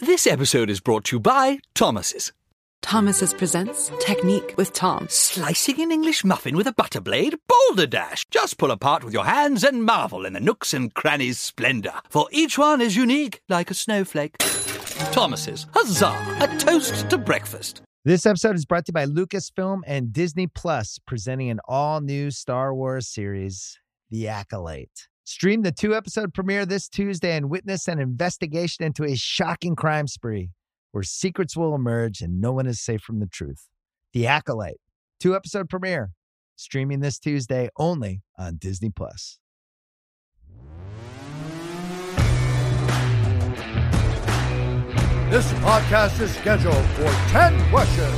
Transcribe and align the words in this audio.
This 0.00 0.26
episode 0.26 0.70
is 0.70 0.80
brought 0.80 1.04
to 1.04 1.16
you 1.16 1.20
by 1.20 1.60
Thomas's. 1.72 2.32
Thomas's 2.82 3.32
presents 3.32 3.92
Technique 4.00 4.52
with 4.56 4.72
Tom. 4.72 5.06
Slicing 5.08 5.80
an 5.80 5.92
English 5.92 6.24
muffin 6.24 6.56
with 6.56 6.66
a 6.66 6.72
butter 6.72 7.00
blade? 7.00 7.36
Boulder 7.46 7.86
Dash! 7.86 8.26
Just 8.28 8.58
pull 8.58 8.72
apart 8.72 9.04
with 9.04 9.14
your 9.14 9.24
hands 9.24 9.62
and 9.62 9.84
marvel 9.84 10.26
in 10.26 10.32
the 10.32 10.40
nooks 10.40 10.74
and 10.74 10.92
crannies' 10.92 11.38
splendor, 11.38 11.92
for 12.10 12.26
each 12.32 12.58
one 12.58 12.80
is 12.80 12.96
unique 12.96 13.40
like 13.48 13.70
a 13.70 13.74
snowflake. 13.74 14.36
Thomas's, 15.12 15.68
huzzah! 15.72 16.38
A 16.40 16.58
toast 16.58 17.08
to 17.10 17.16
breakfast. 17.16 17.80
This 18.04 18.26
episode 18.26 18.56
is 18.56 18.66
brought 18.66 18.86
to 18.86 18.90
you 18.90 18.94
by 18.94 19.06
Lucasfilm 19.06 19.82
and 19.86 20.12
Disney 20.12 20.48
Plus, 20.48 20.98
presenting 21.06 21.50
an 21.50 21.60
all 21.68 22.00
new 22.00 22.32
Star 22.32 22.74
Wars 22.74 23.06
series, 23.06 23.78
The 24.10 24.26
Acolyte. 24.26 25.06
Stream 25.26 25.62
the 25.62 25.72
two 25.72 25.94
episode 25.94 26.34
premiere 26.34 26.66
this 26.66 26.86
Tuesday 26.86 27.34
and 27.34 27.48
witness 27.48 27.88
an 27.88 27.98
investigation 27.98 28.84
into 28.84 29.04
a 29.04 29.16
shocking 29.16 29.74
crime 29.74 30.06
spree 30.06 30.50
where 30.92 31.02
secrets 31.02 31.56
will 31.56 31.74
emerge 31.74 32.20
and 32.20 32.42
no 32.42 32.52
one 32.52 32.66
is 32.66 32.78
safe 32.78 33.00
from 33.00 33.20
the 33.20 33.26
truth. 33.26 33.70
The 34.12 34.26
Acolyte, 34.26 34.80
two 35.18 35.34
episode 35.34 35.70
premiere, 35.70 36.12
streaming 36.56 37.00
this 37.00 37.18
Tuesday 37.18 37.70
only 37.78 38.20
on 38.38 38.56
Disney 38.56 38.90
Plus. 38.90 39.38
This 45.30 45.50
podcast 45.54 46.20
is 46.20 46.34
scheduled 46.36 46.84
for 46.90 47.10
10 47.30 47.70
questions. 47.70 48.14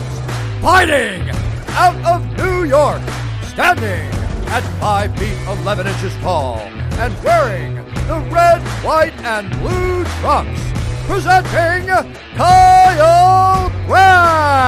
Fighting 0.60 1.30
out 1.68 1.94
of 2.04 2.36
New 2.36 2.64
York, 2.64 3.00
standing 3.44 4.15
at 4.48 4.62
5 4.80 5.18
feet 5.18 5.36
11 5.46 5.86
inches 5.86 6.14
tall, 6.16 6.58
and 6.58 7.14
wearing 7.24 7.74
the 8.06 8.18
red, 8.30 8.62
white, 8.84 9.14
and 9.24 9.50
blue 9.60 10.04
trunks. 10.20 10.60
Presenting 11.06 11.86
Kyle 12.34 13.70
Brandt. 13.86 14.66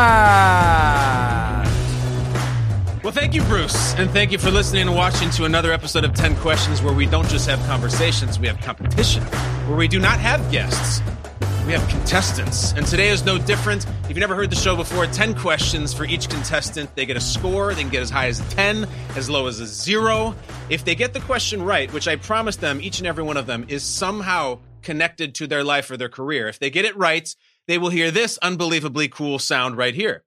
Well, 3.03 3.13
thank 3.13 3.35
you, 3.35 3.43
Bruce, 3.43 3.95
and 3.95 4.11
thank 4.11 4.33
you 4.33 4.39
for 4.39 4.51
listening 4.51 4.83
and 4.83 4.95
watching 4.95 5.31
to 5.31 5.45
another 5.47 5.73
episode 5.73 6.05
of 6.05 6.15
10 6.15 6.37
Questions 6.37 6.83
where 6.83 6.93
we 6.93 7.07
don't 7.07 7.29
just 7.29 7.49
have 7.49 7.59
conversations, 7.67 8.39
we 8.39 8.47
have 8.47 8.61
competition, 8.61 9.23
where 9.67 9.79
we 9.79 9.89
do 9.89 9.99
not 9.99 10.19
have 10.19 10.51
guests. 10.53 11.01
We 11.69 11.75
have 11.75 11.87
contestants, 11.91 12.73
and 12.73 12.87
today 12.87 13.09
is 13.09 13.27
no 13.27 13.37
different. 13.37 13.85
If 14.05 14.09
you've 14.09 14.19
never 14.21 14.35
heard 14.35 14.49
the 14.49 14.57
show 14.57 14.75
before, 14.75 15.07
10 15.07 15.35
questions 15.35 15.93
for 15.93 16.07
each 16.07 16.31
contestant. 16.31 16.97
They 16.97 17.05
get 17.05 17.19
a 17.19 17.21
score. 17.21 17.75
They 17.75 17.83
can 17.83 17.91
get 17.91 18.01
as 18.01 18.09
high 18.09 18.29
as 18.29 18.41
a 18.41 18.49
10, 18.49 18.89
as 19.17 19.29
low 19.29 19.49
as 19.49 19.61
a 19.61 19.67
0. 19.67 20.35
If 20.71 20.87
they 20.87 20.95
get 20.95 21.13
the 21.13 21.21
question 21.21 21.61
right, 21.61 21.93
which 21.93 22.09
I 22.09 22.17
promise 22.17 22.57
them, 22.57 22.81
each 22.81 23.01
and 23.01 23.07
every 23.07 23.23
one 23.23 23.37
of 23.37 23.45
them 23.45 23.67
is 23.69 23.83
somehow 23.83 24.61
connected 24.81 25.35
to 25.35 25.47
their 25.47 25.63
life 25.63 25.91
or 25.91 25.99
their 25.99 26.09
career, 26.09 26.49
if 26.49 26.59
they 26.59 26.71
get 26.71 26.87
it 26.87 26.97
right, 26.97 27.37
they 27.67 27.77
will 27.77 27.91
hear 27.91 28.11
this 28.11 28.39
unbelievably 28.39 29.09
cool 29.09 29.39
sound 29.39 29.77
right 29.77 29.95
here. 29.95 30.25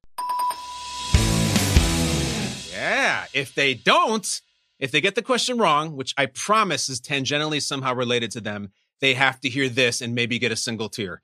Yeah. 2.72 3.26
If 3.34 3.56
they 3.56 3.74
don't, 3.74 4.42
if 4.78 4.92
they 4.92 5.02
get 5.02 5.16
the 5.16 5.24
question 5.24 5.58
wrong, 5.58 5.96
which 5.96 6.14
I 6.20 6.28
promise 6.28 6.88
is 6.88 7.02
tangentially 7.02 7.64
somehow 7.64 7.96
related 7.96 8.30
to 8.34 8.42
them, 8.42 8.70
they 9.00 9.16
have 9.16 9.40
to 9.40 9.50
hear 9.50 9.70
this 9.70 10.02
and 10.02 10.14
maybe 10.14 10.38
get 10.38 10.52
a 10.52 10.56
single 10.56 10.88
tear. 10.88 11.24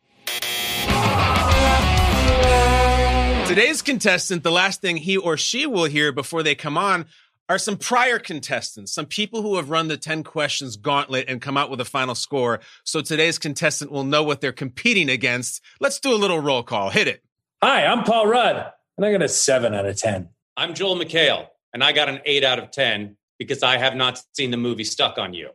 Um, 3.48 3.56
today's 3.56 3.81
contestant, 3.81 4.44
the 4.44 4.52
last 4.52 4.81
thing 4.81 4.98
he 4.98 5.16
or 5.16 5.38
she 5.38 5.66
will 5.66 5.86
hear 5.86 6.12
before 6.12 6.44
they 6.44 6.53
come 6.53 6.78
on 6.78 7.06
are 7.48 7.58
some 7.58 7.78
prior 7.78 8.20
contestants, 8.20 8.92
some 8.92 9.06
people 9.06 9.42
who 9.42 9.56
have 9.56 9.70
run 9.70 9.88
the 9.88 9.95
10 9.95 10.26
questions 10.26 10.76
gauntlet 10.76 11.30
and 11.30 11.42
come 11.42 11.56
out 11.56 11.70
with 11.70 11.80
a 11.80 11.86
final 11.86 12.14
score. 12.14 12.59
So 12.84 13.00
today's 13.00 13.40
contestant 13.40 13.90
will 13.90 14.03
know 14.03 14.22
what 14.22 14.42
they're 14.42 14.52
competing 14.52 15.09
against. 15.09 15.64
Let's 15.80 15.98
do 16.02 16.14
a 16.14 16.20
little 16.20 16.42
roll 16.42 16.62
call. 16.62 16.90
Hit 16.90 17.08
it. 17.08 17.23
Hi, 17.64 17.86
I'm 17.86 18.03
Paul 18.03 18.28
Rudd, 18.28 18.73
and 18.98 19.06
I 19.06 19.14
got 19.14 19.22
a 19.22 19.30
7 19.30 19.73
out 19.73 19.86
of 19.86 19.95
10. 19.95 20.28
I'm 20.58 20.73
Joel 20.73 20.98
McHale, 20.98 21.48
and 21.72 21.81
I 21.81 21.94
got 21.94 22.09
an 22.09 22.20
8 22.25 22.44
out 22.44 22.59
of 22.59 22.72
10 22.72 23.16
because 23.40 23.64
I 23.64 23.78
have 23.78 23.96
not 23.96 24.22
seen 24.34 24.52
the 24.52 24.58
movie 24.58 24.84
Stuck 24.84 25.18
on 25.18 25.34
You. 25.34 25.52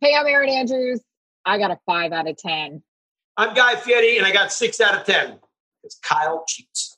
Hey, 0.00 0.16
I'm 0.18 0.26
Erin 0.26 0.50
Andrews. 0.50 1.00
I 1.44 1.58
got 1.58 1.70
a 1.70 1.78
5 1.86 2.10
out 2.10 2.28
of 2.28 2.36
10. 2.36 2.82
I'm 3.36 3.54
Guy 3.54 3.76
Fieri, 3.76 4.16
and 4.16 4.26
I 4.26 4.32
got 4.32 4.52
6 4.52 4.80
out 4.80 4.96
of 4.96 5.06
10 5.06 5.38
because 5.80 6.00
Kyle 6.02 6.44
cheats. 6.48 6.95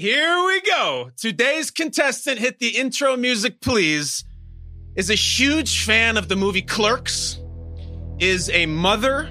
Here 0.00 0.42
we 0.46 0.62
go. 0.62 1.10
Today's 1.18 1.70
contestant, 1.70 2.38
hit 2.38 2.58
the 2.58 2.68
intro 2.68 3.18
music, 3.18 3.60
please, 3.60 4.24
is 4.96 5.10
a 5.10 5.14
huge 5.14 5.84
fan 5.84 6.16
of 6.16 6.26
the 6.26 6.36
movie 6.36 6.62
Clerks, 6.62 7.38
is 8.18 8.48
a 8.48 8.64
mother. 8.64 9.30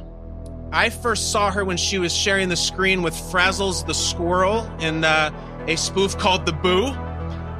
I 0.71 0.91
first 0.91 1.31
saw 1.31 1.49
her 1.49 1.65
when 1.65 1.77
she 1.77 1.97
was 1.97 2.15
sharing 2.15 2.49
the 2.49 2.55
screen 2.55 3.01
with 3.01 3.15
Frazzles 3.15 3.83
the 3.87 3.95
squirrel 3.95 4.63
in 4.79 5.03
uh, 5.03 5.31
a 5.67 5.75
spoof 5.75 6.15
called 6.19 6.45
The 6.45 6.53
Boo. 6.53 6.93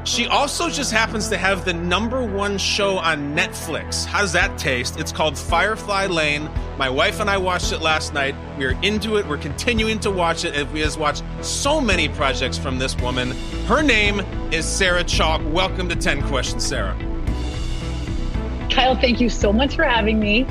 She 0.05 0.27
also 0.27 0.69
just 0.69 0.93
happens 0.93 1.27
to 1.27 1.37
have 1.37 1.65
the 1.65 1.73
number 1.73 2.23
one 2.23 2.57
show 2.57 2.97
on 2.97 3.35
Netflix. 3.35 4.05
How 4.05 4.21
does 4.21 4.31
that 4.31 4.57
taste? 4.57 4.97
It's 4.97 5.11
called 5.11 5.37
Firefly 5.37 6.05
Lane. 6.07 6.49
My 6.77 6.89
wife 6.89 7.19
and 7.19 7.29
I 7.29 7.37
watched 7.37 7.73
it 7.73 7.79
last 7.81 8.13
night. 8.13 8.33
We 8.57 8.65
are 8.65 8.81
into 8.81 9.17
it. 9.17 9.27
We're 9.27 9.37
continuing 9.37 9.99
to 9.99 10.09
watch 10.09 10.45
it. 10.45 10.55
And 10.55 10.71
we 10.71 10.79
have 10.79 10.95
watched 10.97 11.23
so 11.41 11.81
many 11.81 12.07
projects 12.07 12.57
from 12.57 12.79
this 12.79 12.95
woman. 12.97 13.31
Her 13.67 13.83
name 13.83 14.21
is 14.51 14.65
Sarah 14.65 15.03
Chalke. 15.03 15.45
Welcome 15.51 15.89
to 15.89 15.97
10 15.97 16.21
Questions, 16.23 16.65
Sarah. 16.65 16.97
Kyle, 18.71 18.95
thank 18.95 19.19
you 19.19 19.29
so 19.29 19.51
much 19.51 19.75
for 19.75 19.83
having 19.83 20.17
me. 20.17 20.45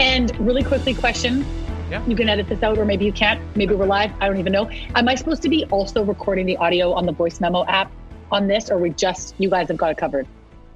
And 0.00 0.36
really 0.40 0.64
quickly, 0.64 0.94
question. 0.94 1.44
Yeah. 1.90 2.04
You 2.06 2.16
can 2.16 2.30
edit 2.30 2.48
this 2.48 2.62
out, 2.62 2.78
or 2.78 2.86
maybe 2.86 3.04
you 3.04 3.12
can't. 3.12 3.40
Maybe 3.54 3.74
we're 3.74 3.84
live. 3.84 4.10
I 4.22 4.26
don't 4.26 4.38
even 4.38 4.52
know. 4.52 4.70
Am 4.94 5.06
I 5.08 5.14
supposed 5.14 5.42
to 5.42 5.50
be 5.50 5.66
also 5.66 6.02
recording 6.02 6.46
the 6.46 6.56
audio 6.56 6.94
on 6.94 7.04
the 7.04 7.12
voice 7.12 7.38
memo 7.40 7.66
app 7.66 7.92
on 8.32 8.46
this, 8.46 8.70
or 8.70 8.78
we 8.78 8.90
just, 8.90 9.34
you 9.38 9.50
guys 9.50 9.68
have 9.68 9.76
got 9.76 9.92
it 9.92 9.98
covered? 9.98 10.26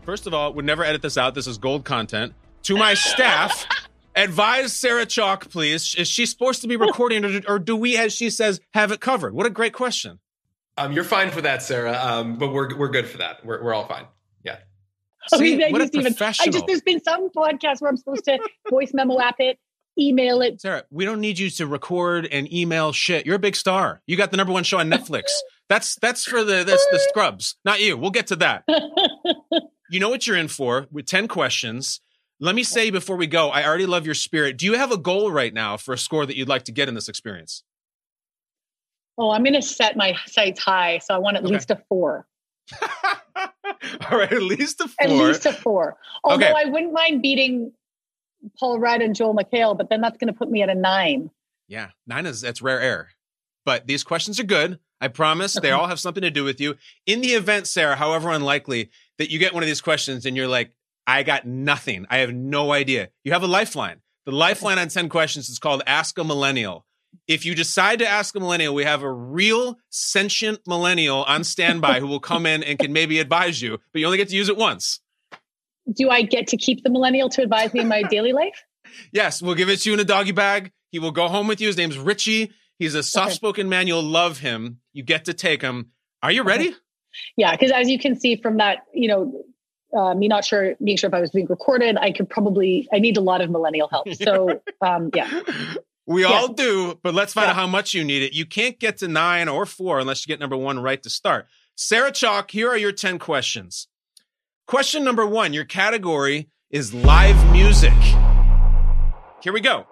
First 0.05 0.27
of 0.27 0.35
all, 0.35 0.53
would 0.55 0.65
never 0.65 0.85
edit 0.85 1.03
this 1.03 1.19
out. 1.19 1.35
This 1.35 1.47
is 1.47 1.59
gold 1.59 1.85
content. 1.85 2.35
To 2.65 2.77
my 2.77 2.95
staff, 2.95 3.67
advise 4.17 4.73
Sarah 4.73 5.07
Chalke, 5.07 5.51
please. 5.51 5.95
Is 5.95 6.09
she 6.09 6.27
supposed 6.27 6.63
to 6.63 6.69
be 6.69 6.77
recording, 6.77 7.25
or, 7.25 7.41
or 7.47 7.59
do 7.59 7.77
we, 7.77 7.97
as 7.97 8.13
she 8.13 8.31
says, 8.31 8.61
have 8.75 8.91
it 8.93 9.01
covered? 9.01 9.35
What 9.35 9.47
a 9.47 9.51
great 9.51 9.73
question. 9.73 10.19
Um, 10.79 10.93
you're 10.93 11.05
fine 11.05 11.31
for 11.31 11.41
that, 11.43 11.63
Sarah. 11.63 11.99
Um, 12.01 12.39
but 12.39 12.53
we're 12.53 12.77
we're 12.77 12.89
good 12.89 13.09
for 13.09 13.19
that. 13.19 13.45
We're 13.45 13.63
we're 13.63 13.75
all 13.75 13.87
fine. 13.87 14.07
Yeah. 14.45 14.59
Okay, 15.33 15.45
See, 15.45 15.59
thank 15.59 15.73
what 15.73 15.81
you, 15.81 15.85
a 16.01 16.13
Stephen. 16.13 16.15
I 16.41 16.51
just, 16.51 16.67
there's 16.67 16.83
been 16.83 17.03
some 17.03 17.31
podcasts 17.31 17.81
where 17.81 17.91
I'm 17.91 17.97
supposed 17.97 18.25
to 18.27 18.39
voice 18.71 18.93
memo 18.95 19.21
app 19.21 19.37
it, 19.41 19.59
email 19.99 20.41
it. 20.41 20.61
Sarah, 20.61 20.85
we 20.91 21.05
don't 21.05 21.21
need 21.21 21.39
you 21.39 21.51
to 21.51 21.67
record 21.67 22.27
and 22.27 22.51
email 22.53 22.93
shit. 22.93 23.27
You're 23.27 23.37
a 23.37 23.41
big 23.41 23.57
star. 23.57 24.01
You 24.07 24.17
got 24.17 24.31
the 24.31 24.37
number 24.37 24.53
one 24.53 24.63
show 24.63 24.79
on 24.79 24.89
Netflix. 24.89 25.25
That's 25.69 25.97
that's 25.97 26.25
for 26.25 26.45
the 26.45 26.65
that's 26.65 26.87
the 26.91 26.99
scrubs, 26.99 27.57
not 27.65 27.81
you. 27.81 27.97
We'll 27.97 28.11
get 28.11 28.29
to 28.29 28.37
that. 28.37 28.65
You 29.91 30.01
know 30.01 30.11
what 30.11 30.27
you're 30.27 30.37
in 30.37 30.49
for 30.49 30.87
with 30.93 31.07
10 31.07 31.29
questions. 31.29 32.03
Let 32.41 32.55
me 32.55 32.63
say 32.63 32.91
before 32.91 33.17
we 33.17 33.27
go, 33.27 33.49
I 33.49 33.65
already 33.67 33.87
love 33.87 34.05
your 34.05 34.15
spirit. 34.15 34.59
Do 34.59 34.67
you 34.67 34.75
have 34.75 34.93
a 34.93 34.99
goal 34.99 35.33
right 35.33 35.55
now 35.55 35.79
for 35.79 35.95
a 35.95 35.99
score 35.99 36.27
that 36.27 36.37
you'd 36.37 36.47
like 36.47 36.65
to 36.65 36.73
get 36.73 36.91
in 36.91 36.95
this 36.95 37.09
experience? 37.09 37.63
Oh, 39.17 39.31
I'm 39.31 39.43
going 39.45 39.55
to 39.55 39.63
set 39.63 39.97
my 39.97 40.15
sights 40.27 40.61
high. 40.61 40.99
So 40.99 41.15
I 41.15 41.19
want 41.19 41.39
at 41.39 41.45
Okay. 41.45 41.55
least 41.55 41.71
a 41.71 41.77
four. 41.89 42.27
All 44.11 44.19
right, 44.19 44.31
at 44.31 44.43
least 44.43 44.83
a 44.83 44.89
four. 44.89 44.95
At 45.07 45.11
least 45.11 45.47
a 45.47 45.55
four. 45.55 45.97
Although 46.23 46.45
Okay. 46.45 46.55
I 46.55 46.67
wouldn't 46.67 46.93
mind 46.93 47.23
beating 47.23 47.73
Paul 48.61 48.79
Rudd 48.79 49.01
and 49.01 49.15
Joel 49.15 49.35
McHale, 49.35 49.75
but 49.75 49.89
then 49.89 50.03
that's 50.03 50.19
going 50.19 50.31
to 50.31 50.39
put 50.39 50.51
me 50.51 50.61
at 50.63 50.69
a 50.69 50.75
nine. 50.75 51.31
Yeah, 51.67 51.89
nine 52.07 52.27
is 52.27 52.43
that's 52.43 52.61
rare 52.61 52.81
air. 52.81 53.09
But 53.65 53.87
these 53.87 54.05
questions 54.05 54.39
are 54.39 54.45
good. 54.45 54.79
I 55.01 55.09
promise 55.09 55.55
they 55.55 55.71
all 55.71 55.87
have 55.87 56.01
something 56.01 56.23
to 56.23 56.31
do 56.31 56.45
with 56.45 56.61
you. 56.61 56.75
In 57.07 57.21
the 57.21 57.29
event, 57.29 57.67
Sarah, 57.67 57.97
however 57.97 58.31
unlikely, 58.31 58.91
that 59.19 59.31
you 59.31 59.39
get 59.39 59.55
one 59.55 59.63
of 59.63 59.69
these 59.69 59.81
questions 59.81 60.27
and 60.27 60.37
you're 60.37 60.49
like, 60.49 60.73
I 61.07 61.23
got 61.23 61.47
nothing. 61.47 62.07
I 62.11 62.19
have 62.19 62.35
no 62.35 62.73
idea. 62.73 63.11
You 63.25 63.33
have 63.33 63.43
a 63.43 63.47
lifeline. 63.47 64.01
The 64.27 64.33
lifeline 64.33 64.79
on 64.79 64.89
10 64.89 65.09
questions 65.09 65.49
is 65.49 65.59
called 65.59 65.83
Ask 65.87 66.19
a 66.19 66.25
Millennial. 66.25 66.85
If 67.27 67.45
you 67.45 67.55
decide 67.55 67.99
to 68.01 68.07
ask 68.07 68.35
a 68.37 68.41
millennial, 68.41 68.75
we 68.75 68.85
have 68.85 69.03
a 69.03 69.11
real 69.11 69.79
sentient 69.91 70.61
millennial 70.67 71.25
on 71.25 71.45
standby 71.45 72.01
who 72.01 72.07
will 72.07 72.21
come 72.21 72.47
in 72.47 72.63
and 72.63 72.79
can 72.79 72.93
maybe 72.93 73.19
advise 73.19 73.61
you, 73.63 73.79
but 73.93 74.01
you 74.01 74.07
only 74.07 74.19
get 74.19 74.29
to 74.29 74.37
use 74.37 74.49
it 74.49 74.57
once. 74.57 75.01
Do 75.91 76.11
I 76.11 76.23
get 76.23 76.49
to 76.49 76.57
keep 76.57 76.83
the 76.83 76.91
millennial 76.91 77.29
to 77.31 77.43
advise 77.43 77.73
me 77.73 77.81
in 77.81 77.89
my 77.89 78.03
daily 78.03 78.33
life? 78.33 78.65
Yes, 79.13 79.43
we'll 79.43 79.55
give 79.55 79.69
it 79.69 79.81
to 79.81 79.91
you 79.91 79.95
in 79.95 80.01
a 80.01 80.05
doggy 80.05 80.33
bag. 80.33 80.73
He 80.91 80.99
will 80.99 81.11
go 81.11 81.29
home 81.29 81.47
with 81.47 81.61
you. 81.61 81.67
His 81.67 81.77
name's 81.77 81.99
Richie. 81.99 82.51
He's 82.79 82.95
a 82.95 83.03
soft 83.03 83.35
spoken 83.35 83.69
man. 83.69 83.87
You'll 83.87 84.03
love 84.03 84.39
him. 84.39 84.81
You 84.93 85.03
get 85.03 85.25
to 85.27 85.35
take 85.35 85.63
him. 85.63 85.91
Are 86.23 86.31
you 86.33 86.43
ready? 86.43 86.75
Yeah, 87.37 87.53
because 87.53 87.71
as 87.73 87.89
you 87.89 87.99
can 87.99 88.19
see 88.19 88.37
from 88.37 88.59
that, 88.59 88.85
you 88.95 89.09
know, 89.09 89.45
uh, 89.97 90.15
me 90.15 90.29
not 90.29 90.45
sure, 90.45 90.75
being 90.85 90.97
sure 90.97 91.09
if 91.09 91.15
I 91.15 91.21
was 91.21 91.31
being 91.31 91.47
recorded, 91.47 91.97
I 91.97 92.13
could 92.13 92.29
probably, 92.29 92.87
I 92.93 92.99
need 92.99 93.17
a 93.17 93.21
lot 93.21 93.41
of 93.41 93.51
millennial 93.51 93.89
help. 93.89 94.07
So, 94.15 94.61
um, 94.81 95.11
yeah. 95.15 95.41
We 96.07 96.23
Yes. 96.23 96.31
all 96.33 96.49
do, 96.55 96.99
but 97.03 97.15
let's 97.15 97.33
find 97.33 97.47
Yeah. 97.47 97.51
out 97.51 97.57
how 97.57 97.67
much 97.67 97.95
you 97.95 98.05
need 98.05 98.23
it. 98.23 98.33
You 98.33 98.47
can't 98.47 98.79
get 98.79 98.99
to 98.99 99.09
nine 99.09 99.49
or 99.49 99.67
four 99.67 99.99
unless 99.99 100.25
you 100.27 100.31
get 100.31 100.41
number 100.41 100.57
one 100.57 100.79
right 100.79 101.03
to 101.03 101.11
start. 101.11 101.47
Sarah 101.77 102.13
Chalke, 102.13 102.51
here 102.51 102.69
are 102.69 102.77
your 102.77 102.93
10 102.93 103.19
questions. 103.19 103.89
Question 104.67 105.05
number 105.05 105.27
one 105.27 105.53
your 105.53 105.65
category 105.65 106.49
is 106.71 106.93
live 106.95 107.53
music. 107.53 107.93
Here 109.43 109.53
we 109.53 109.61
go. 109.61 109.87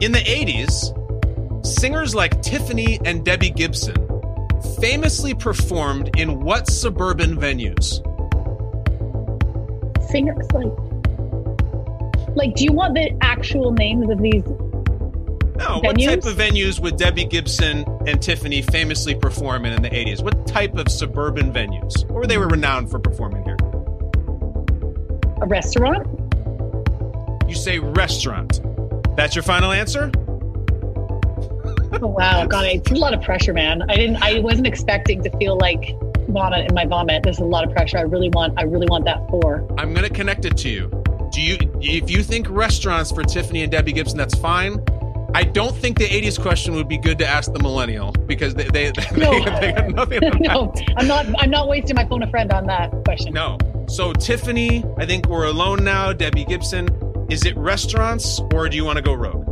In 0.00 0.12
the 0.12 0.18
80s, 0.20 0.90
Singers 1.62 2.14
like 2.14 2.42
Tiffany 2.42 2.98
and 3.04 3.24
Debbie 3.24 3.50
Gibson 3.50 3.94
famously 4.80 5.32
performed 5.34 6.10
in 6.18 6.40
what 6.40 6.68
suburban 6.68 7.36
venues? 7.36 8.02
Singers 10.10 10.46
like, 10.52 10.72
like, 12.34 12.54
do 12.56 12.64
you 12.64 12.72
want 12.72 12.94
the 12.94 13.16
actual 13.20 13.72
names 13.72 14.10
of 14.10 14.20
these? 14.20 14.42
No, 15.56 15.80
what 15.82 16.00
type 16.00 16.24
of 16.24 16.36
venues 16.36 16.80
would 16.80 16.96
Debbie 16.96 17.26
Gibson 17.26 17.84
and 18.06 18.20
Tiffany 18.20 18.62
famously 18.62 19.14
perform 19.14 19.64
in 19.64 19.72
in 19.72 19.82
the 19.82 19.90
80s? 19.90 20.22
What 20.22 20.46
type 20.48 20.74
of 20.74 20.88
suburban 20.90 21.52
venues? 21.52 22.10
Or 22.10 22.26
they 22.26 22.38
were 22.38 22.48
renowned 22.48 22.90
for 22.90 22.98
performing 22.98 23.44
here? 23.44 23.56
A 25.40 25.46
restaurant? 25.46 26.08
You 27.48 27.54
say 27.54 27.78
restaurant. 27.78 28.60
That's 29.16 29.36
your 29.36 29.44
final 29.44 29.70
answer? 29.70 30.10
Oh 32.00 32.06
wow, 32.06 32.46
God, 32.46 32.64
it's 32.66 32.90
a 32.90 32.94
lot 32.94 33.12
of 33.14 33.22
pressure, 33.22 33.52
man. 33.52 33.82
I 33.90 33.96
didn't, 33.96 34.22
I 34.22 34.38
wasn't 34.40 34.66
expecting 34.66 35.22
to 35.24 35.30
feel 35.38 35.58
like 35.58 35.94
vomit 36.28 36.68
in 36.68 36.74
my 36.74 36.86
vomit. 36.86 37.22
There's 37.22 37.38
a 37.38 37.44
lot 37.44 37.64
of 37.64 37.72
pressure. 37.72 37.98
I 37.98 38.02
really 38.02 38.30
want, 38.30 38.58
I 38.58 38.62
really 38.62 38.86
want 38.88 39.04
that 39.04 39.28
four. 39.28 39.66
I'm 39.78 39.92
going 39.92 40.08
to 40.08 40.14
connect 40.14 40.44
it 40.44 40.56
to 40.58 40.68
you. 40.68 40.88
Do 41.32 41.40
you 41.40 41.56
if 41.80 42.10
you 42.10 42.22
think 42.22 42.48
restaurants 42.48 43.10
for 43.10 43.22
Tiffany 43.22 43.62
and 43.62 43.70
Debbie 43.70 43.92
Gibson 43.92 44.18
that's 44.18 44.34
fine? 44.34 44.82
I 45.34 45.44
don't 45.44 45.74
think 45.74 45.98
the 45.98 46.04
80s 46.04 46.38
question 46.38 46.74
would 46.74 46.88
be 46.88 46.98
good 46.98 47.18
to 47.20 47.26
ask 47.26 47.52
the 47.52 47.58
millennial 47.58 48.12
because 48.12 48.54
they 48.54 48.64
they, 48.64 48.90
they, 49.12 49.16
No. 49.16 49.44
they 49.60 49.72
got 49.72 49.90
nothing 49.90 50.20
no, 50.40 50.74
I'm 50.96 51.06
not, 51.06 51.26
I'm 51.38 51.50
not 51.50 51.68
wasting 51.68 51.96
my 51.96 52.06
phone 52.06 52.22
a 52.22 52.30
friend 52.30 52.52
on 52.52 52.66
that 52.66 52.90
question. 53.04 53.32
No. 53.32 53.58
So 53.88 54.12
Tiffany, 54.12 54.84
I 54.98 55.06
think 55.06 55.28
we're 55.28 55.46
alone 55.46 55.84
now. 55.84 56.12
Debbie 56.12 56.44
Gibson, 56.44 56.88
is 57.30 57.46
it 57.46 57.56
restaurants 57.56 58.40
or 58.52 58.68
do 58.68 58.76
you 58.76 58.84
want 58.84 58.96
to 58.96 59.02
go 59.02 59.14
rogue? 59.14 59.51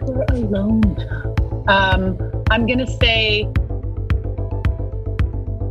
We're 0.00 0.24
alone. 0.30 1.64
Um, 1.68 2.44
I'm 2.50 2.66
gonna 2.66 2.86
say 2.86 3.46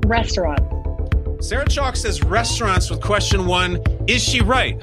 restaurant. 0.06 0.60
Sarah 1.44 1.66
Chalke 1.66 1.98
says 1.98 2.24
restaurants 2.24 2.90
with 2.90 3.02
question 3.02 3.48
one. 3.48 3.82
Is 4.08 4.22
she 4.22 4.42
right? 4.42 4.80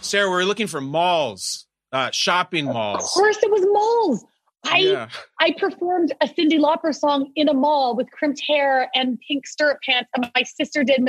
Sarah, 0.00 0.30
we're 0.30 0.44
looking 0.44 0.68
for 0.68 0.80
malls, 0.80 1.66
uh, 1.92 2.10
shopping 2.12 2.66
malls. 2.66 3.02
Of 3.02 3.10
course, 3.10 3.38
it 3.42 3.50
was 3.50 3.62
malls. 3.72 4.24
I 4.66 4.78
Yeah. 4.78 5.08
I 5.40 5.52
performed 5.58 6.12
a 6.20 6.26
Cyndi 6.26 6.58
Lauper 6.58 6.94
song 6.94 7.32
in 7.36 7.48
a 7.48 7.54
mall 7.54 7.96
with 7.96 8.10
crimped 8.10 8.40
hair 8.46 8.88
and 8.94 9.18
pink 9.26 9.46
stirrup 9.46 9.78
pants, 9.82 10.08
and 10.14 10.30
my 10.34 10.42
sister 10.42 10.84
did 10.84 11.06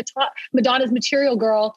Madonna's 0.54 0.92
Material 0.92 1.36
Girl, 1.36 1.76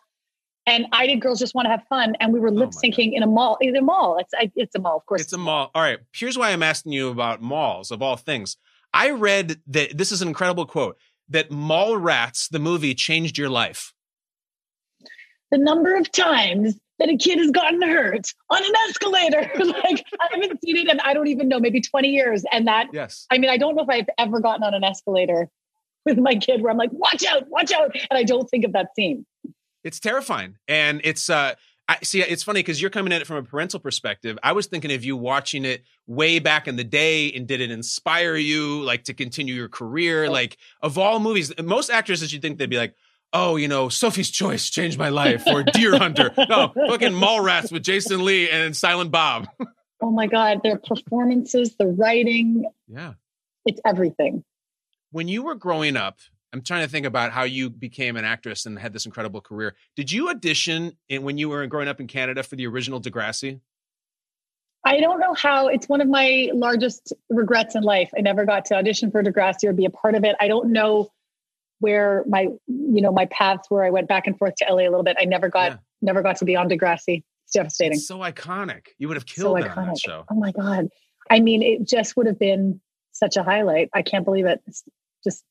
and 0.68 0.86
I 0.92 1.06
did 1.06 1.20
Girls 1.20 1.38
Just 1.38 1.54
Want 1.54 1.66
to 1.66 1.70
Have 1.70 1.82
Fun, 1.88 2.14
and 2.20 2.32
we 2.32 2.40
were 2.40 2.48
oh 2.48 2.52
lip 2.52 2.70
syncing 2.70 3.14
in 3.14 3.22
a 3.22 3.26
mall. 3.26 3.56
It's 3.60 3.76
a 3.76 3.80
mall. 3.80 4.18
It's 4.18 4.32
I, 4.34 4.52
it's 4.54 4.74
a 4.74 4.78
mall, 4.78 4.98
of 4.98 5.06
course. 5.06 5.22
It's 5.22 5.32
a 5.32 5.38
mall. 5.38 5.70
All 5.74 5.82
right. 5.82 5.98
Here's 6.12 6.36
why 6.36 6.50
I'm 6.50 6.62
asking 6.62 6.92
you 6.92 7.08
about 7.08 7.40
malls 7.40 7.90
of 7.90 8.02
all 8.02 8.16
things. 8.16 8.56
I 8.92 9.10
read 9.10 9.60
that 9.68 9.96
this 9.96 10.12
is 10.12 10.22
an 10.22 10.28
incredible 10.28 10.66
quote 10.66 10.98
that 11.30 11.50
Mallrats, 11.50 12.48
the 12.50 12.58
movie, 12.58 12.94
changed 12.94 13.38
your 13.38 13.48
life. 13.48 13.92
the 15.50 15.58
number 15.58 15.96
of 15.96 16.12
times 16.12 16.78
that 16.98 17.08
a 17.08 17.16
kid 17.16 17.38
has 17.38 17.50
gotten 17.50 17.80
hurt 17.80 18.32
on 18.50 18.62
an 18.62 18.72
escalator. 18.88 19.50
like 19.58 20.04
I 20.20 20.28
haven't 20.32 20.60
seen 20.62 20.76
it, 20.76 20.88
and 20.88 21.00
I 21.00 21.14
don't 21.14 21.28
even 21.28 21.48
know, 21.48 21.60
maybe 21.60 21.80
20 21.80 22.08
years. 22.08 22.44
And 22.52 22.66
that, 22.66 22.88
Yes. 22.92 23.26
I 23.30 23.38
mean, 23.38 23.50
I 23.50 23.56
don't 23.56 23.74
know 23.74 23.82
if 23.82 23.88
I've 23.88 24.08
ever 24.18 24.40
gotten 24.40 24.64
on 24.64 24.74
an 24.74 24.84
escalator 24.84 25.48
with 26.04 26.18
my 26.18 26.34
kid 26.34 26.62
where 26.62 26.70
I'm 26.70 26.78
like, 26.78 26.90
watch 26.92 27.24
out, 27.26 27.48
watch 27.48 27.72
out. 27.72 27.94
And 27.94 28.18
I 28.18 28.24
don't 28.24 28.48
think 28.48 28.64
of 28.64 28.72
that 28.72 28.88
scene. 28.96 29.26
It's 29.88 29.98
terrifying. 30.00 30.56
And 30.68 31.00
it's 31.02 31.28
uh 31.30 31.54
I 31.88 31.96
see 32.02 32.20
it's 32.20 32.42
funny 32.42 32.58
because 32.60 32.80
you're 32.80 32.90
coming 32.90 33.12
at 33.14 33.22
it 33.22 33.26
from 33.26 33.36
a 33.38 33.42
parental 33.42 33.80
perspective. 33.80 34.38
I 34.42 34.52
was 34.52 34.66
thinking 34.66 34.92
of 34.92 35.02
you 35.04 35.16
watching 35.16 35.64
it 35.64 35.82
way 36.06 36.38
back 36.38 36.68
in 36.68 36.76
the 36.76 36.84
day 36.84 37.32
and 37.32 37.48
did 37.48 37.62
it 37.62 37.70
inspire 37.70 38.36
you 38.36 38.82
like 38.82 39.04
to 39.04 39.14
continue 39.14 39.54
your 39.54 39.70
career? 39.70 40.28
Like 40.28 40.58
of 40.82 40.98
all 40.98 41.18
movies, 41.18 41.50
most 41.62 41.88
actresses 41.88 42.30
you 42.32 42.40
think 42.40 42.58
they'd 42.58 42.68
be 42.68 42.76
like, 42.76 42.94
Oh, 43.32 43.56
you 43.56 43.68
know, 43.68 43.88
Sophie's 43.88 44.30
Choice 44.30 44.68
changed 44.70 44.98
my 44.98 45.08
life 45.08 45.42
or 45.46 45.62
Deer 45.62 45.98
Hunter. 45.98 46.30
No, 46.48 46.72
fucking 46.88 47.12
Mallrats 47.12 47.72
with 47.72 47.82
Jason 47.82 48.24
Lee 48.24 48.48
and 48.50 48.76
Silent 48.76 49.10
Bob. 49.10 49.48
Oh 50.02 50.10
my 50.10 50.26
God, 50.26 50.60
their 50.62 50.78
performances, 50.78 51.74
the 51.76 51.86
writing, 51.86 52.64
Yeah. 52.86 53.14
it's 53.66 53.80
everything. 53.86 54.44
When 55.10 55.26
you 55.28 55.42
were 55.42 55.54
growing 55.56 55.96
up, 55.96 56.18
I'm 56.52 56.62
trying 56.62 56.82
to 56.84 56.90
think 56.90 57.04
about 57.04 57.32
how 57.32 57.42
you 57.42 57.68
became 57.68 58.16
an 58.16 58.24
actress 58.24 58.64
and 58.66 58.78
had 58.78 58.92
this 58.92 59.04
incredible 59.06 59.40
career. 59.40 59.74
Did 59.96 60.10
you 60.10 60.30
audition 60.30 60.96
in, 61.08 61.22
when 61.22 61.36
you 61.36 61.48
were 61.48 61.66
growing 61.66 61.88
up 61.88 62.00
in 62.00 62.06
Canada 62.06 62.42
for 62.42 62.56
the 62.56 62.66
original 62.66 63.00
Degrassi? 63.00 63.60
I 64.84 65.00
don't 65.00 65.20
know 65.20 65.34
how 65.34 65.68
it's 65.68 65.88
one 65.88 66.00
of 66.00 66.08
my 66.08 66.50
largest 66.54 67.12
regrets 67.28 67.74
in 67.74 67.82
life. 67.82 68.10
I 68.16 68.20
never 68.22 68.46
got 68.46 68.64
to 68.66 68.76
audition 68.76 69.10
for 69.10 69.22
Degrassi 69.22 69.64
or 69.64 69.72
be 69.74 69.84
a 69.84 69.90
part 69.90 70.14
of 70.14 70.24
it. 70.24 70.36
I 70.40 70.48
don't 70.48 70.72
know 70.72 71.10
where 71.80 72.24
my, 72.26 72.42
you 72.66 73.02
know, 73.02 73.12
my 73.12 73.26
paths 73.26 73.66
where 73.68 73.84
I 73.84 73.90
went 73.90 74.08
back 74.08 74.26
and 74.26 74.38
forth 74.38 74.54
to 74.56 74.66
LA 74.68 74.82
a 74.82 74.90
little 74.90 75.02
bit. 75.02 75.16
I 75.20 75.24
never 75.26 75.48
got, 75.48 75.72
Yeah. 75.72 75.76
never 76.00 76.22
got 76.22 76.36
to 76.38 76.44
be 76.46 76.56
on 76.56 76.68
Degrassi. 76.68 77.22
It's 77.44 77.52
devastating. 77.52 77.98
It's 77.98 78.08
so 78.08 78.18
iconic. 78.20 78.86
You 78.98 79.08
would 79.08 79.16
have 79.16 79.28
so 79.28 79.42
killed 79.42 79.56
on 79.56 79.62
that 79.62 79.76
iconic. 79.76 80.00
show. 80.02 80.24
Oh 80.30 80.34
my 80.34 80.52
God. 80.52 80.88
I 81.30 81.40
mean, 81.40 81.62
it 81.62 81.86
just 81.86 82.16
would 82.16 82.26
have 82.26 82.38
been 82.38 82.80
such 83.12 83.36
a 83.36 83.42
highlight. 83.42 83.90
I 83.92 84.02
can't 84.02 84.24
believe 84.24 84.46
it. 84.46 84.62
It's 84.66 84.82
just 85.22 85.44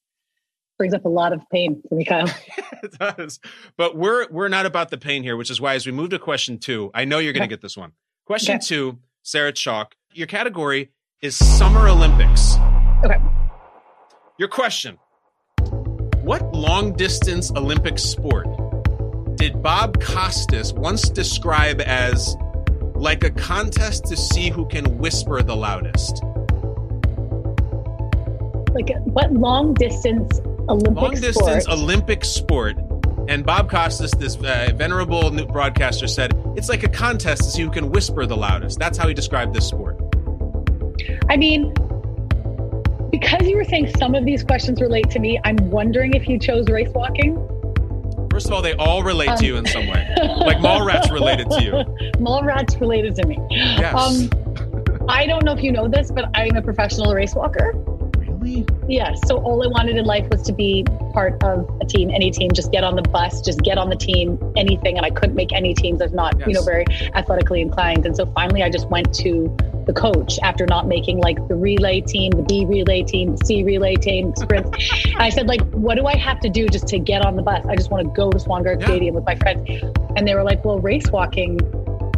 brings 0.77 0.93
up 0.93 1.05
a 1.05 1.09
lot 1.09 1.33
of 1.33 1.41
pain 1.51 1.81
for 1.87 1.95
me, 1.95 2.05
Kyle. 2.05 2.29
it 2.83 2.91
does. 2.99 3.39
But 3.77 3.95
we're 3.97 4.27
we're 4.29 4.47
not 4.47 4.65
about 4.65 4.89
the 4.89 4.97
pain 4.97 5.23
here, 5.23 5.35
which 5.35 5.49
is 5.49 5.59
why 5.59 5.75
as 5.75 5.85
we 5.85 5.91
move 5.91 6.09
to 6.11 6.19
question 6.19 6.57
two, 6.59 6.91
I 6.93 7.05
know 7.05 7.19
you're 7.19 7.33
going 7.33 7.41
to 7.41 7.47
get 7.47 7.61
this 7.61 7.75
one. 7.77 7.93
Question 8.25 8.55
Okay. 8.55 8.65
two, 8.65 8.99
Sarah 9.23 9.53
Chalke. 9.53 9.93
Your 10.13 10.27
category 10.27 10.91
is 11.21 11.35
Summer 11.35 11.87
Olympics. 11.87 12.55
Okay. 13.03 13.17
Your 14.37 14.47
question: 14.49 14.97
What 16.21 16.53
long 16.53 16.93
distance 16.93 17.51
Olympic 17.51 17.97
sport 17.99 18.47
did 19.35 19.61
Bob 19.61 20.01
Costas 20.01 20.73
once 20.73 21.09
describe 21.09 21.81
as 21.81 22.35
like 22.95 23.23
a 23.23 23.29
contest 23.31 24.05
to 24.05 24.17
see 24.17 24.49
who 24.49 24.67
can 24.67 24.97
whisper 24.97 25.41
the 25.43 25.55
loudest? 25.55 26.21
Like 28.73 28.89
what 29.05 29.31
long 29.33 29.73
distance 29.73 30.39
Olympic 30.69 30.95
long 30.95 31.11
distance 31.11 31.63
sport? 31.63 31.79
Olympic 31.79 32.25
sport. 32.25 32.77
And 33.29 33.45
Bob 33.45 33.69
Costas, 33.69 34.11
this 34.11 34.37
uh, 34.37 34.71
venerable 34.75 35.31
new 35.31 35.45
broadcaster, 35.45 36.07
said 36.07 36.31
it's 36.55 36.69
like 36.69 36.83
a 36.83 36.89
contest 36.89 37.43
to 37.43 37.49
see 37.49 37.61
who 37.61 37.69
can 37.69 37.91
whisper 37.91 38.25
the 38.25 38.37
loudest. 38.37 38.79
That's 38.79 38.97
how 38.97 39.07
he 39.07 39.13
described 39.13 39.53
this 39.53 39.67
sport. 39.67 39.97
I 41.29 41.35
mean, 41.35 41.73
because 43.11 43.47
you 43.47 43.57
were 43.57 43.65
saying 43.65 43.91
some 43.97 44.15
of 44.15 44.25
these 44.25 44.43
questions 44.43 44.79
relate 44.79 45.09
to 45.11 45.19
me, 45.19 45.39
I'm 45.43 45.57
wondering 45.69 46.13
if 46.13 46.27
you 46.27 46.39
chose 46.39 46.69
race 46.69 46.89
walking. 46.89 47.35
First 48.31 48.47
of 48.47 48.53
all, 48.53 48.61
they 48.61 48.73
all 48.75 49.03
relate 49.03 49.35
to 49.37 49.45
you 49.45 49.57
in 49.57 49.65
some 49.65 49.87
way. 49.87 50.07
Like 50.37 50.61
mall 50.61 50.85
rats 50.85 51.09
related 51.09 51.49
to 51.51 51.63
you. 51.63 52.11
Mall 52.19 52.43
rats 52.43 52.75
related 52.77 53.15
to 53.15 53.27
me. 53.27 53.37
Yes. 53.49 53.95
Um, 53.95 54.29
I 55.09 55.25
don't 55.25 55.43
know 55.43 55.53
if 55.53 55.63
you 55.63 55.71
know 55.71 55.87
this, 55.87 56.11
but 56.11 56.29
I'm 56.35 56.55
a 56.55 56.61
professional 56.61 57.13
race 57.13 57.33
walker. 57.35 57.73
Really? 58.47 58.65
Yes. 58.87 59.19
So 59.27 59.37
all 59.37 59.63
I 59.63 59.67
wanted 59.67 59.97
in 59.97 60.05
life 60.05 60.27
was 60.29 60.41
to 60.43 60.53
be 60.53 60.85
part 61.13 61.41
of 61.43 61.69
a 61.81 61.85
team, 61.85 62.09
any 62.09 62.31
team, 62.31 62.51
just 62.51 62.71
get 62.71 62.83
on 62.83 62.95
the 62.95 63.01
bus, 63.01 63.41
just 63.41 63.61
get 63.61 63.77
on 63.77 63.89
the 63.89 63.95
team, 63.95 64.39
anything. 64.55 64.97
And 64.97 65.05
I 65.05 65.09
couldn't 65.09 65.35
make 65.35 65.53
any 65.53 65.73
teams. 65.73 66.01
I 66.01 66.05
was 66.05 66.13
not, 66.13 66.39
you 66.47 66.53
know, 66.53 66.63
very 66.63 66.85
athletically 67.15 67.61
inclined. 67.61 68.05
And 68.05 68.15
so 68.15 68.25
finally 68.33 68.63
I 68.63 68.69
just 68.69 68.89
went 68.89 69.13
to 69.15 69.55
the 69.85 69.93
coach 69.93 70.37
after 70.43 70.65
not 70.65 70.87
making 70.87 71.19
like 71.19 71.35
the 71.47 71.55
relay 71.55 72.01
team, 72.01 72.31
the 72.31 72.43
B 72.43 72.65
relay 72.65 73.03
team, 73.03 73.35
the 73.35 73.45
C 73.45 73.63
relay 73.63 73.95
team, 73.95 74.33
sprint. 74.35 74.65
and 74.65 75.15
I 75.21 75.29
said, 75.29 75.47
like, 75.47 75.61
what 75.71 75.95
do 75.95 76.05
I 76.05 76.15
have 76.17 76.39
to 76.41 76.49
do 76.49 76.67
just 76.67 76.87
to 76.87 76.99
get 76.99 77.25
on 77.25 77.35
the 77.35 77.41
bus? 77.41 77.65
I 77.67 77.75
just 77.75 77.89
want 77.91 78.05
to 78.05 78.13
go 78.13 78.29
to 78.29 78.37
Swangard 78.37 78.81
Yeah. 78.81 78.87
Stadium 78.87 79.15
with 79.15 79.25
my 79.25 79.35
friends. 79.35 79.67
And 80.15 80.27
they 80.27 80.35
were 80.35 80.43
like, 80.43 80.63
well, 80.65 80.79
race 80.79 81.09
walking 81.11 81.59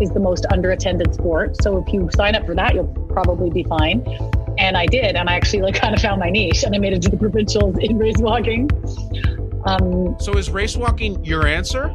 is 0.02 0.10
the 0.12 0.20
most 0.20 0.46
underattended 0.52 1.14
sport. 1.14 1.62
So 1.62 1.78
if 1.86 1.94
you 1.94 2.10
sign 2.16 2.36
up 2.36 2.46
for 2.46 2.56
that, 2.56 2.74
you'll 2.74 2.88
probably 3.10 3.50
be 3.50 3.64
fine. 3.64 4.04
And 4.60 4.76
I 4.78 4.86
did, 4.86 5.16
and 5.16 5.30
I 5.30 5.34
actually 5.34 5.62
like 5.62 5.76
kind 5.82 5.96
of 5.96 6.02
found 6.02 6.20
my 6.20 6.30
niche, 6.30 6.64
and 6.64 6.76
I 6.76 6.80
made 6.80 6.94
it 6.94 7.02
to 7.04 7.10
the 7.10 7.18
provincials 7.18 7.78
in 7.80 7.98
race 7.98 8.18
walking. 8.20 8.70
Um, 9.66 10.16
So 10.20 10.34
is 10.38 10.50
race 10.50 10.76
walking 10.78 11.24
your 11.24 11.48
answer? 11.48 11.94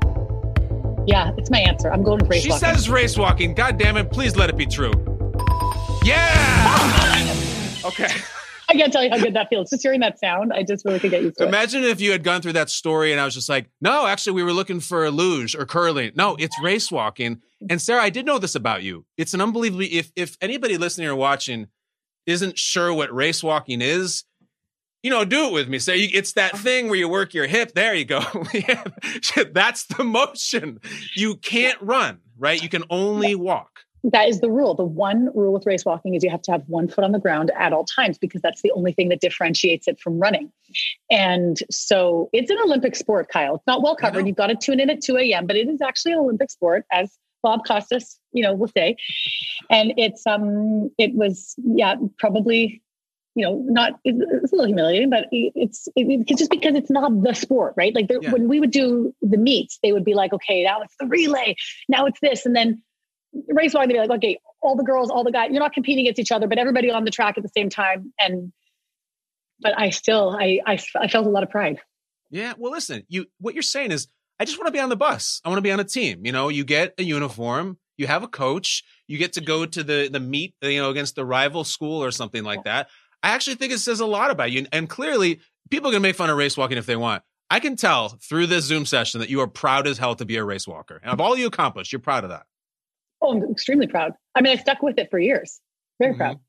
yeah, 1.06 1.33
it's 1.37 1.50
my 1.50 1.59
answer. 1.59 1.92
I'm 1.92 2.02
going 2.02 2.18
with 2.21 2.30
race 2.30 2.42
she 2.42 2.49
walking. 2.49 2.66
says 2.66 2.88
race 2.88 3.18
walking. 3.18 3.52
God 3.54 3.78
damn 3.78 3.97
it! 3.99 4.11
Please 4.11 4.37
let 4.37 4.49
it 4.49 4.56
be 4.56 4.64
true. 4.66 4.92
Yeah. 6.02 7.35
okay. 7.85 8.09
I 8.66 8.73
can't 8.73 8.90
tell 8.92 9.04
you 9.04 9.11
how 9.11 9.18
good 9.18 9.35
that 9.35 9.49
feels. 9.50 9.68
Just 9.68 9.83
hearing 9.83 10.00
that 10.00 10.18
sound, 10.18 10.52
I 10.54 10.62
just 10.62 10.85
really 10.87 10.99
could 10.99 11.11
get 11.11 11.23
used 11.23 11.37
to 11.37 11.44
it. 11.44 11.49
Imagine 11.49 11.85
if 11.85 12.00
you 12.00 12.12
had 12.12 12.25
gone 12.25 12.40
through 12.40 12.54
that 12.54 12.71
story 12.71 13.12
and 13.12 13.21
I 13.21 13.26
was 13.26 13.35
just 13.35 13.49
like, 13.49 13.68
no, 13.83 14.06
actually, 14.06 14.33
we 14.33 14.42
were 14.42 14.54
looking 14.54 14.80
for 14.80 15.04
a 15.04 15.11
luge 15.11 15.54
or 15.54 15.66
curling. 15.66 16.12
No, 16.14 16.35
it's 16.38 16.59
race 16.62 16.90
walking. 16.90 17.42
And 17.68 17.80
Sarah, 17.80 18.00
I 18.02 18.09
did 18.09 18.25
know 18.25 18.38
this 18.38 18.54
about 18.54 18.83
you. 18.83 19.04
It's 19.18 19.35
an 19.35 19.42
unbelievably, 19.42 19.88
if, 19.88 20.12
if 20.16 20.38
anybody 20.40 20.78
listening 20.78 21.09
or 21.09 21.14
watching 21.14 21.68
isn't 22.26 22.59
sure 22.59 22.93
what 22.93 23.14
race 23.14 23.43
walking 23.43 23.81
is, 23.81 24.25
you 25.04 25.11
know, 25.11 25.25
do 25.25 25.47
it 25.47 25.52
with 25.52 25.69
me. 25.69 25.78
Say 25.78 25.99
it's 25.99 26.33
that 26.33 26.54
uh-huh. 26.54 26.62
thing 26.62 26.87
where 26.88 26.99
you 26.99 27.09
work 27.09 27.35
your 27.35 27.47
hip. 27.47 27.75
There 27.75 27.95
you 27.95 28.07
go. 28.07 28.23
Yeah. 28.54 28.85
That's 29.52 29.85
the 29.87 30.02
motion. 30.02 30.81
You 31.14 31.37
can't 31.37 31.81
run. 31.83 32.21
right? 32.38 32.62
You 32.62 32.69
can 32.69 32.85
only 32.88 33.35
walk. 33.35 33.81
That 34.04 34.28
is 34.28 34.40
the 34.40 34.50
rule. 34.50 34.75
The 34.75 34.85
one 34.85 35.31
rule 35.35 35.52
with 35.52 35.66
race 35.66 35.85
walking 35.85 36.14
is 36.14 36.23
you 36.23 36.31
have 36.31 36.43
to 36.43 36.52
have 36.52 36.62
one 36.66 36.88
foot 36.88 37.04
on 37.04 37.12
the 37.12 37.19
ground 37.19 37.50
at 37.59 37.73
all 37.73 37.85
times 37.85 38.19
because 38.19 38.43
that's 38.43 38.62
the 38.62 38.71
only 38.73 38.93
thing 38.93 39.09
that 39.09 39.21
differentiates 39.21 39.88
it 39.88 39.99
from 39.99 40.19
running. 40.19 40.52
And 41.11 41.59
so 41.71 42.28
it's 42.33 42.50
an 42.50 42.59
Olympic 42.64 42.97
sport, 42.97 43.28
Kyle. 43.28 43.57
It's 43.57 43.66
not 43.66 43.83
well 43.83 43.97
covered. 43.97 44.26
You've 44.26 44.37
got 44.37 44.49
to 44.49 44.57
tune 44.57 44.78
in 44.78 44.90
at 44.90 45.00
2 45.00 45.16
a.m., 45.16 45.47
but 45.47 45.57
it 45.57 45.69
is 45.69 45.81
actually 45.81 46.12
an 46.12 46.19
Olympic 46.19 46.50
sport, 46.50 46.85
as 46.93 47.16
Bob 47.45 47.61
Costas, 47.67 48.19
you 48.33 48.43
know, 48.43 48.55
will 48.55 48.73
say. 48.77 48.97
And 49.71 49.93
it's 49.97 50.27
um 50.27 50.91
it 50.99 51.15
was, 51.15 51.55
yeah, 51.65 51.95
probably 52.19 52.83
you 53.37 53.45
know, 53.45 53.65
not 53.67 53.99
it's 54.05 54.53
a 54.53 54.57
little 54.57 54.67
humiliating, 54.67 55.11
but 55.11 55.27
it's 55.31 55.89
it, 55.97 56.25
it's 56.29 56.39
just 56.39 56.51
because 56.51 56.75
it's 56.75 56.91
not 56.91 57.23
the 57.23 57.35
sport, 57.35 57.75
right? 57.77 57.95
Like 57.95 58.07
yeah. 58.11 58.33
when 58.33 58.49
we 58.49 58.61
would 58.61 58.71
do 58.71 59.15
the 59.23 59.37
meets, 59.37 59.79
they 59.83 59.93
would 59.93 60.05
be 60.05 60.15
like, 60.15 60.33
okay, 60.33 60.65
now 60.65 60.83
it's 60.83 60.95
the 60.99 61.07
relay, 61.07 61.57
now 61.89 62.07
it's 62.07 62.21
this, 62.21 62.47
and 62.47 62.55
then 62.55 62.83
race 63.49 63.75
walking, 63.75 63.89
they'd 63.89 63.95
be 63.95 64.01
like, 64.01 64.11
okay, 64.19 64.39
all 64.63 64.77
the 64.77 64.85
girls, 64.85 65.11
all 65.11 65.25
the 65.25 65.33
guys, 65.33 65.51
you're 65.51 65.61
not 65.61 65.73
competing 65.73 66.07
against 66.07 66.19
each 66.19 66.33
other, 66.33 66.47
but 66.47 66.59
everybody 66.59 66.91
on 66.91 67.05
the 67.05 67.11
track 67.11 67.37
at 67.37 67.43
the 67.43 67.51
same 67.57 67.69
time. 67.69 68.13
And, 68.19 68.53
but 69.61 69.79
I 69.79 69.91
still, 69.91 70.31
I, 70.31 70.61
I, 70.67 70.79
I 70.97 71.09
felt 71.09 71.27
a 71.27 71.31
lot 71.31 71.43
of 71.43 71.51
pride. 71.51 71.81
Yeah. 72.31 72.55
Well, 72.57 72.73
listen, 72.73 73.05
you, 73.09 73.27
what 73.39 73.55
you're 73.55 73.63
saying 73.63 73.93
is, 73.93 74.09
I 74.38 74.45
just 74.45 74.59
want 74.59 74.67
to 74.67 74.73
be 74.73 74.81
on 74.81 74.88
the 74.88 74.97
bus. 74.97 75.41
I 75.45 75.49
want 75.49 75.59
to 75.59 75.62
be 75.62 75.71
on 75.71 75.81
a 75.81 75.85
team. 75.85 76.25
You 76.25 76.33
know, 76.33 76.49
you 76.49 76.64
get 76.64 76.95
a 76.99 77.05
uniform, 77.05 77.79
you 77.97 78.07
have 78.07 78.23
a 78.23 78.29
coach, 78.29 78.83
you 79.07 79.19
get 79.19 79.35
to 79.35 79.41
go 79.41 79.64
to 79.64 79.83
the, 79.83 80.09
the 80.11 80.21
meet, 80.21 80.55
you 80.62 80.81
know, 80.81 80.91
against 80.91 81.14
the 81.14 81.25
rival 81.25 81.64
school 81.64 82.03
or 82.03 82.11
something 82.11 82.43
like 82.43 82.64
that. 82.64 82.88
I 83.23 83.31
actually 83.31 83.57
think 83.57 83.73
it 83.73 83.79
says 83.79 84.00
a 84.00 84.07
lot 84.07 84.31
about 84.31 84.50
you. 84.50 84.67
And 84.73 84.88
clearly, 84.88 85.41
people 85.71 85.91
can 85.91 86.03
make 86.03 86.17
fun 86.17 86.31
of 86.31 86.37
race 86.37 86.57
walking 86.57 86.79
if 86.79 86.87
they 86.87 86.97
want. 86.97 87.23
I 87.50 87.61
can 87.61 87.76
tell 87.76 88.19
through 88.23 88.49
this 88.49 88.64
Zoom 88.64 88.87
session 88.87 89.21
that 89.21 89.31
you 89.31 89.41
are 89.41 89.47
proud 89.47 89.87
as 89.87 89.99
hell 89.99 90.14
to 90.17 90.25
be 90.25 90.37
a 90.37 90.45
race 90.45 90.67
walker. 90.67 91.00
And 91.03 91.12
of 91.12 91.21
all 91.21 91.37
you 91.37 91.47
accomplished, 91.47 91.93
you're 91.93 92.00
proud 92.00 92.25
of 92.25 92.31
that. 92.31 92.45
Oh, 93.23 93.31
I'm 93.31 93.50
extremely 93.50 93.87
proud. 93.87 94.12
I 94.35 94.43
mean, 94.43 94.59
I 94.59 94.61
stuck 94.61 94.83
with 94.83 94.99
it 94.99 95.09
for 95.11 95.19
years. 95.19 95.61
Very 95.99 96.12
mm-hmm. 96.12 96.21
proud. 96.21 96.41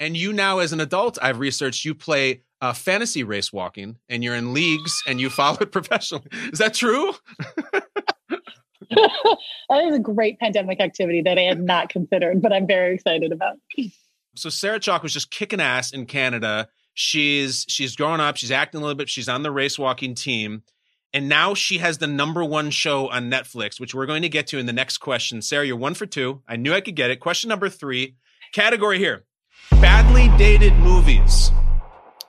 And 0.00 0.16
you 0.16 0.32
now, 0.32 0.58
as 0.58 0.72
an 0.72 0.80
adult, 0.80 1.18
I've 1.20 1.38
researched 1.38 1.84
you 1.84 1.94
play 1.94 2.42
uh, 2.60 2.72
fantasy 2.72 3.24
race 3.24 3.52
walking, 3.52 3.96
and 4.08 4.22
you're 4.22 4.34
in 4.34 4.52
leagues, 4.52 5.02
and 5.06 5.20
you 5.20 5.30
follow 5.30 5.58
it 5.60 5.72
professionally. 5.72 6.26
Is 6.52 6.58
that 6.58 6.74
true? 6.74 7.12
that 8.90 9.84
is 9.84 9.94
a 9.94 10.00
great 10.00 10.38
pandemic 10.38 10.80
activity 10.80 11.22
that 11.22 11.38
I 11.38 11.42
had 11.42 11.60
not 11.60 11.88
considered, 11.88 12.42
but 12.42 12.52
I'm 12.52 12.66
very 12.66 12.94
excited 12.94 13.32
about. 13.32 13.56
So 14.36 14.48
Sarah 14.48 14.80
Chalke 14.80 15.02
was 15.02 15.12
just 15.12 15.30
kicking 15.30 15.60
ass 15.60 15.92
in 15.92 16.06
Canada. 16.06 16.68
She's 16.94 17.64
she's 17.68 17.96
grown 17.96 18.20
up. 18.20 18.36
She's 18.36 18.50
acting 18.50 18.80
a 18.80 18.82
little 18.82 18.96
bit. 18.96 19.08
She's 19.08 19.28
on 19.28 19.42
the 19.42 19.50
race 19.50 19.78
walking 19.78 20.14
team. 20.14 20.62
And 21.12 21.28
now 21.28 21.54
she 21.54 21.78
has 21.78 21.98
the 21.98 22.06
number 22.06 22.44
one 22.44 22.70
show 22.70 23.08
on 23.08 23.30
Netflix, 23.30 23.80
which 23.80 23.94
we're 23.94 24.06
going 24.06 24.22
to 24.22 24.28
get 24.28 24.46
to 24.48 24.58
in 24.58 24.66
the 24.66 24.72
next 24.72 24.98
question. 24.98 25.42
Sarah, 25.42 25.66
you're 25.66 25.76
one 25.76 25.94
for 25.94 26.06
two. 26.06 26.42
I 26.46 26.54
knew 26.54 26.72
I 26.72 26.80
could 26.80 26.94
get 26.94 27.10
it. 27.10 27.18
Question 27.18 27.48
number 27.48 27.68
three 27.68 28.16
category 28.52 28.98
here 28.98 29.24
badly 29.80 30.28
dated 30.36 30.74
movies. 30.76 31.50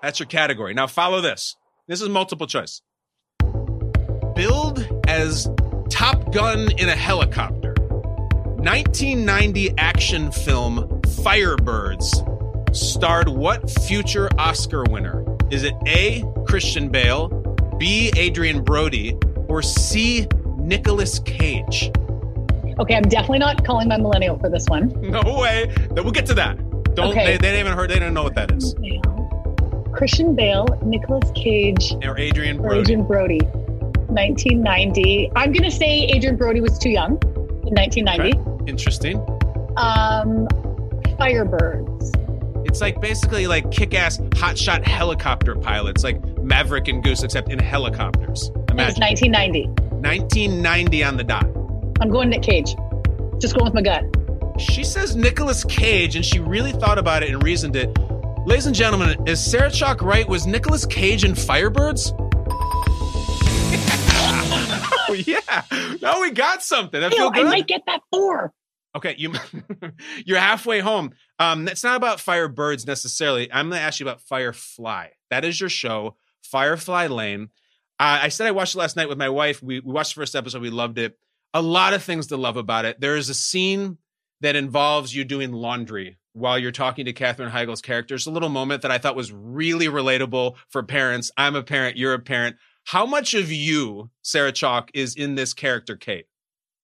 That's 0.01 0.20
your 0.20 0.27
category. 0.27 0.74
Now, 0.74 0.88
follow 0.88 1.22
this. 1.22 1.55
This 1.88 2.01
is 2.01 2.10
multiple 2.10 2.48
choice. 2.48 2.81
Build 4.36 4.88
as 5.08 5.48
Top 5.89 6.34
Gun 6.34 6.72
in 6.77 6.89
a 6.89 6.96
helicopter. 6.96 7.75
1990 8.62 9.77
action 9.77 10.31
film 10.31 11.01
Firebirds 11.01 12.27
starred 12.75 13.27
what 13.29 13.70
future 13.70 14.29
Oscar 14.38 14.84
winner? 14.89 15.25
Is 15.51 15.63
it 15.63 15.74
A. 15.88 16.24
Christian 16.46 16.89
Bale? 16.89 17.29
B. 17.77 18.12
Adrien 18.15 18.63
Brody, 18.63 19.17
or 19.48 19.62
C. 19.62 20.27
Nicolas 20.58 21.20
Cage? 21.20 21.91
Okay, 22.79 22.96
I'm 22.96 23.03
definitely 23.03 23.39
not 23.39 23.65
calling 23.65 23.88
my 23.88 23.98
millennial 23.98 24.38
for 24.39 24.50
this 24.50 24.65
one. 24.67 24.89
No 25.01 25.22
way. 25.39 25.74
We'll 25.91 26.12
get 26.12 26.27
to 26.27 26.36
that. 26.36 26.58
Don't 26.96 27.10
okay. 27.10 27.25
they, 27.25 27.38
they 27.38 27.48
haven't 27.48 27.60
even 27.60 27.74
heard 27.74 27.89
they 27.89 28.00
don't 28.00 28.13
know 28.13 28.24
what 28.24 28.36
that 28.36 28.51
is. 28.51 28.75
Christian 29.93 30.36
Bale, 30.36 30.65
Nicolas 30.83 31.29
Cage, 31.36 31.93
or 32.03 32.17
Adrien 32.17 32.57
Brody. 32.57 32.77
Or 32.77 32.81
Adrien 32.81 33.05
Brody. 33.05 33.39
1990. 34.12 35.31
I'm 35.36 35.51
going 35.51 35.63
to 35.63 35.71
say 35.71 36.10
Adrien 36.13 36.36
Brody 36.36 36.60
was 36.62 36.77
too 36.77 36.89
young 36.89 37.12
in 37.65 37.74
1990. 37.74 38.38
Okay. 38.38 38.69
Interesting. 38.69 39.17
Um, 39.77 40.48
Firebirds. 41.17 42.67
It's 42.67 42.81
like 42.81 43.01
basically 43.01 43.48
like 43.48 43.71
kick-ass 43.71 44.17
hotshot 44.17 44.86
helicopter 44.86 45.55
pilots, 45.55 46.03
like 46.03 46.24
Maverick 46.39 46.88
and 46.88 47.03
Goose, 47.03 47.24
except 47.24 47.51
in 47.51 47.60
helicopters. 47.60 48.51
Imagine. 48.69 49.01
It's 49.03 49.24
1990. 49.31 49.67
1990 50.01 51.03
on 51.03 51.17
the 51.17 51.24
dot. 51.24 51.45
I'm 52.01 52.10
going 52.10 52.29
Nick 52.29 52.43
Cage. 52.43 52.75
Just 53.39 53.55
going 53.55 53.65
with 53.65 53.74
my 53.74 53.81
gut. 53.81 54.03
She 54.60 54.83
says 54.83 55.15
Nicolas 55.15 55.63
Cage, 55.65 56.15
and 56.15 56.25
she 56.25 56.39
really 56.39 56.71
thought 56.71 56.98
about 56.98 57.24
it 57.24 57.29
and 57.29 57.41
reasoned 57.43 57.75
it. 57.75 57.89
Ladies 58.43 58.65
and 58.65 58.75
gentlemen, 58.75 59.27
is 59.27 59.39
Sarah 59.39 59.69
Chalke 59.69 60.01
right? 60.01 60.27
Was 60.27 60.48
Nicolas 60.48 60.83
Cage 60.88 61.24
in 61.24 61.33
Firebirds? 61.33 62.12
oh, 65.07 65.13
yeah. 65.13 65.63
Now 66.01 66.21
we 66.21 66.31
got 66.31 66.63
something. 66.63 67.03
I 67.03 67.12
feel 67.12 67.29
good. 67.29 67.45
I 67.45 67.50
might 67.50 67.67
get 67.67 67.83
that 67.86 68.01
four. 68.12 68.51
Okay, 68.95 69.13
you 69.15 69.36
you're 70.25 70.39
halfway 70.39 70.79
home. 70.79 71.12
Um, 71.38 71.67
it's 71.67 71.83
not 71.83 71.98
about 71.98 72.17
Firebirds 72.17 72.88
necessarily. 72.88 73.48
I'm 73.53 73.69
going 73.69 73.79
to 73.79 73.86
ask 73.86 74.00
you 74.00 74.07
about 74.07 74.21
Firefly. 74.21 75.10
That 75.29 75.45
is 75.45 75.60
your 75.60 75.69
show, 75.69 76.15
Firefly 76.41 77.07
Lane. 77.07 77.50
Uh, 78.00 78.21
I 78.24 78.29
said 78.29 78.48
I 78.48 78.51
watched 78.51 78.74
it 78.74 78.79
last 78.79 78.95
night 78.95 79.07
with 79.07 79.19
my 79.19 79.29
wife. 79.29 79.62
We, 79.62 79.81
we 79.81 79.93
watched 79.93 80.15
the 80.15 80.21
first 80.21 80.36
episode. 80.36 80.63
We 80.63 80.71
loved 80.71 80.98
it. 80.98 81.15
A 81.53 81.62
lot 81.62 81.93
of 81.93 82.01
things 82.01 82.27
to 82.27 82.38
love 82.38 82.57
about 82.57 82.86
it. 82.86 83.00
There 83.00 83.17
is 83.17 83.29
a 83.29 83.36
scene 83.36 84.00
that 84.41 84.55
involves 84.55 85.13
you 85.13 85.25
doing 85.25 85.51
laundry 85.51 86.17
while 86.33 86.57
you're 86.57 86.71
talking 86.71 87.05
to 87.05 87.13
Katherine 87.13 87.51
Heigl's 87.51 87.81
character. 87.81 88.15
It's 88.15 88.25
a 88.25 88.31
little 88.31 88.50
moment 88.50 88.81
that 88.81 88.91
I 88.91 88.97
thought 88.97 89.15
was 89.15 89.31
really 89.31 89.88
relatable 89.88 90.55
for 90.69 90.83
parents. 90.83 91.31
I'm 91.38 91.55
a 91.55 91.63
parent. 91.63 91.97
You're 91.97 92.13
a 92.13 92.19
parent. 92.19 92.55
How 92.85 93.05
much 93.05 93.33
of 93.33 93.51
you, 93.51 94.09
Sarah 94.21 94.51
Chalke, 94.51 94.89
is 94.93 95.15
in 95.15 95.35
this 95.35 95.53
character, 95.53 95.95
Kate? 95.95 96.25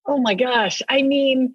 Oh 0.06 0.18
my 0.18 0.34
gosh. 0.34 0.82
I 0.88 1.02
mean, 1.02 1.54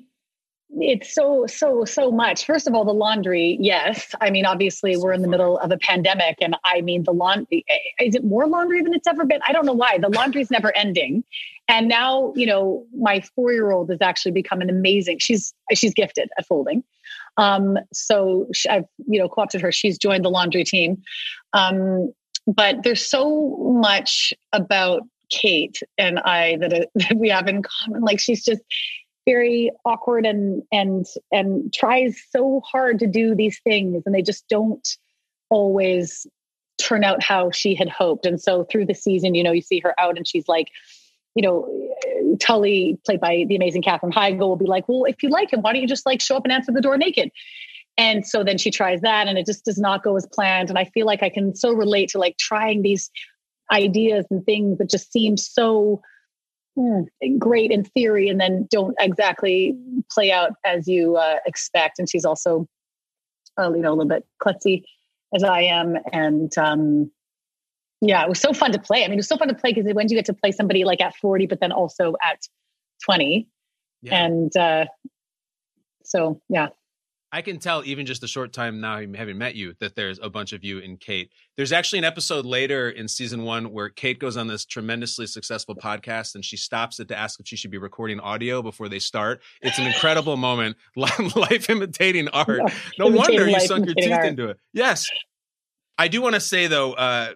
it's 0.79 1.13
so 1.13 1.45
so 1.47 1.85
so 1.85 2.11
much 2.11 2.45
first 2.45 2.67
of 2.67 2.73
all 2.73 2.83
the 2.83 2.93
laundry 2.93 3.57
yes 3.59 4.15
i 4.21 4.31
mean 4.31 4.45
obviously 4.45 4.97
we're 4.97 5.13
in 5.13 5.21
the 5.21 5.27
middle 5.27 5.59
of 5.59 5.71
a 5.71 5.77
pandemic 5.77 6.35
and 6.41 6.55
i 6.65 6.81
mean 6.81 7.03
the 7.03 7.11
laundry 7.11 7.63
is 7.99 8.15
it 8.15 8.23
more 8.23 8.47
laundry 8.47 8.81
than 8.81 8.93
it's 8.93 9.07
ever 9.07 9.23
been 9.25 9.39
i 9.47 9.51
don't 9.51 9.65
know 9.65 9.73
why 9.73 9.97
the 9.99 10.09
laundry's 10.09 10.49
never 10.49 10.75
ending 10.75 11.23
and 11.67 11.87
now 11.87 12.33
you 12.35 12.45
know 12.45 12.85
my 12.97 13.21
four 13.35 13.51
year 13.51 13.71
old 13.71 13.89
has 13.89 14.01
actually 14.01 14.31
become 14.31 14.61
an 14.61 14.69
amazing 14.69 15.19
she's 15.19 15.53
she's 15.73 15.93
gifted 15.93 16.29
at 16.39 16.45
folding 16.47 16.83
um 17.37 17.77
so 17.91 18.47
she, 18.53 18.69
i've 18.69 18.85
you 19.07 19.19
know 19.19 19.29
co-opted 19.29 19.61
her. 19.61 19.71
She's 19.71 19.97
joined 19.97 20.25
the 20.25 20.29
laundry 20.29 20.63
team. 20.63 21.01
Um 21.53 22.13
but 22.45 22.83
there's 22.83 23.05
so 23.05 23.57
much 23.81 24.33
about 24.51 25.03
kate 25.29 25.81
and 25.97 26.19
i 26.19 26.57
that, 26.57 26.73
uh, 26.73 26.85
that 26.95 27.17
we 27.17 27.29
have 27.29 27.47
in 27.47 27.63
common. 27.63 28.01
Like 28.01 28.19
she's 28.19 28.43
just 28.43 28.61
very 29.25 29.71
awkward 29.85 30.25
and 30.25 30.63
and 30.71 31.05
and 31.31 31.73
tries 31.73 32.21
so 32.29 32.61
hard 32.69 32.99
to 32.99 33.07
do 33.07 33.35
these 33.35 33.59
things 33.63 34.03
and 34.05 34.13
they 34.13 34.21
just 34.21 34.47
don't 34.49 34.97
always 35.49 36.27
turn 36.77 37.03
out 37.03 37.23
how 37.23 37.51
she 37.51 37.75
had 37.75 37.87
hoped. 37.87 38.25
And 38.25 38.41
so 38.41 38.65
through 38.65 38.85
the 38.85 38.93
season 38.93 39.35
you 39.35 39.43
know 39.43 39.51
you 39.51 39.61
see 39.61 39.79
her 39.79 39.99
out 39.99 40.17
and 40.17 40.27
she's 40.27 40.47
like 40.47 40.67
you 41.35 41.41
know 41.41 41.82
tully 42.39 42.97
played 43.05 43.19
by 43.19 43.45
the 43.47 43.55
amazing 43.55 43.81
Katherine 43.81 44.13
Heigl 44.13 44.39
will 44.39 44.55
be 44.55 44.65
like 44.65 44.87
well 44.87 45.05
if 45.05 45.21
you 45.23 45.29
like 45.29 45.51
him 45.51 45.61
why 45.61 45.73
don't 45.73 45.81
you 45.81 45.87
just 45.87 46.05
like 46.05 46.21
show 46.21 46.35
up 46.35 46.43
and 46.43 46.51
answer 46.51 46.71
the 46.71 46.81
door 46.81 46.97
naked 46.97 47.29
and 47.97 48.25
so 48.25 48.43
then 48.43 48.57
she 48.57 48.71
tries 48.71 49.01
that 49.01 49.27
and 49.27 49.37
it 49.37 49.45
just 49.45 49.65
does 49.65 49.77
not 49.77 50.03
go 50.03 50.15
as 50.15 50.27
planned 50.27 50.69
and 50.69 50.79
i 50.79 50.85
feel 50.85 51.05
like 51.05 51.23
i 51.23 51.29
can 51.29 51.55
so 51.55 51.71
relate 51.73 52.09
to 52.09 52.17
like 52.17 52.37
trying 52.37 52.81
these 52.81 53.09
ideas 53.71 54.25
and 54.29 54.45
things 54.45 54.77
that 54.77 54.89
just 54.89 55.11
seem 55.11 55.37
so 55.37 56.01
mm, 56.77 57.05
great 57.37 57.71
in 57.71 57.83
theory 57.83 58.29
and 58.29 58.39
then 58.39 58.67
don't 58.71 58.95
exactly 58.99 59.75
play 60.11 60.31
out 60.31 60.51
as 60.65 60.87
you 60.87 61.15
uh, 61.15 61.37
expect. 61.45 61.99
And 61.99 62.09
she's 62.09 62.25
also, 62.25 62.67
uh, 63.59 63.73
you 63.73 63.81
know, 63.81 63.89
a 63.89 63.95
little 63.95 64.09
bit 64.09 64.25
klutzy 64.41 64.83
as 65.35 65.43
I 65.43 65.61
am. 65.61 65.97
And 66.11 66.55
um, 66.57 67.11
yeah, 68.03 68.23
it 68.23 68.29
was 68.29 68.39
so 68.39 68.53
fun 68.53 68.71
to 68.71 68.79
play. 68.79 69.03
I 69.03 69.07
mean, 69.07 69.13
it 69.13 69.17
was 69.17 69.27
so 69.27 69.37
fun 69.37 69.47
to 69.47 69.53
play 69.53 69.73
because 69.73 69.91
when 69.93 70.09
you 70.09 70.15
get 70.15 70.25
to 70.25 70.33
play 70.33 70.51
somebody 70.51 70.83
like 70.83 71.01
at 71.01 71.15
40, 71.15 71.47
but 71.47 71.59
then 71.59 71.71
also 71.71 72.15
at 72.21 72.39
20. 73.03 73.47
Yeah. 74.01 74.25
And 74.25 74.55
uh, 74.57 74.85
so, 76.03 76.41
yeah, 76.49 76.69
I 77.33 77.41
can 77.41 77.57
tell 77.57 77.81
even 77.83 78.05
just 78.05 78.21
a 78.21 78.27
short 78.27 78.53
time 78.53 78.79
now 78.79 79.01
having 79.15 79.39
met 79.39 79.55
you 79.55 79.73
that 79.79 79.95
there's 79.95 80.19
a 80.21 80.29
bunch 80.29 80.53
of 80.53 80.63
you 80.63 80.77
in 80.77 80.97
Kate. 80.97 81.31
There's 81.57 81.71
actually 81.71 81.97
an 81.97 82.05
episode 82.05 82.45
later 82.45 82.91
in 82.91 83.07
season 83.07 83.41
one 83.41 83.71
where 83.71 83.89
Kate 83.89 84.19
goes 84.19 84.37
on 84.37 84.45
this 84.45 84.65
tremendously 84.65 85.25
successful 85.25 85.75
podcast 85.75 86.35
and 86.35 86.45
she 86.45 86.57
stops 86.57 86.99
it 86.99 87.07
to 87.07 87.17
ask 87.17 87.39
if 87.39 87.47
she 87.47 87.55
should 87.55 87.71
be 87.71 87.79
recording 87.79 88.19
audio 88.19 88.61
before 88.61 88.87
they 88.87 88.99
start. 88.99 89.41
It's 89.63 89.79
an 89.79 89.87
incredible 89.87 90.37
moment. 90.37 90.77
Life 90.95 91.71
imitating 91.71 92.27
art. 92.27 92.71
No 92.99 93.07
wonder 93.07 93.49
you 93.49 93.59
sunk 93.61 93.87
your 93.87 93.95
teeth 93.95 94.11
art. 94.11 94.27
into 94.27 94.49
it. 94.49 94.59
Yes. 94.71 95.09
I 95.97 96.09
do 96.09 96.21
want 96.21 96.35
to 96.35 96.41
say 96.41 96.67
though, 96.67 96.93
uh, 96.93 97.33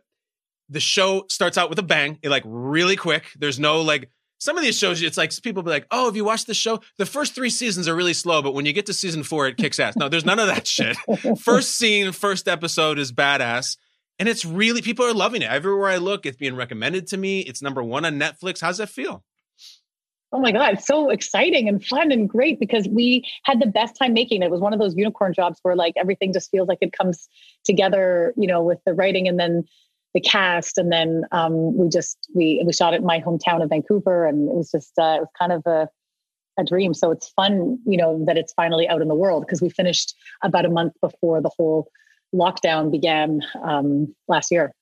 the 0.70 0.80
show 0.80 1.26
starts 1.30 1.58
out 1.58 1.70
with 1.70 1.80
a 1.80 1.84
bang, 1.84 2.20
like 2.24 2.44
really 2.46 2.96
quick. 2.96 3.26
There's 3.38 3.60
no 3.60 3.82
like 3.82 4.10
some 4.40 4.58
of 4.58 4.64
these 4.64 4.78
shows, 4.78 5.02
it's 5.02 5.18
like 5.18 5.32
people 5.42 5.64
be 5.64 5.72
like, 5.72 5.88
"Oh, 5.90 6.06
have 6.06 6.16
you 6.16 6.24
watched 6.24 6.48
the 6.48 6.54
show? 6.54 6.80
The 6.98 7.06
first 7.06 7.34
three 7.34 7.50
seasons 7.50 7.88
are 7.88 7.96
really 7.96 8.14
slow, 8.14 8.42
but 8.42 8.54
when 8.54 8.66
you 8.66 8.74
get 8.74 8.86
to 8.86 8.94
season 8.94 9.24
four, 9.24 9.48
it 9.48 9.58
kicks 9.58 9.80
ass." 9.80 9.96
No, 9.96 10.10
there's 10.10 10.26
none 10.26 10.40
of 10.40 10.48
that 10.48 10.68
shit. 10.78 10.96
First 11.40 11.76
scene, 11.76 12.12
first 12.12 12.48
episode 12.48 13.00
is 13.00 13.12
badass, 13.12 13.78
and 14.20 14.30
it's 14.30 14.46
really 14.46 14.82
people 14.82 15.06
are 15.06 15.14
loving 15.14 15.42
it. 15.42 15.50
Everywhere 15.50 15.90
I 15.90 15.98
look, 15.98 16.26
it's 16.26 16.38
being 16.38 16.56
recommended 16.56 17.08
to 17.08 17.18
me. 17.18 17.42
It's 17.42 17.62
number 17.62 17.82
one 17.84 18.06
on 18.06 18.20
Netflix. 18.20 18.62
How's 18.62 18.78
that 18.78 18.90
feel? 18.90 19.24
Oh 20.34 20.40
my 20.40 20.52
God, 20.52 20.74
it's 20.74 20.86
so 20.86 21.10
exciting 21.10 21.70
and 21.70 21.84
fun 21.84 22.12
and 22.12 22.30
great 22.30 22.60
because 22.60 22.86
we 22.88 23.26
had 23.44 23.62
the 23.62 23.66
best 23.66 23.96
time 23.96 24.14
making 24.14 24.42
it. 24.42 24.48
It 24.48 24.52
was 24.52 24.60
one 24.60 24.74
of 24.74 24.80
those 24.80 24.94
unicorn 24.94 25.34
jobs 25.34 25.58
where 25.64 25.76
like 25.76 25.94
everything 25.96 26.34
just 26.34 26.52
feels 26.52 26.68
like 26.68 26.80
it 26.82 26.92
comes 26.92 27.30
together, 27.64 28.34
you 28.36 28.46
know, 28.46 28.62
with 28.62 28.80
the 28.86 28.94
writing 28.94 29.30
and 29.30 29.40
then 29.40 29.64
the 30.14 30.22
cast. 30.22 30.78
And 30.78 30.92
then 30.92 31.24
um, 31.32 31.78
we 31.78 31.90
just, 31.90 32.18
we, 32.34 32.64
we 32.66 32.74
shot 32.74 32.94
it 32.94 32.98
in 32.98 33.06
my 33.06 33.20
hometown 33.20 33.62
of 33.62 33.70
Vancouver 33.70 34.26
and 34.26 34.50
it 34.50 34.56
was 34.56 34.72
just, 34.72 34.98
uh, 34.98 35.18
it 35.18 35.22
was 35.22 35.30
kind 35.38 35.52
of 35.52 35.64
a, 35.66 35.90
a 36.60 36.64
dream. 36.64 36.94
So 36.94 37.12
it's 37.12 37.30
fun, 37.30 37.80
you 37.86 37.98
know, 37.98 38.24
that 38.26 38.38
it's 38.38 38.54
finally 38.54 38.88
out 38.88 39.02
in 39.02 39.08
the 39.08 39.16
world 39.16 39.46
because 39.46 39.62
we 39.62 39.70
finished 39.70 40.16
about 40.42 40.66
a 40.66 40.70
month 40.70 40.94
before 41.02 41.42
the 41.42 41.52
whole 41.56 41.90
lockdown 42.34 42.92
began 42.92 43.42
um, 43.64 44.16
last 44.28 44.52
year. 44.52 44.74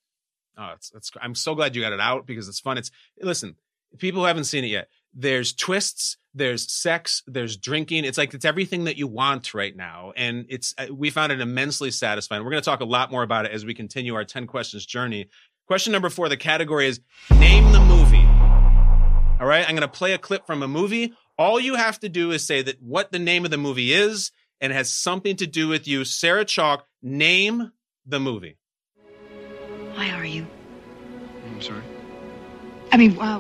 Oh, 0.58 0.72
it's, 0.74 0.92
it's, 0.96 1.12
I'm 1.22 1.36
so 1.36 1.54
glad 1.54 1.76
you 1.76 1.82
got 1.82 1.92
it 1.92 2.00
out 2.00 2.26
because 2.26 2.48
it's 2.48 2.62
fun. 2.62 2.78
It's, 2.78 2.92
listen, 3.22 3.56
people 3.98 4.22
who 4.22 4.28
haven't 4.28 4.46
seen 4.46 4.64
it 4.64 4.68
yet, 4.68 4.88
there's 5.16 5.54
twists 5.54 6.18
there's 6.36 6.70
sex 6.70 7.24
there's 7.26 7.56
drinking. 7.56 8.04
It's 8.04 8.18
like 8.18 8.34
it's 8.34 8.46
everything 8.46 8.84
that 8.84 8.98
you 8.98 9.08
want 9.08 9.54
right 9.54 9.76
now. 9.76 10.12
And 10.16 10.46
it's 10.50 10.76
uh, 10.78 10.88
we 10.94 11.10
found 11.10 11.32
it 11.32 11.40
immensely 11.40 11.92
satisfying. 11.92 12.44
We're 12.44 12.52
going 12.52 12.62
to 12.62 12.70
talk 12.70 12.82
a 12.82 12.86
lot 12.86 13.10
more 13.10 13.24
about 13.24 13.46
it 13.46 13.54
as 13.54 13.66
we 13.66 13.74
continue 13.74 14.14
our 14.16 14.26
10 14.26 14.46
questions 14.46 14.86
journey. 14.86 15.30
Question 15.66 15.94
number 15.94 16.10
four 16.10 16.30
the 16.30 16.38
category 16.38 16.88
is 16.88 17.00
name 17.32 17.72
the 17.72 17.80
movie. 17.80 18.28
All 19.38 19.48
right 19.48 19.66
i'm 19.68 19.76
going 19.76 19.82
to 19.82 19.88
play 19.88 20.14
a 20.14 20.18
clip 20.18 20.46
from 20.46 20.62
a 20.62 20.68
movie. 20.68 21.14
All 21.38 21.60
you 21.60 21.76
have 21.76 22.00
to 22.02 22.10
do 22.10 22.32
is 22.32 22.46
say 22.46 22.62
that 22.62 22.82
what 22.82 23.12
the 23.12 23.20
name 23.20 23.46
of 23.46 23.52
the 23.52 23.58
movie 23.58 23.94
is 23.94 24.32
and 24.62 24.72
has 24.72 24.92
something 24.92 25.36
to 25.38 25.48
do 25.48 25.68
with 25.68 25.88
you. 25.88 26.06
Sarah 26.06 26.46
Chalke 26.46 26.84
name 27.02 27.72
the 28.06 28.20
movie. 28.20 28.58
Why 29.96 30.12
are 30.12 30.26
you? 30.26 30.46
I'm 31.46 31.62
sorry? 31.62 31.84
I 32.92 32.98
mean 32.98 33.18
uh, 33.18 33.40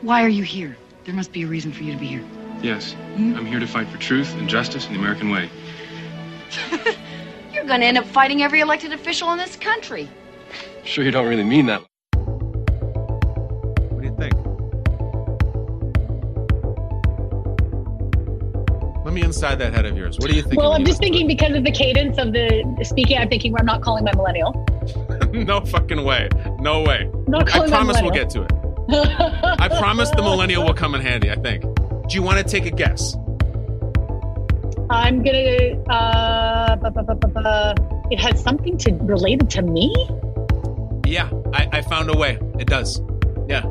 why 0.00 0.24
are 0.24 0.28
you 0.28 0.42
here 0.42 0.76
there 1.06 1.14
must 1.14 1.32
be 1.32 1.44
a 1.44 1.46
reason 1.46 1.72
for 1.72 1.84
you 1.84 1.92
to 1.92 1.98
be 1.98 2.06
here. 2.06 2.24
Yes. 2.60 2.94
Hmm? 3.14 3.36
I'm 3.36 3.46
here 3.46 3.60
to 3.60 3.66
fight 3.66 3.86
for 3.88 3.96
truth 3.96 4.34
and 4.34 4.48
justice 4.48 4.88
in 4.88 4.92
the 4.92 4.98
American 4.98 5.30
way. 5.30 5.48
You're 7.52 7.64
going 7.64 7.80
to 7.80 7.86
end 7.86 7.96
up 7.96 8.06
fighting 8.06 8.42
every 8.42 8.60
elected 8.60 8.92
official 8.92 9.30
in 9.30 9.38
this 9.38 9.54
country. 9.54 10.08
Sure, 10.84 11.04
you 11.04 11.12
don't 11.12 11.28
really 11.28 11.44
mean 11.44 11.66
that. 11.66 11.80
What 13.92 14.02
do 14.02 14.08
you 14.08 14.16
think? 14.16 14.34
Let 19.04 19.14
me 19.14 19.22
inside 19.22 19.60
that 19.60 19.72
head 19.72 19.86
of 19.86 19.96
yours. 19.96 20.18
What 20.18 20.28
do 20.28 20.36
you 20.36 20.42
think? 20.42 20.56
Well, 20.56 20.72
I'm 20.72 20.84
just 20.84 20.98
thinking 20.98 21.28
because 21.28 21.54
of 21.54 21.62
the 21.62 21.70
cadence 21.70 22.18
of 22.18 22.32
the 22.32 22.64
speaking, 22.82 23.18
I'm 23.18 23.28
thinking 23.28 23.54
I'm 23.56 23.66
not 23.66 23.80
calling 23.80 24.02
my 24.04 24.12
millennial. 24.12 24.66
no 25.32 25.60
fucking 25.60 26.02
way. 26.02 26.28
No 26.58 26.82
way. 26.82 27.08
Not 27.28 27.46
calling 27.46 27.72
I 27.72 27.76
promise 27.76 28.02
we'll 28.02 28.10
get 28.10 28.28
to 28.30 28.42
it. 28.42 28.65
I 28.88 29.68
promise 29.78 30.10
the 30.10 30.22
millennial 30.22 30.64
will 30.64 30.74
come 30.74 30.94
in 30.94 31.00
handy, 31.00 31.30
I 31.30 31.34
think. 31.36 31.62
Do 31.62 32.14
you 32.14 32.22
want 32.22 32.38
to 32.38 32.44
take 32.44 32.66
a 32.66 32.70
guess? 32.70 33.16
I'm 34.88 35.22
gonna. 35.22 35.82
Uh, 35.90 36.76
bu- 36.76 36.90
bu- 36.90 37.14
bu- 37.14 37.74
it 38.10 38.20
has 38.20 38.40
something 38.42 38.78
to 38.78 38.92
related 38.94 39.50
to 39.50 39.62
me. 39.62 39.92
Yeah, 41.04 41.28
I, 41.52 41.68
I 41.72 41.82
found 41.82 42.08
a 42.10 42.16
way. 42.16 42.38
It 42.58 42.68
does. 42.68 43.00
Yeah. 43.48 43.64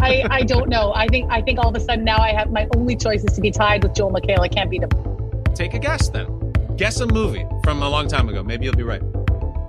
I, 0.00 0.24
I 0.30 0.42
don't 0.42 0.68
know. 0.68 0.92
I 0.94 1.08
think 1.08 1.30
I 1.32 1.40
think 1.42 1.58
all 1.58 1.70
of 1.70 1.76
a 1.76 1.80
sudden 1.80 2.04
now 2.04 2.18
I 2.18 2.32
have 2.32 2.50
my 2.52 2.68
only 2.76 2.96
choice 2.96 3.24
is 3.24 3.34
to 3.34 3.40
be 3.40 3.50
tied 3.50 3.82
with 3.82 3.94
Joel 3.94 4.12
McHale. 4.12 4.40
I 4.40 4.48
can't 4.48 4.70
beat 4.70 4.82
him. 4.82 4.90
Take 5.54 5.74
a 5.74 5.78
guess 5.78 6.10
then. 6.10 6.52
Guess 6.76 7.00
a 7.00 7.06
movie 7.06 7.44
from 7.64 7.82
a 7.82 7.88
long 7.88 8.06
time 8.08 8.28
ago. 8.28 8.42
Maybe 8.42 8.66
you'll 8.66 8.74
be 8.74 8.82
right. 8.82 9.02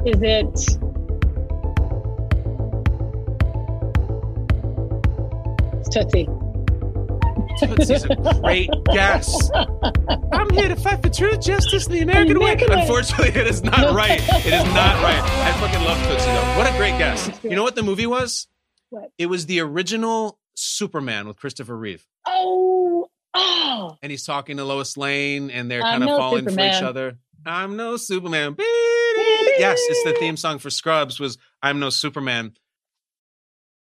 Is 0.06 0.22
it 0.22 0.78
Tootsie. 5.96 6.28
Tootsie's 7.58 8.04
a 8.04 8.16
great 8.42 8.70
guess. 8.92 9.50
I'm 10.34 10.50
here 10.50 10.68
to 10.68 10.76
fight 10.76 11.02
for 11.02 11.10
truth, 11.10 11.40
justice, 11.40 11.86
and 11.86 11.96
the 11.96 12.02
American, 12.02 12.36
American 12.36 12.70
way. 12.70 12.76
way. 12.76 12.82
Unfortunately, 12.82 13.30
it 13.30 13.48
is 13.48 13.64
not 13.64 13.96
right. 13.96 14.20
It 14.20 14.46
is 14.48 14.74
not 14.74 15.02
right. 15.02 15.22
I 15.24 15.54
fucking 15.62 15.86
love 15.86 15.98
Tootsie 16.06 16.26
though. 16.26 16.58
What 16.58 16.70
a 16.70 16.76
great 16.78 16.98
guess. 16.98 17.32
You 17.44 17.52
know 17.56 17.64
what 17.64 17.76
the 17.76 17.84
movie 17.84 18.08
was? 18.08 18.48
What? 18.90 19.12
It 19.18 19.28
was 19.28 19.46
the 19.46 19.62
original 19.62 20.38
Superman 20.56 21.30
with 21.30 21.38
Christopher 21.38 21.78
Reeve. 21.78 22.06
Oh, 22.28 23.08
oh. 23.34 23.98
And 24.04 24.12
he's 24.12 24.26
talking 24.26 24.58
to 24.58 24.66
Lois 24.66 24.98
Lane, 24.98 25.50
and 25.50 25.72
they're 25.72 25.82
kind 25.82 26.04
of 26.04 26.10
falling 26.10 26.44
Superman. 26.44 26.74
for 26.74 26.78
each 26.78 26.84
other. 26.84 27.18
I'm 27.46 27.78
no 27.78 27.96
Superman. 27.96 28.56
yes, 28.60 29.80
it's 29.80 30.04
the 30.04 30.18
theme 30.20 30.36
song 30.36 30.60
for 30.60 30.70
Scrubs. 30.70 31.22
Was 31.22 31.38
I'm 31.64 31.80
no 31.80 31.90
Superman. 31.90 32.52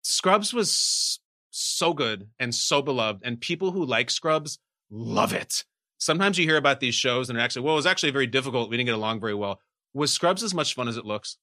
Scrubs 0.01 0.55
was 0.55 1.19
so 1.59 1.93
good 1.93 2.27
and 2.39 2.53
so 2.53 2.81
beloved, 2.81 3.21
and 3.23 3.39
people 3.39 3.71
who 3.71 3.85
like 3.85 4.09
Scrubs 4.09 4.59
love 4.89 5.33
it. 5.33 5.63
Sometimes 5.97 6.37
you 6.37 6.45
hear 6.45 6.57
about 6.57 6.79
these 6.79 6.95
shows 6.95 7.29
and 7.29 7.39
actually, 7.39 7.63
well, 7.63 7.73
it 7.73 7.77
was 7.77 7.85
actually 7.85 8.11
very 8.11 8.27
difficult. 8.27 8.69
We 8.69 8.77
didn't 8.77 8.87
get 8.87 8.95
along 8.95 9.19
very 9.19 9.35
well. 9.35 9.59
Was 9.93 10.13
Scrubs 10.13 10.43
as 10.43 10.53
much 10.53 10.73
fun 10.73 10.87
as 10.87 10.97
it 10.97 11.05
looks? 11.05 11.37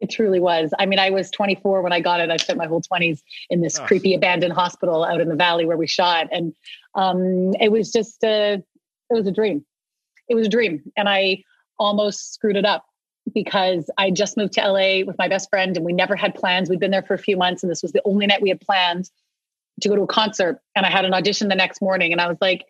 It 0.00 0.10
truly 0.10 0.40
was. 0.40 0.72
I 0.78 0.86
mean, 0.86 0.98
I 0.98 1.10
was 1.10 1.30
24 1.30 1.82
when 1.82 1.92
I 1.92 2.00
got 2.00 2.20
it. 2.20 2.30
I 2.30 2.36
spent 2.36 2.58
my 2.58 2.66
whole 2.66 2.80
20s 2.80 3.22
in 3.50 3.60
this 3.60 3.78
oh. 3.78 3.86
creepy 3.86 4.14
abandoned 4.14 4.52
hospital 4.52 5.04
out 5.04 5.20
in 5.20 5.28
the 5.28 5.34
valley 5.34 5.64
where 5.64 5.76
we 5.76 5.86
shot, 5.86 6.28
and 6.30 6.54
um, 6.94 7.54
it 7.60 7.72
was 7.72 7.90
just 7.90 8.22
a, 8.22 8.54
it 8.54 9.14
was 9.14 9.26
a 9.26 9.32
dream. 9.32 9.64
It 10.28 10.34
was 10.34 10.46
a 10.46 10.50
dream, 10.50 10.82
and 10.96 11.08
I 11.08 11.42
almost 11.78 12.34
screwed 12.34 12.56
it 12.56 12.64
up 12.64 12.84
because 13.34 13.90
I 13.98 14.10
just 14.10 14.36
moved 14.36 14.52
to 14.54 14.60
LA 14.60 15.04
with 15.04 15.16
my 15.18 15.28
best 15.28 15.50
friend, 15.50 15.76
and 15.76 15.84
we 15.84 15.92
never 15.92 16.14
had 16.14 16.34
plans. 16.34 16.70
We'd 16.70 16.80
been 16.80 16.90
there 16.92 17.02
for 17.02 17.14
a 17.14 17.18
few 17.18 17.36
months, 17.36 17.62
and 17.62 17.70
this 17.70 17.82
was 17.82 17.92
the 17.92 18.02
only 18.04 18.26
night 18.26 18.40
we 18.40 18.50
had 18.50 18.60
planned 18.60 19.10
to 19.80 19.88
go 19.88 19.96
to 19.96 20.02
a 20.02 20.06
concert 20.06 20.60
and 20.74 20.84
I 20.86 20.90
had 20.90 21.04
an 21.04 21.14
audition 21.14 21.48
the 21.48 21.54
next 21.54 21.80
morning 21.80 22.12
and 22.12 22.20
I 22.20 22.28
was 22.28 22.38
like 22.40 22.64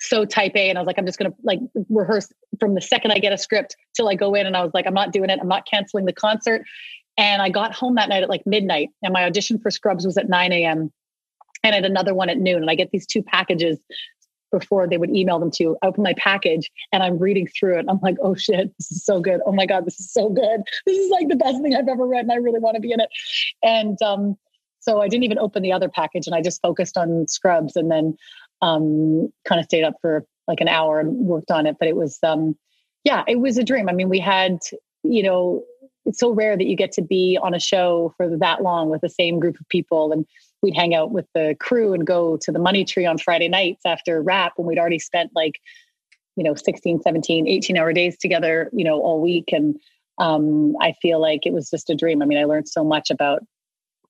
so 0.00 0.24
type 0.24 0.52
A 0.56 0.68
and 0.68 0.78
I 0.78 0.80
was 0.80 0.86
like 0.86 0.98
I'm 0.98 1.06
just 1.06 1.18
going 1.18 1.30
to 1.30 1.36
like 1.42 1.60
rehearse 1.88 2.32
from 2.60 2.74
the 2.74 2.80
second 2.80 3.12
I 3.12 3.18
get 3.18 3.32
a 3.32 3.38
script 3.38 3.76
till 3.94 4.08
I 4.08 4.14
go 4.14 4.34
in 4.34 4.46
and 4.46 4.56
I 4.56 4.62
was 4.62 4.72
like 4.74 4.86
I'm 4.86 4.94
not 4.94 5.12
doing 5.12 5.30
it 5.30 5.38
I'm 5.40 5.48
not 5.48 5.66
canceling 5.66 6.04
the 6.04 6.12
concert 6.12 6.64
and 7.16 7.40
I 7.40 7.48
got 7.48 7.74
home 7.74 7.94
that 7.94 8.08
night 8.08 8.22
at 8.22 8.28
like 8.28 8.46
midnight 8.46 8.90
and 9.02 9.12
my 9.12 9.24
audition 9.24 9.58
for 9.58 9.70
Scrubs 9.70 10.04
was 10.04 10.16
at 10.16 10.28
9 10.28 10.52
a.m. 10.52 10.92
and 11.62 11.72
I 11.72 11.76
had 11.76 11.84
another 11.84 12.14
one 12.14 12.28
at 12.28 12.38
noon 12.38 12.62
and 12.62 12.70
I 12.70 12.74
get 12.74 12.90
these 12.90 13.06
two 13.06 13.22
packages 13.22 13.78
before 14.50 14.86
they 14.86 14.96
would 14.96 15.10
email 15.10 15.38
them 15.40 15.50
to 15.50 15.62
you. 15.64 15.78
I 15.82 15.88
open 15.88 16.04
my 16.04 16.14
package 16.16 16.70
and 16.92 17.02
I'm 17.02 17.18
reading 17.18 17.48
through 17.48 17.78
it. 17.78 17.86
I'm 17.88 17.98
like, 18.02 18.16
oh 18.22 18.34
shit, 18.34 18.72
this 18.78 18.90
is 18.90 19.04
so 19.04 19.20
good. 19.20 19.40
Oh 19.46 19.52
my 19.52 19.66
God, 19.66 19.84
this 19.84 19.98
is 19.98 20.12
so 20.12 20.28
good. 20.28 20.62
This 20.86 20.96
is 20.96 21.10
like 21.10 21.28
the 21.28 21.36
best 21.36 21.60
thing 21.60 21.74
I've 21.74 21.88
ever 21.88 22.06
read 22.06 22.22
and 22.22 22.32
I 22.32 22.36
really 22.36 22.60
want 22.60 22.76
to 22.76 22.80
be 22.80 22.92
in 22.92 23.00
it. 23.00 23.08
And 23.62 24.00
um, 24.02 24.36
so 24.84 25.00
I 25.00 25.08
didn't 25.08 25.24
even 25.24 25.38
open 25.38 25.62
the 25.62 25.72
other 25.72 25.88
package 25.88 26.26
and 26.26 26.36
I 26.36 26.42
just 26.42 26.60
focused 26.60 26.98
on 26.98 27.26
Scrubs 27.26 27.74
and 27.74 27.90
then 27.90 28.16
um, 28.60 29.32
kind 29.46 29.58
of 29.58 29.64
stayed 29.64 29.82
up 29.82 29.94
for 30.02 30.26
like 30.46 30.60
an 30.60 30.68
hour 30.68 31.00
and 31.00 31.16
worked 31.26 31.50
on 31.50 31.66
it. 31.66 31.76
But 31.78 31.88
it 31.88 31.96
was, 31.96 32.18
um, 32.22 32.54
yeah, 33.02 33.24
it 33.26 33.40
was 33.40 33.56
a 33.56 33.64
dream. 33.64 33.88
I 33.88 33.92
mean, 33.92 34.10
we 34.10 34.20
had, 34.20 34.58
you 35.02 35.22
know, 35.22 35.64
it's 36.04 36.20
so 36.20 36.32
rare 36.32 36.54
that 36.54 36.66
you 36.66 36.76
get 36.76 36.92
to 36.92 37.02
be 37.02 37.38
on 37.42 37.54
a 37.54 37.58
show 37.58 38.12
for 38.18 38.36
that 38.36 38.62
long 38.62 38.90
with 38.90 39.00
the 39.00 39.08
same 39.08 39.40
group 39.40 39.58
of 39.58 39.66
people. 39.70 40.12
And 40.12 40.26
we'd 40.60 40.76
hang 40.76 40.94
out 40.94 41.12
with 41.12 41.26
the 41.34 41.56
crew 41.58 41.94
and 41.94 42.06
go 42.06 42.36
to 42.42 42.52
the 42.52 42.58
money 42.58 42.84
tree 42.84 43.06
on 43.06 43.16
Friday 43.16 43.48
nights 43.48 43.86
after 43.86 44.20
wrap 44.20 44.52
when 44.56 44.66
we'd 44.66 44.78
already 44.78 44.98
spent 44.98 45.30
like, 45.34 45.60
you 46.36 46.44
know, 46.44 46.54
16, 46.54 47.00
17, 47.00 47.48
18 47.48 47.78
hour 47.78 47.94
days 47.94 48.18
together, 48.18 48.68
you 48.74 48.84
know, 48.84 49.00
all 49.00 49.22
week. 49.22 49.50
And 49.50 49.76
um, 50.18 50.76
I 50.82 50.92
feel 51.00 51.22
like 51.22 51.46
it 51.46 51.54
was 51.54 51.70
just 51.70 51.88
a 51.88 51.94
dream. 51.94 52.20
I 52.20 52.26
mean, 52.26 52.38
I 52.38 52.44
learned 52.44 52.68
so 52.68 52.84
much 52.84 53.10
about 53.10 53.42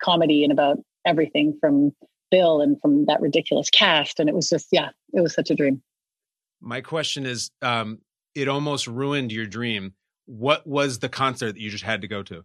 comedy 0.05 0.43
and 0.43 0.53
about 0.53 0.79
everything 1.07 1.57
from 1.61 1.93
Bill 2.31 2.61
and 2.61 2.81
from 2.81 3.07
that 3.07 3.21
ridiculous 3.21 3.71
cast. 3.71 4.21
And 4.21 4.29
it 4.29 4.35
was 4.35 4.49
just, 4.49 4.69
yeah, 4.73 4.91
it 5.13 5.21
was 5.21 5.35
such 5.35 5.51
a 5.51 5.55
dream. 5.55 5.83
My 6.61 6.81
question 6.81 7.27
is 7.27 7.51
um, 7.63 7.99
it 8.35 8.49
almost 8.49 8.87
ruined 8.87 9.33
your 9.33 9.47
dream. 9.47 9.95
What 10.27 10.67
was 10.67 10.99
the 10.99 11.09
concert 11.09 11.53
that 11.53 11.61
you 11.61 11.71
just 11.71 11.85
had 11.85 12.03
to 12.03 12.09
go 12.09 12.23
to? 12.25 12.45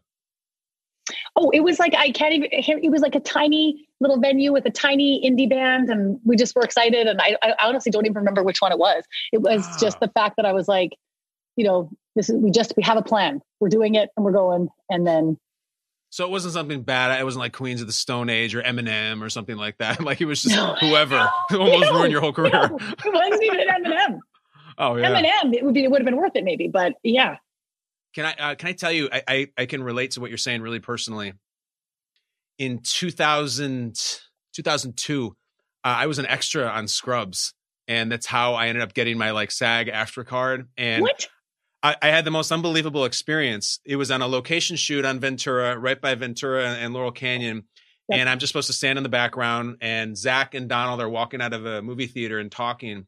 Oh, 1.35 1.49
it 1.51 1.61
was 1.61 1.79
like 1.79 1.95
I 1.95 2.11
can't 2.11 2.33
even. 2.33 2.49
It 2.51 2.91
was 2.91 3.01
like 3.01 3.15
a 3.15 3.19
tiny 3.19 3.87
little 3.99 4.19
venue 4.19 4.51
with 4.51 4.65
a 4.65 4.69
tiny 4.69 5.21
indie 5.25 5.49
band, 5.49 5.89
and 5.89 6.19
we 6.23 6.35
just 6.35 6.55
were 6.55 6.61
excited. 6.63 7.07
And 7.07 7.19
I, 7.21 7.35
I 7.41 7.67
honestly 7.67 7.91
don't 7.91 8.05
even 8.05 8.17
remember 8.17 8.43
which 8.43 8.61
one 8.61 8.71
it 8.71 8.77
was. 8.77 9.03
It 9.31 9.41
was 9.41 9.65
ah. 9.65 9.77
just 9.79 9.99
the 9.99 10.09
fact 10.09 10.35
that 10.37 10.45
I 10.45 10.53
was 10.53 10.67
like, 10.67 10.91
you 11.55 11.65
know, 11.65 11.89
this 12.15 12.29
is 12.29 12.35
we 12.35 12.51
just 12.51 12.73
we 12.77 12.83
have 12.83 12.97
a 12.97 13.01
plan. 13.01 13.41
We're 13.59 13.69
doing 13.69 13.95
it, 13.95 14.09
and 14.15 14.25
we're 14.25 14.33
going. 14.33 14.69
And 14.89 15.07
then 15.07 15.37
so 16.09 16.25
it 16.25 16.31
wasn't 16.31 16.53
something 16.53 16.81
bad. 16.81 17.19
It 17.19 17.23
wasn't 17.23 17.41
like 17.41 17.53
Queens 17.53 17.81
of 17.81 17.87
the 17.87 17.93
Stone 17.93 18.29
Age 18.29 18.55
or 18.55 18.63
Eminem 18.63 19.21
or 19.21 19.29
something 19.29 19.57
like 19.57 19.77
that. 19.77 19.99
Like 20.09 20.21
it 20.21 20.25
was 20.25 20.41
just 20.41 20.55
no, 20.55 20.73
whoever 20.75 21.29
no, 21.51 21.59
almost 21.59 21.91
no, 21.91 21.97
ruined 21.97 22.11
your 22.11 22.21
whole 22.21 22.33
career. 22.33 22.51
it 22.53 23.13
wasn't 23.13 23.43
even 23.43 23.67
Eminem. 23.67 24.19
Oh 24.77 24.95
yeah, 24.95 25.09
Eminem. 25.09 25.53
It 25.53 25.63
would 25.63 25.73
be. 25.73 25.83
It 25.83 25.91
would 25.91 26.01
have 26.01 26.05
been 26.05 26.17
worth 26.17 26.35
it 26.35 26.43
maybe, 26.43 26.67
but 26.67 26.93
yeah. 27.03 27.37
Can 28.15 28.25
I 28.25 28.33
uh, 28.33 28.55
can 28.55 28.69
I 28.69 28.71
tell 28.73 28.91
you? 28.91 29.09
I, 29.11 29.23
I 29.27 29.47
I 29.57 29.65
can 29.67 29.83
relate 29.83 30.11
to 30.11 30.21
what 30.21 30.31
you're 30.31 30.37
saying 30.39 30.61
really 30.61 30.79
personally. 30.79 31.33
In 32.57 32.79
2000, 32.79 33.95
2002, 34.53 35.27
uh, 35.83 35.87
I 35.87 36.07
was 36.07 36.19
an 36.19 36.25
extra 36.25 36.65
on 36.65 36.87
Scrubs, 36.87 37.53
and 37.87 38.11
that's 38.11 38.25
how 38.25 38.55
I 38.55 38.67
ended 38.67 38.83
up 38.83 38.93
getting 38.93 39.17
my 39.17 39.31
like 39.31 39.51
SAG 39.51 39.87
AFTRA 39.87 40.25
card. 40.25 40.67
And 40.75 41.03
what? 41.03 41.27
I, 41.81 41.95
I, 42.01 42.07
had 42.07 42.25
the 42.25 42.31
most 42.31 42.51
unbelievable 42.51 43.05
experience. 43.05 43.79
It 43.85 43.95
was 43.95 44.11
on 44.11 44.21
a 44.21 44.27
location 44.27 44.75
shoot 44.75 45.05
on 45.05 45.19
Ventura, 45.19 45.77
right 45.77 45.99
by 45.99 46.15
Ventura 46.15 46.67
and, 46.67 46.93
Laurel 46.93 47.11
Canyon. 47.11 47.63
Yep. 48.09 48.19
And 48.19 48.29
I'm 48.29 48.39
just 48.39 48.51
supposed 48.51 48.67
to 48.67 48.73
stand 48.73 48.97
in 48.97 49.03
the 49.03 49.09
background, 49.09 49.77
and 49.81 50.17
Zach 50.17 50.55
and 50.55 50.67
Donald 50.67 50.99
are 50.99 51.09
walking 51.09 51.41
out 51.41 51.53
of 51.53 51.65
a 51.65 51.81
movie 51.81 52.07
theater 52.07 52.39
and 52.39 52.51
talking. 52.51 53.05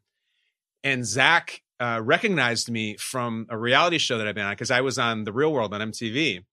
And 0.84 1.04
Zach 1.04 1.60
uh, 1.80 2.00
recognized 2.02 2.70
me 2.70 2.96
from 2.96 3.46
a 3.50 3.58
reality 3.58 3.98
show 3.98 4.18
that 4.18 4.28
I've 4.28 4.34
been 4.34 4.46
on 4.46 4.52
because 4.52 4.70
I 4.70 4.80
was 4.82 4.98
on 4.98 5.24
The 5.24 5.32
Real 5.32 5.52
World 5.52 5.74
on 5.74 5.80
MTV. 5.80 6.44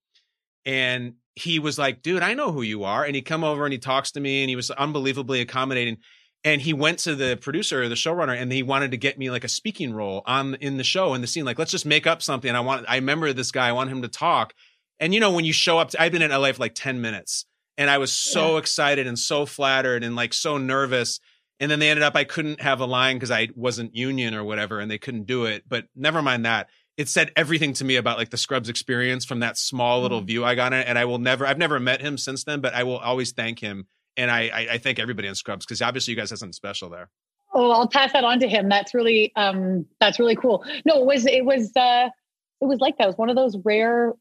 And 0.66 1.14
he 1.36 1.60
was 1.60 1.78
like, 1.78 2.02
dude, 2.02 2.24
I 2.24 2.34
know 2.34 2.52
who 2.52 2.64
you 2.64 2.84
are. 2.84 3.04
And 3.04 3.16
he 3.16 3.22
come 3.22 3.44
over 3.44 3.66
and 3.66 3.72
he 3.72 3.80
talks 3.80 4.12
to 4.12 4.20
me 4.20 4.42
and 4.42 4.50
he 4.50 4.56
was 4.56 4.72
unbelievably 4.72 5.42
accommodating. 5.42 5.98
And 6.44 6.62
he 6.62 6.72
went 6.72 7.00
to 7.00 7.16
the 7.16 7.36
producer, 7.36 7.90
the 7.90 7.96
showrunner, 7.96 8.40
and 8.40 8.52
he 8.52 8.64
wanted 8.64 8.92
to 8.92 8.98
get 8.98 9.18
me 9.18 9.30
like 9.30 9.44
a 9.44 9.50
speaking 9.50 9.94
role 9.94 10.22
on 10.26 10.56
in 10.56 10.78
the 10.78 10.86
show 10.86 11.14
in 11.14 11.22
the 11.22 11.28
scene. 11.28 11.44
Like, 11.44 11.60
let's 11.60 11.72
just 11.72 11.86
make 11.86 12.08
up 12.08 12.22
something. 12.22 12.54
I 12.54 12.62
want 12.62 12.86
I 12.88 12.96
remember 12.96 13.34
this 13.34 13.52
guy, 13.52 13.68
I 13.68 13.74
want 13.74 13.90
him 13.90 14.02
to 14.04 14.08
talk. 14.08 14.54
And 15.00 15.14
you 15.14 15.20
know, 15.20 15.32
when 15.32 15.46
you 15.46 15.54
show 15.54 15.80
up 15.80 15.90
to, 15.90 16.02
I've 16.02 16.12
been 16.12 16.22
in 16.22 16.32
LA 16.32 16.52
for 16.54 16.60
like 16.60 16.76
10 16.76 17.02
minutes 17.02 17.46
and 17.78 17.90
I 17.90 17.98
was 17.98 18.12
so 18.12 18.54
yeah. 18.54 18.60
excited 18.60 19.08
and 19.08 19.18
so 19.18 19.46
flattered 19.46 20.04
and 20.04 20.16
like 20.16 20.34
so 20.34 20.58
nervous. 20.58 21.20
And 21.62 21.70
then 21.70 21.80
they 21.80 21.90
ended 21.90 22.04
up 22.04 22.16
I 22.16 22.26
couldn't 22.26 22.62
have 22.62 22.82
a 22.82 22.86
line 22.86 23.18
because 23.18 23.32
I 23.32 23.50
wasn't 23.56 23.96
union 23.96 24.34
or 24.34 24.44
whatever, 24.44 24.80
and 24.80 24.90
they 24.90 24.98
couldn't 24.98 25.26
do 25.26 25.46
it. 25.46 25.64
But 25.68 25.86
never 25.96 26.22
mind 26.22 26.46
that 26.46 26.70
it 27.00 27.08
said 27.08 27.32
everything 27.38 27.72
to 27.72 27.86
me 27.86 27.96
about 27.96 28.18
like 28.18 28.30
the 28.30 28.38
Scrubs 28.38 28.68
experience 28.68 29.24
from 29.24 29.40
that 29.40 29.58
small 29.58 30.02
little 30.02 30.22
mm. 30.22 30.28
view 30.28 30.44
I 30.44 30.56
got 30.56 30.74
in 30.74 30.80
it. 30.80 30.88
And 30.90 31.00
I 31.00 31.06
will 31.06 31.18
never, 31.18 31.48
I've 31.48 31.58
never 31.58 31.80
met 31.80 32.02
him 32.02 32.18
since 32.18 32.44
then, 32.44 32.60
but 32.60 32.74
I 32.74 32.84
will 32.84 32.98
always 32.98 33.32
thank 33.32 33.60
him. 33.60 33.88
And 34.20 34.30
I, 34.30 34.50
I, 34.50 34.68
I 34.74 34.78
thank 34.78 35.00
everybody 35.00 35.28
in 35.28 35.36
Scrubs 35.36 35.66
because 35.66 35.82
obviously 35.82 36.12
you 36.12 36.18
guys 36.18 36.30
have 36.30 36.40
something 36.40 36.54
special 36.54 36.90
there. 36.90 37.10
Oh, 37.54 37.72
I'll 37.72 37.88
pass 37.88 38.14
that 38.14 38.24
on 38.24 38.40
to 38.42 38.48
him. 38.48 38.70
That's 38.70 38.94
really, 38.94 39.32
um, 39.36 39.86
that's 40.00 40.20
really 40.20 40.36
cool. 40.36 40.64
No, 40.86 41.02
it 41.02 41.06
was, 41.06 41.26
it 41.26 41.46
was, 41.46 41.72
uh, 41.76 42.10
it 42.62 42.66
was 42.66 42.80
like 42.80 42.98
that. 42.98 43.06
It 43.06 43.08
was 43.08 43.18
one 43.18 43.30
of 43.30 43.36
those 43.36 43.58
rare, 43.64 44.14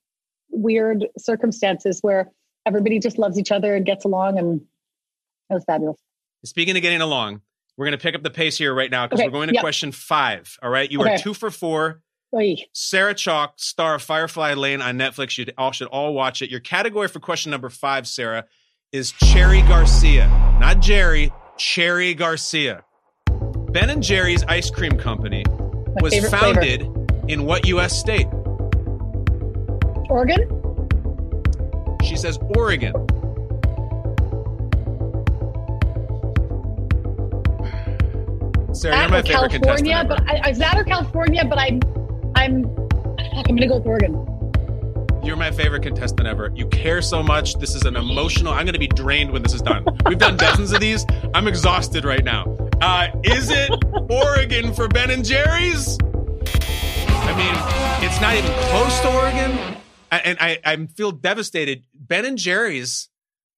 weird 0.51 1.07
circumstances 1.19 1.99
where 2.01 2.31
everybody 2.65 3.01
just 3.01 3.19
loves 3.19 3.39
each 3.39 3.51
other 3.51 3.75
and 3.75 3.85
gets 3.85 4.05
along, 4.05 4.39
and 4.39 4.61
it 5.51 5.55
was 5.55 5.65
fabulous. 5.65 5.99
Speaking 6.45 6.77
of 6.77 6.83
getting 6.83 7.01
along, 7.01 7.43
we're 7.77 7.87
going 7.87 7.99
to 7.99 8.03
pick 8.03 8.15
up 8.15 8.23
the 8.23 8.31
pace 8.31 8.57
here 8.57 8.73
right 8.73 8.91
now 8.91 9.07
because 9.07 9.21
okay. 9.21 9.29
we're 9.29 9.33
going 9.33 9.49
to 9.49 9.55
yep. 9.55 9.63
question 9.63 9.93
five. 9.93 10.57
All 10.63 10.71
right, 10.71 10.91
you 10.91 11.01
okay. 11.01 11.15
are 11.15 11.19
two 11.19 11.35
for 11.35 11.51
four. 11.51 12.01
Oy. 12.35 12.57
Sarah 12.73 13.15
Chalke, 13.15 13.53
star 13.57 13.97
of 13.97 14.03
Firefly 14.03 14.55
Lane 14.55 14.81
on 14.81 14.97
Netflix. 14.97 15.37
You 15.37 15.53
all 15.59 15.73
should 15.73 15.89
all 15.89 16.15
watch 16.15 16.41
it. 16.41 16.51
Your 16.51 16.61
category 16.61 17.09
for 17.09 17.21
question 17.21 17.51
number 17.51 17.69
five, 17.69 18.07
Sarah, 18.07 18.45
is 18.93 19.13
Cherry 19.13 19.61
Garcia, 19.63 20.29
not 20.61 20.81
Jerry. 20.81 21.31
Cherry 21.59 22.15
Garcia. 22.15 22.85
Ben 23.71 23.91
and 23.91 24.03
Jerry's 24.03 24.45
ice 24.45 24.71
cream 24.71 24.93
company 24.93 25.45
My 25.47 25.95
was 26.01 26.31
founded 26.31 26.81
flavor. 26.83 27.07
in 27.29 27.45
what 27.45 27.67
U.S. 27.67 27.99
state? 27.99 28.27
Oregon. 30.09 30.41
She 32.03 32.17
says 32.17 32.39
Oregon. 32.57 32.95
Sarah, 38.73 38.95
that 38.95 39.03
you're 39.03 39.11
my 39.11 39.23
favorite 39.23 39.63
California, 39.63 40.05
but 40.09 40.23
I, 40.29 40.49
is 40.51 40.59
that 40.59 40.79
or 40.79 40.85
California? 40.85 41.45
But 41.45 41.59
I'm, 41.59 41.81
I'm 42.37 42.65
I'm 42.65 43.57
gonna 43.57 43.67
go 43.67 43.79
with 43.79 43.87
Oregon. 43.87 44.38
You're 45.29 45.37
my 45.37 45.51
favorite 45.51 45.83
contestant 45.83 46.27
ever. 46.27 46.51
You 46.55 46.67
care 46.69 47.03
so 47.03 47.23
much. 47.23 47.53
This 47.57 47.75
is 47.75 47.83
an 47.83 47.97
emotional. 47.97 48.51
I'm 48.51 48.65
gonna 48.65 48.79
be 48.79 48.89
drained 48.89 49.31
when 49.31 49.43
this 49.43 49.53
is 49.53 49.61
done. 49.61 49.85
We've 50.07 50.17
done 50.17 50.39
dozens 50.39 50.73
of 50.73 50.81
these. 50.81 51.05
I'm 51.35 51.47
exhausted 51.47 52.07
right 52.07 52.25
now. 52.25 52.57
Uh, 52.81 53.09
is 53.25 53.51
it 53.51 53.71
Oregon 54.09 54.73
for 54.73 54.89
Ben 54.89 55.11
and 55.11 55.23
Jerry's? 55.23 55.99
I 56.01 57.35
mean, 57.37 58.09
it's 58.09 58.19
not 58.23 58.37
even 58.37 58.51
close 58.71 59.01
to 59.01 59.15
Oregon. 59.15 59.77
And 60.11 60.39
I, 60.41 60.61
I 60.65 60.87
feel 60.97 61.13
devastated. 61.13 61.85
Ben 61.93 62.25
and 62.25 62.39
Jerry's 62.39 63.11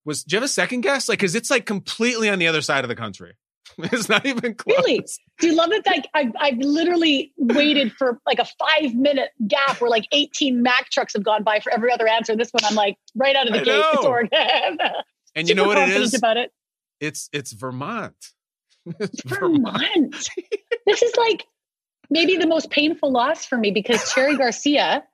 was. 0.04 0.24
Do 0.24 0.34
you 0.34 0.40
have 0.40 0.44
a 0.46 0.48
second 0.48 0.80
guess? 0.80 1.08
Like, 1.08 1.20
because 1.20 1.36
it's 1.36 1.52
like 1.52 1.66
completely 1.66 2.28
on 2.28 2.40
the 2.40 2.48
other 2.48 2.62
side 2.62 2.82
of 2.82 2.88
the 2.88 2.96
country. 2.96 3.34
It's 3.92 4.08
not 4.08 4.26
even 4.26 4.54
close. 4.54 4.76
Really? 4.78 5.04
Do 5.38 5.46
you 5.46 5.54
love 5.54 5.72
it? 5.72 5.84
Like 5.86 6.06
I've, 6.14 6.32
I've 6.38 6.58
literally 6.58 7.32
waited 7.38 7.92
for 7.92 8.20
like 8.26 8.38
a 8.38 8.44
five 8.44 8.94
minute 8.94 9.30
gap 9.48 9.80
where 9.80 9.90
like 9.90 10.06
18 10.12 10.62
Mack 10.62 10.90
trucks 10.90 11.14
have 11.14 11.24
gone 11.24 11.42
by 11.42 11.60
for 11.60 11.72
every 11.72 11.92
other 11.92 12.06
answer. 12.06 12.36
This 12.36 12.50
one 12.50 12.62
I'm 12.64 12.74
like 12.74 12.96
right 13.14 13.34
out 13.36 13.46
of 13.46 13.52
the 13.52 13.60
I 13.60 13.64
gate. 13.64 13.72
Know. 13.72 13.90
It's 13.94 14.04
Oregon. 14.04 14.78
and 15.34 15.48
you 15.48 15.54
know 15.54 15.64
what 15.64 15.78
it 15.78 15.88
is? 15.88 16.14
About 16.14 16.36
it. 16.36 16.52
It's 17.00 17.28
it's 17.32 17.52
Vermont. 17.52 18.14
It's 18.98 19.22
Vermont. 19.24 20.30
this 20.86 21.02
is 21.02 21.14
like 21.16 21.44
maybe 22.08 22.36
the 22.36 22.46
most 22.46 22.70
painful 22.70 23.12
loss 23.12 23.44
for 23.44 23.58
me 23.58 23.70
because 23.70 24.12
Cherry 24.12 24.36
Garcia 24.36 25.04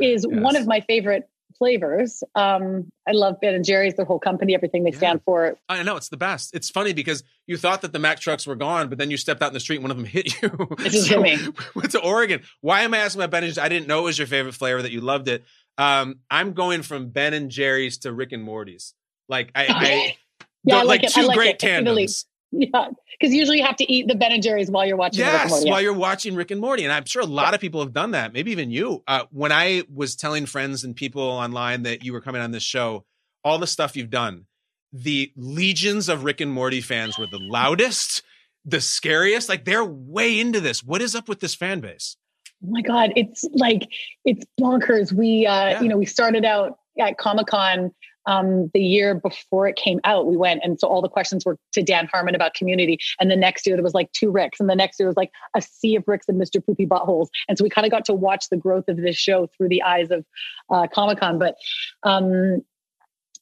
is 0.00 0.26
yes. 0.28 0.40
one 0.42 0.56
of 0.56 0.66
my 0.66 0.80
favorite 0.80 1.28
flavors. 1.56 2.22
Um, 2.34 2.90
I 3.06 3.12
love 3.12 3.40
Ben 3.40 3.54
and 3.54 3.64
Jerry's, 3.64 3.94
the 3.94 4.04
whole 4.04 4.18
company, 4.18 4.54
everything 4.54 4.84
they 4.84 4.90
yeah. 4.90 4.98
stand 4.98 5.22
for. 5.24 5.56
I 5.68 5.82
know 5.82 5.96
it's 5.96 6.08
the 6.08 6.16
best. 6.16 6.54
It's 6.54 6.70
funny 6.70 6.92
because 6.92 7.22
you 7.46 7.56
thought 7.56 7.82
that 7.82 7.92
the 7.92 7.98
Mack 7.98 8.20
trucks 8.20 8.46
were 8.46 8.56
gone, 8.56 8.88
but 8.88 8.98
then 8.98 9.10
you 9.10 9.16
stepped 9.16 9.42
out 9.42 9.48
in 9.48 9.54
the 9.54 9.60
street 9.60 9.76
and 9.76 9.84
one 9.84 9.90
of 9.90 9.96
them 9.96 10.06
hit 10.06 10.40
you. 10.42 10.50
It 10.78 10.90
just 10.90 11.08
so, 11.08 11.22
hit 11.22 11.40
me. 11.40 11.52
Went 11.74 11.90
to 11.92 12.00
Oregon. 12.00 12.42
Why 12.60 12.82
am 12.82 12.94
I 12.94 12.98
asking 12.98 13.20
about 13.20 13.30
Ben 13.30 13.44
and 13.44 13.54
Jerry's? 13.54 13.64
I 13.64 13.68
didn't 13.68 13.88
know 13.88 14.00
it 14.00 14.04
was 14.04 14.18
your 14.18 14.26
favorite 14.26 14.54
flavor 14.54 14.82
that 14.82 14.92
you 14.92 15.00
loved 15.00 15.28
it. 15.28 15.44
Um, 15.78 16.20
I'm 16.30 16.52
going 16.52 16.82
from 16.82 17.08
Ben 17.08 17.34
and 17.34 17.50
Jerry's 17.50 17.98
to 17.98 18.12
Rick 18.12 18.32
and 18.32 18.42
Morty's. 18.42 18.94
Like 19.28 19.50
I, 19.54 19.66
I 19.68 20.16
yeah, 20.64 20.76
I 20.76 20.82
like, 20.82 21.02
like 21.02 21.12
two 21.12 21.22
like 21.22 21.36
great 21.36 21.58
tandems. 21.58 22.26
Yeah, 22.72 22.88
because 23.18 23.34
usually 23.34 23.58
you 23.58 23.64
have 23.64 23.76
to 23.76 23.90
eat 23.90 24.08
the 24.08 24.14
Ben 24.14 24.30
and 24.30 24.42
Jerry's 24.42 24.70
while 24.70 24.84
you're 24.84 24.96
watching. 24.96 25.20
Yes, 25.20 25.50
Morty, 25.50 25.70
while 25.70 25.80
you're 25.80 25.94
watching 25.94 26.34
Rick 26.34 26.50
and 26.50 26.60
Morty, 26.60 26.84
and 26.84 26.92
I'm 26.92 27.06
sure 27.06 27.22
a 27.22 27.26
lot 27.26 27.48
yeah. 27.48 27.54
of 27.54 27.60
people 27.62 27.80
have 27.80 27.94
done 27.94 28.10
that. 28.10 28.34
Maybe 28.34 28.50
even 28.52 28.70
you. 28.70 29.02
Uh, 29.08 29.24
when 29.30 29.50
I 29.50 29.84
was 29.92 30.16
telling 30.16 30.44
friends 30.44 30.84
and 30.84 30.94
people 30.94 31.22
online 31.22 31.84
that 31.84 32.04
you 32.04 32.12
were 32.12 32.20
coming 32.20 32.42
on 32.42 32.50
this 32.50 32.62
show, 32.62 33.06
all 33.42 33.58
the 33.58 33.66
stuff 33.66 33.96
you've 33.96 34.10
done, 34.10 34.44
the 34.92 35.32
legions 35.34 36.10
of 36.10 36.24
Rick 36.24 36.42
and 36.42 36.52
Morty 36.52 36.82
fans 36.82 37.18
were 37.18 37.26
the 37.26 37.38
loudest, 37.38 38.22
the 38.66 38.82
scariest. 38.82 39.48
Like 39.48 39.64
they're 39.64 39.84
way 39.84 40.38
into 40.38 40.60
this. 40.60 40.84
What 40.84 41.00
is 41.00 41.14
up 41.14 41.30
with 41.30 41.40
this 41.40 41.54
fan 41.54 41.80
base? 41.80 42.16
Oh 42.62 42.68
my 42.70 42.82
god, 42.82 43.14
it's 43.16 43.44
like 43.52 43.88
it's 44.26 44.44
bonkers. 44.60 45.10
We, 45.10 45.46
uh, 45.46 45.68
yeah. 45.68 45.80
you 45.80 45.88
know, 45.88 45.96
we 45.96 46.06
started 46.06 46.44
out 46.44 46.78
at 47.00 47.16
Comic 47.16 47.46
Con 47.46 47.92
um, 48.26 48.70
the 48.72 48.80
year 48.80 49.14
before 49.14 49.66
it 49.66 49.76
came 49.76 50.00
out, 50.04 50.26
we 50.26 50.36
went, 50.36 50.60
and 50.62 50.78
so 50.78 50.88
all 50.88 51.02
the 51.02 51.08
questions 51.08 51.44
were 51.44 51.58
to 51.72 51.82
Dan 51.82 52.08
Harmon 52.12 52.34
about 52.34 52.54
community. 52.54 52.98
And 53.20 53.30
the 53.30 53.36
next 53.36 53.66
year 53.66 53.76
there 53.76 53.82
was 53.82 53.94
like 53.94 54.12
two 54.12 54.30
Ricks, 54.30 54.60
and 54.60 54.68
the 54.68 54.76
next 54.76 55.00
year 55.00 55.08
was 55.08 55.16
like 55.16 55.30
a 55.56 55.62
sea 55.62 55.96
of 55.96 56.04
Ricks 56.06 56.26
and 56.28 56.40
Mr. 56.40 56.64
Poopy 56.64 56.86
Buttholes. 56.86 57.28
And 57.48 57.58
so 57.58 57.64
we 57.64 57.70
kind 57.70 57.84
of 57.84 57.90
got 57.90 58.04
to 58.06 58.14
watch 58.14 58.48
the 58.50 58.56
growth 58.56 58.88
of 58.88 58.96
this 58.96 59.16
show 59.16 59.48
through 59.56 59.68
the 59.68 59.82
eyes 59.82 60.10
of 60.10 60.24
uh, 60.70 60.86
Comic 60.92 61.18
Con. 61.18 61.38
But 61.38 61.56
um, 62.04 62.62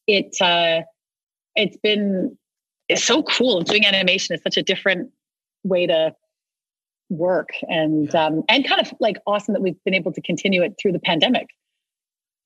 it 0.06 0.34
uh, 0.40 0.82
it's 1.56 1.76
been 1.78 2.36
it's 2.88 3.04
so 3.04 3.22
cool. 3.22 3.60
Doing 3.62 3.84
animation 3.84 4.34
is 4.34 4.42
such 4.42 4.56
a 4.56 4.62
different 4.62 5.10
way 5.62 5.86
to 5.86 6.14
work, 7.10 7.50
and 7.62 8.14
um, 8.14 8.42
and 8.48 8.66
kind 8.66 8.80
of 8.80 8.92
like 9.00 9.16
awesome 9.26 9.54
that 9.54 9.62
we've 9.62 9.82
been 9.84 9.94
able 9.94 10.12
to 10.12 10.22
continue 10.22 10.62
it 10.62 10.74
through 10.80 10.92
the 10.92 11.00
pandemic. 11.00 11.48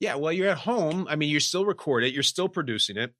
Yeah, 0.00 0.16
well, 0.16 0.32
you're 0.32 0.48
at 0.48 0.58
home. 0.58 1.06
I 1.08 1.16
mean, 1.16 1.28
you 1.28 1.40
still 1.40 1.64
record 1.64 2.04
it, 2.04 2.12
you're 2.12 2.22
still 2.22 2.48
producing 2.48 2.96
it. 2.96 3.14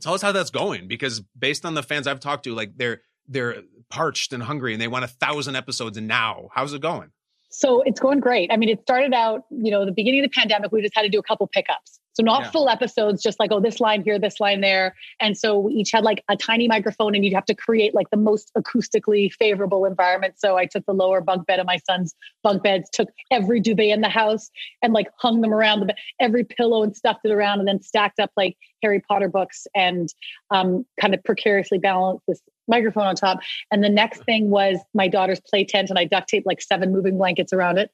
Tell 0.00 0.14
us 0.14 0.22
how 0.22 0.32
that's 0.32 0.50
going, 0.50 0.88
because 0.88 1.20
based 1.38 1.64
on 1.64 1.74
the 1.74 1.82
fans 1.82 2.06
I've 2.06 2.20
talked 2.20 2.44
to, 2.44 2.54
like 2.54 2.76
they're 2.76 3.02
they're 3.28 3.62
parched 3.88 4.32
and 4.32 4.42
hungry, 4.42 4.72
and 4.72 4.82
they 4.82 4.88
want 4.88 5.04
a 5.04 5.08
thousand 5.08 5.56
episodes 5.56 6.00
now. 6.00 6.48
How's 6.52 6.72
it 6.74 6.82
going? 6.82 7.10
So 7.50 7.82
it's 7.82 8.00
going 8.00 8.20
great. 8.20 8.50
I 8.50 8.56
mean, 8.56 8.70
it 8.70 8.80
started 8.80 9.12
out, 9.12 9.42
you 9.50 9.70
know, 9.70 9.84
the 9.84 9.92
beginning 9.92 10.24
of 10.24 10.30
the 10.30 10.34
pandemic, 10.34 10.72
we 10.72 10.80
just 10.80 10.96
had 10.96 11.02
to 11.02 11.10
do 11.10 11.18
a 11.18 11.22
couple 11.22 11.46
pickups. 11.46 12.00
So 12.14 12.22
not 12.22 12.42
yeah. 12.42 12.50
full 12.50 12.68
episodes, 12.68 13.22
just 13.22 13.40
like, 13.40 13.50
oh, 13.52 13.60
this 13.60 13.80
line 13.80 14.02
here, 14.02 14.18
this 14.18 14.38
line 14.40 14.60
there. 14.60 14.94
And 15.20 15.36
so 15.36 15.58
we 15.58 15.74
each 15.74 15.92
had 15.92 16.04
like 16.04 16.22
a 16.28 16.36
tiny 16.36 16.68
microphone 16.68 17.14
and 17.14 17.24
you'd 17.24 17.34
have 17.34 17.46
to 17.46 17.54
create 17.54 17.94
like 17.94 18.10
the 18.10 18.16
most 18.16 18.50
acoustically 18.56 19.32
favorable 19.32 19.84
environment. 19.84 20.34
So 20.36 20.56
I 20.56 20.66
took 20.66 20.84
the 20.86 20.92
lower 20.92 21.20
bunk 21.20 21.46
bed 21.46 21.58
of 21.58 21.66
my 21.66 21.78
son's 21.88 22.14
bunk 22.42 22.62
beds, 22.62 22.90
took 22.92 23.08
every 23.30 23.60
duvet 23.60 23.90
in 23.90 24.02
the 24.02 24.08
house 24.08 24.50
and 24.82 24.92
like 24.92 25.08
hung 25.18 25.40
them 25.40 25.54
around 25.54 25.80
the 25.80 25.86
bed, 25.86 25.96
every 26.20 26.44
pillow 26.44 26.82
and 26.82 26.94
stuffed 26.94 27.20
it 27.24 27.30
around 27.30 27.60
and 27.60 27.68
then 27.68 27.80
stacked 27.80 28.20
up 28.20 28.30
like 28.36 28.56
Harry 28.82 29.00
Potter 29.00 29.28
books 29.28 29.66
and 29.74 30.08
um, 30.50 30.84
kind 31.00 31.14
of 31.14 31.22
precariously 31.24 31.78
balanced 31.78 32.24
this 32.28 32.42
microphone 32.68 33.06
on 33.06 33.14
top. 33.14 33.40
And 33.70 33.82
the 33.82 33.88
next 33.88 34.24
thing 34.24 34.50
was 34.50 34.78
my 34.94 35.08
daughter's 35.08 35.40
play 35.40 35.64
tent, 35.64 35.90
and 35.90 35.98
I 35.98 36.04
duct 36.04 36.28
taped 36.28 36.46
like 36.46 36.62
seven 36.62 36.92
moving 36.92 37.18
blankets 37.18 37.52
around 37.52 37.78
it. 37.78 37.90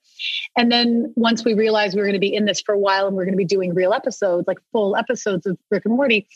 And 0.57 0.71
then 0.71 1.13
once 1.17 1.45
we 1.45 1.55
realized 1.55 1.95
we 1.95 2.01
were 2.01 2.07
going 2.07 2.15
to 2.15 2.21
be 2.21 2.35
in 2.35 2.45
this 2.45 2.61
for 2.61 2.75
a 2.75 2.79
while 2.79 3.07
and 3.07 3.17
we 3.17 3.23
are 3.23 3.27
going 3.27 3.35
to 3.35 3.39
be 3.39 3.45
doing 3.45 3.75
real 3.75 3.93
episodes, 3.93 4.47
like 4.47 4.59
full 4.73 4.97
episodes 4.97 5.47
of 5.47 5.59
Rick 5.71 5.85
and 5.85 5.95
Morty, 5.95 6.27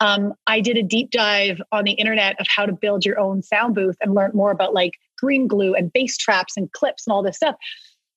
um, 0.00 0.34
I 0.46 0.60
did 0.60 0.76
a 0.76 0.82
deep 0.82 1.10
dive 1.10 1.60
on 1.72 1.84
the 1.84 1.92
internet 1.92 2.40
of 2.40 2.46
how 2.48 2.66
to 2.66 2.72
build 2.72 3.04
your 3.04 3.18
own 3.18 3.42
sound 3.42 3.74
booth 3.74 3.96
and 4.00 4.14
learned 4.14 4.34
more 4.34 4.50
about 4.50 4.74
like 4.74 4.92
green 5.18 5.46
glue 5.46 5.74
and 5.74 5.92
bass 5.92 6.16
traps 6.16 6.54
and 6.56 6.70
clips 6.72 7.06
and 7.06 7.12
all 7.12 7.22
this 7.22 7.36
stuff. 7.36 7.56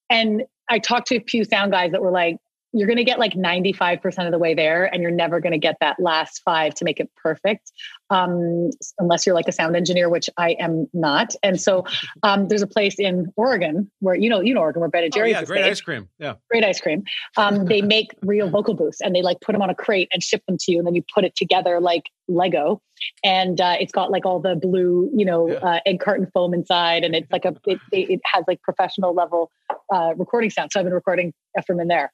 And 0.10 0.43
I 0.69 0.80
talked 0.80 1.08
to 1.08 1.17
a 1.17 1.23
few 1.23 1.43
sound 1.43 1.71
guys 1.71 1.91
that 1.91 2.01
were 2.01 2.12
like, 2.12 2.38
you're 2.78 2.88
going 2.88 2.98
to 2.98 3.04
get 3.04 3.20
like 3.20 3.34
95% 3.34 4.26
of 4.26 4.32
the 4.32 4.38
way 4.40 4.54
there 4.54 4.86
and 4.94 5.02
you're 5.02 5.12
never 5.12 5.40
going 5.40 5.52
to 5.54 5.58
get 5.58 5.78
that 5.82 6.00
last 6.00 6.42
five 6.44 6.74
to 6.76 6.86
make 6.86 7.00
it 7.00 7.10
perfect 7.16 7.72
um, 8.10 8.70
unless 9.00 9.26
you're 9.26 9.36
like 9.36 9.48
a 9.48 9.52
sound 9.52 9.76
engineer 9.76 10.10
which 10.10 10.30
i 10.38 10.52
am 10.60 10.88
not 10.94 11.34
and 11.44 11.60
so 11.60 11.86
um, 12.24 12.48
there's 12.48 12.62
a 12.62 12.68
place 12.68 12.96
in 13.00 13.32
oregon 13.36 13.90
where 14.00 14.16
you 14.16 14.30
know 14.30 14.40
you 14.40 14.54
know 14.54 14.62
oregon 14.62 14.80
where 14.80 14.90
ben 14.90 15.04
and 15.04 15.13
Oh, 15.13 15.18
jerry's 15.18 15.34
yeah, 15.34 15.44
great 15.44 15.62
made. 15.62 15.72
ice 15.72 15.82
cream. 15.82 16.08
Yeah. 16.20 16.34
great 16.50 16.63
ice 16.63 16.80
cream 16.80 17.04
um, 17.38 17.66
they 17.66 17.82
make 17.82 18.12
real 18.22 18.50
vocal 18.50 18.74
booths 18.74 19.02
and 19.02 19.16
they 19.16 19.22
like 19.22 19.40
put 19.42 19.54
them 19.54 19.62
on 19.62 19.70
a 19.70 19.76
crate 19.76 20.08
and 20.12 20.22
ship 20.24 20.44
them 20.48 20.58
to 20.60 20.72
you 20.72 20.78
and 20.78 20.88
then 20.88 20.96
you 20.96 21.04
put 21.13 21.24
it 21.26 21.36
together 21.36 21.80
like 21.80 22.04
lego 22.28 22.82
and 23.24 23.62
uh, 23.62 23.76
it's 23.80 23.92
got 23.92 24.12
like 24.12 24.26
all 24.26 24.40
the 24.40 24.56
blue 24.56 25.10
you 25.16 25.26
know 25.26 25.50
uh, 25.52 25.80
egg 25.86 26.00
carton 26.00 26.28
foam 26.34 26.54
inside 26.54 27.04
and 27.04 27.16
it's 27.16 27.32
like 27.32 27.46
a 27.46 27.56
it, 27.66 27.80
it 27.92 28.10
it 28.10 28.22
has 28.26 28.44
like 28.48 28.62
professional 28.62 29.13
level 29.13 29.52
uh, 29.94 30.13
recording 30.18 30.50
sound 30.50 30.70
so 30.72 30.80
i've 30.80 30.86
been 30.86 30.94
recording 30.94 31.34
from 31.66 31.80
in 31.80 31.88
there 31.88 32.12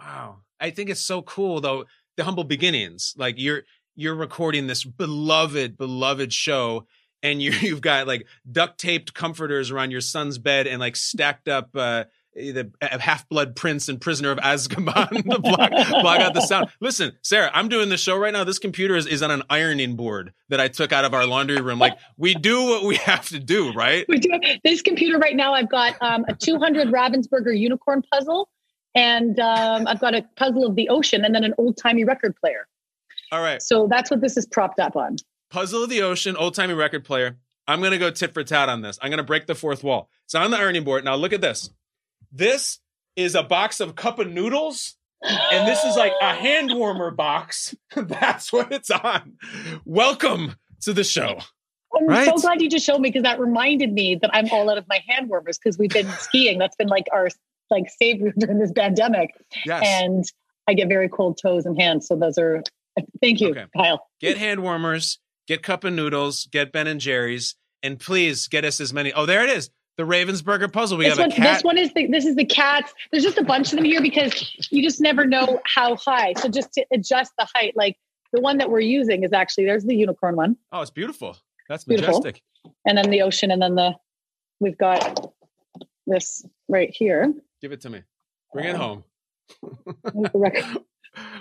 Wow. 0.00 0.38
I 0.58 0.70
think 0.70 0.90
it's 0.90 1.00
so 1.00 1.22
cool 1.22 1.60
though, 1.60 1.84
the 2.16 2.24
humble 2.24 2.44
beginnings. 2.44 3.14
Like 3.16 3.36
you're 3.38 3.62
you're 3.94 4.14
recording 4.14 4.66
this 4.66 4.84
beloved, 4.84 5.76
beloved 5.76 6.32
show 6.32 6.86
and 7.22 7.42
you 7.42 7.50
you've 7.60 7.80
got 7.80 8.06
like 8.06 8.26
duct 8.50 8.78
taped 8.78 9.14
comforters 9.14 9.70
around 9.70 9.90
your 9.90 10.00
son's 10.00 10.38
bed 10.38 10.66
and 10.66 10.80
like 10.80 10.96
stacked 10.96 11.48
up 11.48 11.70
uh 11.74 12.04
the 12.32 12.70
half 12.80 13.28
blood 13.28 13.56
prince 13.56 13.88
and 13.88 14.00
prisoner 14.00 14.30
of 14.30 14.38
Azkaban 14.38 15.08
to 15.30 15.40
block, 15.40 15.70
block 15.70 16.20
out 16.20 16.32
the 16.32 16.40
sound. 16.40 16.68
Listen, 16.80 17.12
Sarah, 17.22 17.50
I'm 17.52 17.68
doing 17.68 17.88
the 17.88 17.96
show 17.96 18.16
right 18.16 18.32
now. 18.32 18.44
This 18.44 18.60
computer 18.60 18.94
is, 18.94 19.06
is 19.06 19.20
on 19.20 19.32
an 19.32 19.42
ironing 19.50 19.96
board 19.96 20.32
that 20.48 20.60
I 20.60 20.68
took 20.68 20.92
out 20.92 21.04
of 21.04 21.12
our 21.12 21.26
laundry 21.26 21.60
room. 21.60 21.80
Like 21.80 21.98
we 22.16 22.34
do 22.34 22.66
what 22.66 22.84
we 22.84 22.96
have 22.96 23.28
to 23.30 23.40
do, 23.40 23.72
right? 23.72 24.06
we 24.08 24.18
do 24.18 24.30
this 24.62 24.80
computer 24.80 25.18
right 25.18 25.34
now 25.34 25.54
i've 25.54 25.68
got 25.68 25.96
um, 26.00 26.24
a 26.28 26.34
200 26.34 26.88
ravensburger 26.88 27.56
unicorn 27.56 28.02
puzzle 28.12 28.48
and 28.94 29.38
um, 29.40 29.86
i've 29.86 30.00
got 30.00 30.14
a 30.14 30.22
puzzle 30.36 30.66
of 30.66 30.74
the 30.76 30.88
ocean 30.88 31.24
and 31.24 31.34
then 31.34 31.44
an 31.44 31.54
old-timey 31.58 32.04
record 32.04 32.34
player 32.36 32.66
All 33.32 33.40
right. 33.42 33.62
so 33.62 33.86
that's 33.88 34.10
what 34.10 34.20
this 34.20 34.36
is 34.36 34.46
propped 34.46 34.78
up 34.80 34.96
on 34.96 35.16
Puzzle 35.50 35.82
of 35.82 35.90
the 35.90 36.00
Ocean, 36.02 36.36
old 36.36 36.54
timey 36.54 36.74
record 36.74 37.04
player. 37.04 37.36
I'm 37.66 37.80
going 37.80 37.90
to 37.90 37.98
go 37.98 38.08
tit 38.12 38.32
for 38.32 38.44
tat 38.44 38.68
on 38.68 38.82
this. 38.82 39.00
I'm 39.02 39.10
going 39.10 39.18
to 39.18 39.24
break 39.24 39.48
the 39.48 39.56
fourth 39.56 39.82
wall. 39.82 40.08
It's 40.24 40.34
on 40.36 40.52
the 40.52 40.56
ironing 40.56 40.84
board. 40.84 41.04
Now, 41.04 41.16
look 41.16 41.32
at 41.32 41.40
this. 41.40 41.70
This 42.30 42.78
is 43.16 43.34
a 43.34 43.42
box 43.42 43.80
of 43.80 43.96
cup 43.96 44.20
of 44.20 44.30
noodles, 44.30 44.94
and 45.24 45.66
this 45.66 45.82
is 45.82 45.96
like 45.96 46.12
a 46.22 46.32
hand 46.34 46.72
warmer 46.72 47.10
box. 47.10 47.74
That's 47.96 48.52
what 48.52 48.70
it's 48.70 48.92
on. 48.92 49.38
Welcome 49.84 50.54
to 50.82 50.92
the 50.92 51.02
show. 51.02 51.38
I'm 51.96 52.06
Right. 52.06 52.26
so 52.26 52.36
glad 52.36 52.62
you 52.62 52.70
just 52.70 52.86
showed 52.86 53.00
me 53.00 53.08
because 53.08 53.24
that 53.24 53.40
reminded 53.40 53.92
me 53.92 54.14
that 54.22 54.30
I'm 54.32 54.48
all 54.52 54.70
out 54.70 54.78
of 54.78 54.86
my 54.88 55.00
hand 55.08 55.28
warmers 55.28 55.58
because 55.58 55.76
we've 55.78 55.90
been 55.90 56.08
skiing. 56.20 56.58
That's 56.60 56.76
been 56.76 56.86
like 56.86 57.06
our 57.12 57.28
like 57.70 57.84
savior 57.90 58.32
during 58.38 58.58
this 58.58 58.72
pandemic. 58.72 59.30
Yes. 59.64 59.82
And 59.86 60.24
I 60.68 60.74
get 60.74 60.88
very 60.88 61.08
cold 61.08 61.38
toes 61.40 61.66
and 61.66 61.80
hands. 61.80 62.06
So 62.06 62.16
those 62.16 62.38
are 62.38 62.62
thank 63.20 63.40
you, 63.40 63.50
Okay. 63.50 63.64
Kyle. 63.76 64.06
Get 64.20 64.36
hand 64.38 64.62
warmers, 64.62 65.18
get 65.46 65.62
cup 65.62 65.84
of 65.84 65.92
noodles, 65.92 66.46
get 66.52 66.72
Ben 66.72 66.86
and 66.86 67.00
Jerry's, 67.00 67.56
and 67.82 67.98
please 67.98 68.46
get 68.48 68.64
us 68.64 68.80
as 68.80 68.92
many. 68.92 69.12
Oh, 69.12 69.26
there 69.26 69.42
it 69.44 69.50
is. 69.50 69.70
The 69.96 70.04
Ravensburger 70.04 70.72
puzzle. 70.72 70.96
We 70.98 71.04
This 71.04 71.18
have 71.18 71.26
one, 71.28 71.32
a 71.32 71.34
cat. 71.36 71.54
this 71.56 71.62
one 71.64 71.76
is 71.78 71.92
the 71.94 72.06
this 72.06 72.24
is 72.24 72.34
the 72.36 72.44
cats. 72.44 72.92
There's 73.10 73.22
just 73.24 73.36
a 73.38 73.44
bunch 73.44 73.72
of 73.72 73.76
them 73.76 73.84
here 73.84 74.00
because 74.00 74.56
you 74.70 74.82
just 74.82 75.00
never 75.00 75.26
know 75.26 75.60
how 75.66 75.96
high. 75.96 76.32
So 76.34 76.48
just 76.48 76.72
to 76.74 76.86
adjust 76.92 77.32
the 77.38 77.46
height, 77.54 77.74
like 77.76 77.96
the 78.32 78.40
one 78.40 78.58
that 78.58 78.70
we're 78.70 78.80
using 78.80 79.24
is 79.24 79.32
actually 79.32 79.64
there's 79.64 79.84
the 79.84 79.94
unicorn 79.96 80.36
one, 80.36 80.56
Oh, 80.72 80.80
it's 80.82 80.90
beautiful. 80.90 81.36
That's 81.68 81.84
Beautiful. 81.84 82.18
majestic. 82.20 82.42
and 82.86 82.96
then 82.98 83.10
the 83.10 83.22
ocean, 83.22 83.50
and 83.50 83.60
then 83.60 83.74
the 83.74 83.94
we've 84.60 84.78
got 84.78 85.32
this 86.06 86.44
right 86.68 86.90
here. 86.92 87.32
Give 87.60 87.72
it 87.72 87.80
to 87.82 87.90
me. 87.90 88.02
Bring 88.52 88.66
it 88.66 88.76
home. 88.76 89.04
Here's 89.62 90.32
the 90.32 90.38
record. 90.38 90.64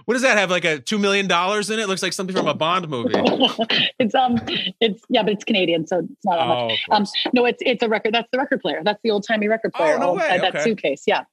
What 0.06 0.16
does 0.16 0.24
that 0.24 0.38
have? 0.38 0.50
Like 0.50 0.66
a 0.66 0.80
two 0.80 0.98
million 0.98 1.28
dollars 1.28 1.70
in 1.70 1.78
it? 1.80 1.88
Looks 1.88 2.02
like 2.02 2.14
something 2.14 2.36
from 2.36 2.48
a 2.48 2.56
Bond 2.56 2.90
movie. 2.90 3.12
it's 4.00 4.16
um 4.16 4.38
it's 4.82 5.04
yeah, 5.10 5.22
but 5.22 5.34
it's 5.34 5.44
Canadian, 5.44 5.86
so 5.86 6.00
it's 6.00 6.26
not 6.26 6.38
that 6.38 6.48
Oh, 6.48 6.68
much. 6.70 6.80
Um, 6.92 7.06
no, 7.34 7.46
it's 7.46 7.62
it's 7.64 7.84
a 7.84 7.88
record. 7.88 8.14
That's 8.16 8.28
the 8.32 8.40
record 8.40 8.62
player. 8.62 8.82
That's 8.84 9.00
the 9.04 9.12
old 9.12 9.26
timey 9.28 9.48
record 9.48 9.74
player. 9.74 9.96
Oh, 9.98 10.00
no 10.00 10.14
way. 10.14 10.40
That 10.40 10.56
Okay. 10.56 10.64
suitcase. 10.64 11.04
Yeah. 11.06 11.24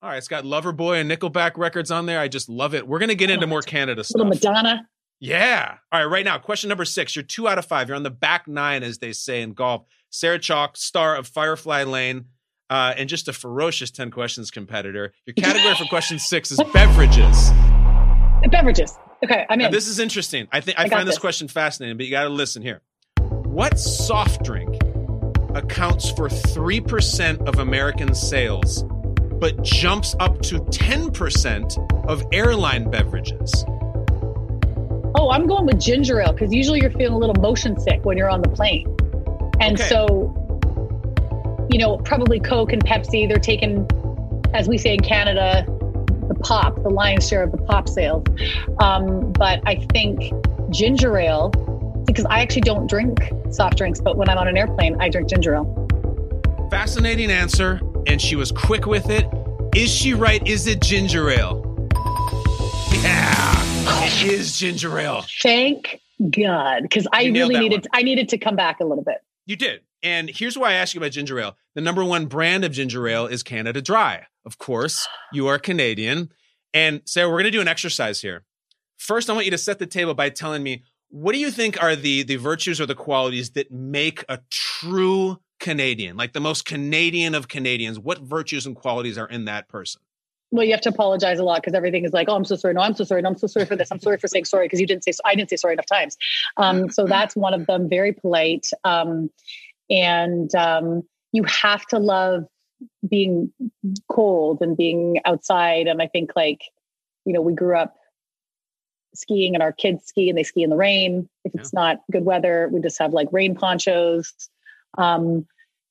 All 0.00 0.08
right, 0.10 0.16
it's 0.16 0.28
got 0.28 0.44
Loverboy 0.44 1.00
and 1.00 1.10
Nickelback 1.10 1.58
records 1.58 1.90
on 1.90 2.06
there. 2.06 2.18
I 2.20 2.28
just 2.28 2.48
love 2.48 2.74
it. 2.74 2.86
We're 2.88 2.98
gonna 3.00 3.14
get 3.14 3.28
into 3.30 3.46
more 3.46 3.62
Canada 3.62 4.04
stuff. 4.04 4.18
Little 4.20 4.30
Madonna. 4.30 4.88
Yeah. 5.20 5.74
All 5.92 6.00
right, 6.00 6.06
right 6.10 6.24
now, 6.24 6.38
question 6.38 6.68
number 6.68 6.84
six. 6.86 7.14
You're 7.16 7.24
two 7.24 7.46
out 7.48 7.58
of 7.58 7.66
five. 7.66 7.88
You're 7.88 7.96
on 7.96 8.04
the 8.04 8.10
back 8.10 8.46
nine, 8.48 8.82
as 8.82 8.98
they 8.98 9.12
say 9.12 9.42
in 9.42 9.52
golf. 9.52 9.84
Sarah 10.10 10.38
Chalke, 10.38 10.76
star 10.78 11.14
of 11.16 11.26
Firefly 11.28 11.82
Lane, 11.82 12.26
uh, 12.70 12.94
and 12.96 13.08
just 13.08 13.28
a 13.28 13.32
ferocious 13.32 13.90
10 13.90 14.10
questions 14.10 14.50
competitor. 14.50 15.12
Your 15.26 15.34
category 15.36 15.74
for 15.74 15.84
question 15.86 16.18
six 16.18 16.50
is 16.50 16.60
beverages. 16.72 17.50
Beverages. 18.50 18.96
Okay, 19.24 19.44
I'm 19.50 19.58
Now, 19.58 19.66
in. 19.66 19.72
this 19.72 19.88
is 19.88 19.98
interesting. 19.98 20.46
I 20.52 20.60
think 20.60 20.78
I, 20.78 20.84
I 20.84 20.88
find 20.88 21.06
this 21.06 21.16
this. 21.16 21.18
question 21.20 21.48
fascinating, 21.48 21.96
but 21.96 22.06
you 22.06 22.12
got 22.12 22.22
to 22.24 22.28
listen 22.28 22.62
here. 22.62 22.80
What 23.18 23.78
soft 23.78 24.44
drink 24.44 24.76
accounts 25.54 26.10
for 26.10 26.28
3% 26.28 27.48
of 27.48 27.58
American 27.58 28.14
sales, 28.14 28.84
but 29.40 29.60
jumps 29.62 30.14
up 30.20 30.40
to 30.42 30.60
10% 30.60 32.06
of 32.08 32.24
airline 32.32 32.88
beverages? 32.90 33.64
Oh, 35.16 35.30
I'm 35.30 35.46
going 35.48 35.66
with 35.66 35.80
ginger 35.80 36.20
ale 36.20 36.32
because 36.32 36.52
usually 36.52 36.80
you're 36.80 36.90
feeling 36.92 37.14
a 37.14 37.18
little 37.18 37.34
motion 37.40 37.78
sick 37.80 38.04
when 38.04 38.16
you're 38.16 38.30
on 38.30 38.40
the 38.42 38.48
plane. 38.50 38.86
And 39.60 39.74
Okay. 39.74 39.88
so, 39.88 40.32
you 41.68 41.78
know, 41.78 41.98
probably 41.98 42.40
Coke 42.40 42.72
and 42.72 42.84
Pepsi, 42.84 43.28
they're 43.28 43.38
taking, 43.38 43.86
as 44.54 44.68
we 44.68 44.78
say 44.78 44.94
in 44.94 45.00
Canada, 45.00 45.64
the 46.28 46.34
pop, 46.34 46.82
the 46.82 46.88
lion's 46.88 47.28
share 47.28 47.42
of 47.42 47.52
the 47.52 47.58
pop 47.58 47.88
sales. 47.88 48.24
Um, 48.80 49.32
but 49.32 49.60
I 49.66 49.86
think 49.92 50.32
ginger 50.70 51.16
ale, 51.18 51.50
because 52.06 52.24
I 52.26 52.40
actually 52.40 52.62
don't 52.62 52.88
drink 52.88 53.32
soft 53.50 53.76
drinks, 53.76 54.00
but 54.00 54.16
when 54.16 54.28
I'm 54.28 54.38
on 54.38 54.48
an 54.48 54.56
airplane, 54.56 54.96
I 55.00 55.08
drink 55.08 55.28
ginger 55.28 55.54
ale. 55.54 56.68
Fascinating 56.70 57.30
answer, 57.30 57.80
and 58.06 58.20
she 58.20 58.36
was 58.36 58.52
quick 58.52 58.86
with 58.86 59.10
it. 59.10 59.26
Is 59.74 59.90
she 59.90 60.14
right? 60.14 60.46
Is 60.46 60.66
it 60.66 60.80
ginger 60.80 61.30
ale? 61.30 61.64
Yeah, 62.92 63.54
it 64.04 64.32
is 64.32 64.58
ginger 64.58 64.98
ale. 64.98 65.24
Thank 65.42 66.00
God, 66.30 66.82
because 66.82 67.06
I 67.12 67.24
really 67.26 67.58
needed, 67.58 67.86
I 67.92 68.02
needed 68.02 68.30
to 68.30 68.38
come 68.38 68.56
back 68.56 68.80
a 68.80 68.84
little 68.84 69.04
bit. 69.04 69.18
You 69.46 69.56
did. 69.56 69.80
And 70.02 70.30
here's 70.30 70.56
why 70.56 70.70
I 70.70 70.74
ask 70.74 70.94
you 70.94 71.00
about 71.00 71.12
ginger 71.12 71.38
ale. 71.40 71.56
The 71.74 71.80
number 71.80 72.04
one 72.04 72.26
brand 72.26 72.64
of 72.64 72.72
ginger 72.72 73.06
ale 73.08 73.26
is 73.26 73.42
Canada 73.42 73.82
Dry. 73.82 74.26
Of 74.44 74.58
course, 74.58 75.08
you 75.32 75.46
are 75.48 75.58
Canadian. 75.58 76.30
And 76.72 77.02
Sarah, 77.04 77.28
we're 77.28 77.36
going 77.36 77.44
to 77.44 77.50
do 77.50 77.60
an 77.60 77.68
exercise 77.68 78.20
here. 78.20 78.44
First, 78.96 79.30
I 79.30 79.32
want 79.32 79.44
you 79.46 79.50
to 79.52 79.58
set 79.58 79.78
the 79.78 79.86
table 79.86 80.14
by 80.14 80.30
telling 80.30 80.62
me 80.62 80.82
what 81.10 81.32
do 81.32 81.38
you 81.38 81.50
think 81.50 81.82
are 81.82 81.96
the 81.96 82.22
the 82.22 82.36
virtues 82.36 82.80
or 82.80 82.86
the 82.86 82.94
qualities 82.94 83.50
that 83.50 83.70
make 83.70 84.24
a 84.28 84.40
true 84.50 85.40
Canadian, 85.58 86.16
like 86.16 86.32
the 86.32 86.40
most 86.40 86.64
Canadian 86.64 87.34
of 87.34 87.48
Canadians? 87.48 87.98
What 87.98 88.18
virtues 88.18 88.66
and 88.66 88.76
qualities 88.76 89.16
are 89.16 89.28
in 89.28 89.46
that 89.46 89.68
person? 89.68 90.02
Well, 90.50 90.64
you 90.64 90.72
have 90.72 90.80
to 90.82 90.88
apologize 90.88 91.38
a 91.38 91.44
lot 91.44 91.60
because 91.60 91.74
everything 91.74 92.04
is 92.04 92.12
like, 92.12 92.28
oh, 92.28 92.34
I'm 92.34 92.44
so 92.44 92.56
sorry. 92.56 92.72
No, 92.72 92.80
I'm 92.80 92.94
so 92.94 93.04
sorry. 93.04 93.20
No, 93.20 93.28
I'm 93.28 93.36
so 93.36 93.46
sorry 93.46 93.66
for 93.66 93.76
this. 93.76 93.90
I'm 93.90 94.00
sorry 94.00 94.16
for 94.16 94.28
saying 94.28 94.46
sorry 94.46 94.66
because 94.66 94.80
you 94.80 94.86
didn't 94.86 95.04
say. 95.04 95.12
I 95.24 95.34
didn't 95.34 95.50
say 95.50 95.56
sorry 95.56 95.74
enough 95.74 95.86
times. 95.86 96.16
Um, 96.56 96.90
so 96.90 97.04
that's 97.04 97.36
one 97.36 97.52
of 97.54 97.66
them. 97.66 97.88
Very 97.88 98.12
polite, 98.12 98.66
um, 98.84 99.30
and 99.90 100.54
um, 100.54 101.02
you 101.32 101.44
have 101.44 101.86
to 101.86 101.98
love 101.98 102.44
being 103.08 103.52
cold 104.08 104.58
and 104.60 104.76
being 104.76 105.20
outside. 105.24 105.86
And 105.86 106.00
I 106.00 106.06
think 106.06 106.32
like, 106.36 106.62
you 107.24 107.32
know, 107.32 107.40
we 107.40 107.54
grew 107.54 107.76
up 107.76 107.96
skiing, 109.14 109.54
and 109.54 109.62
our 109.62 109.72
kids 109.72 110.06
ski, 110.06 110.28
and 110.28 110.38
they 110.38 110.42
ski 110.42 110.62
in 110.62 110.70
the 110.70 110.76
rain. 110.76 111.28
If 111.44 111.54
it's 111.54 111.72
not 111.72 111.98
good 112.10 112.24
weather, 112.24 112.68
we 112.72 112.80
just 112.80 112.98
have 112.98 113.12
like 113.12 113.28
rain 113.32 113.54
ponchos. 113.54 114.32
Um, 114.96 115.46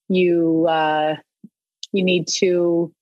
you 0.10 0.66
uh, 0.68 1.16
you 1.92 2.04
need 2.04 2.28
to 2.28 2.94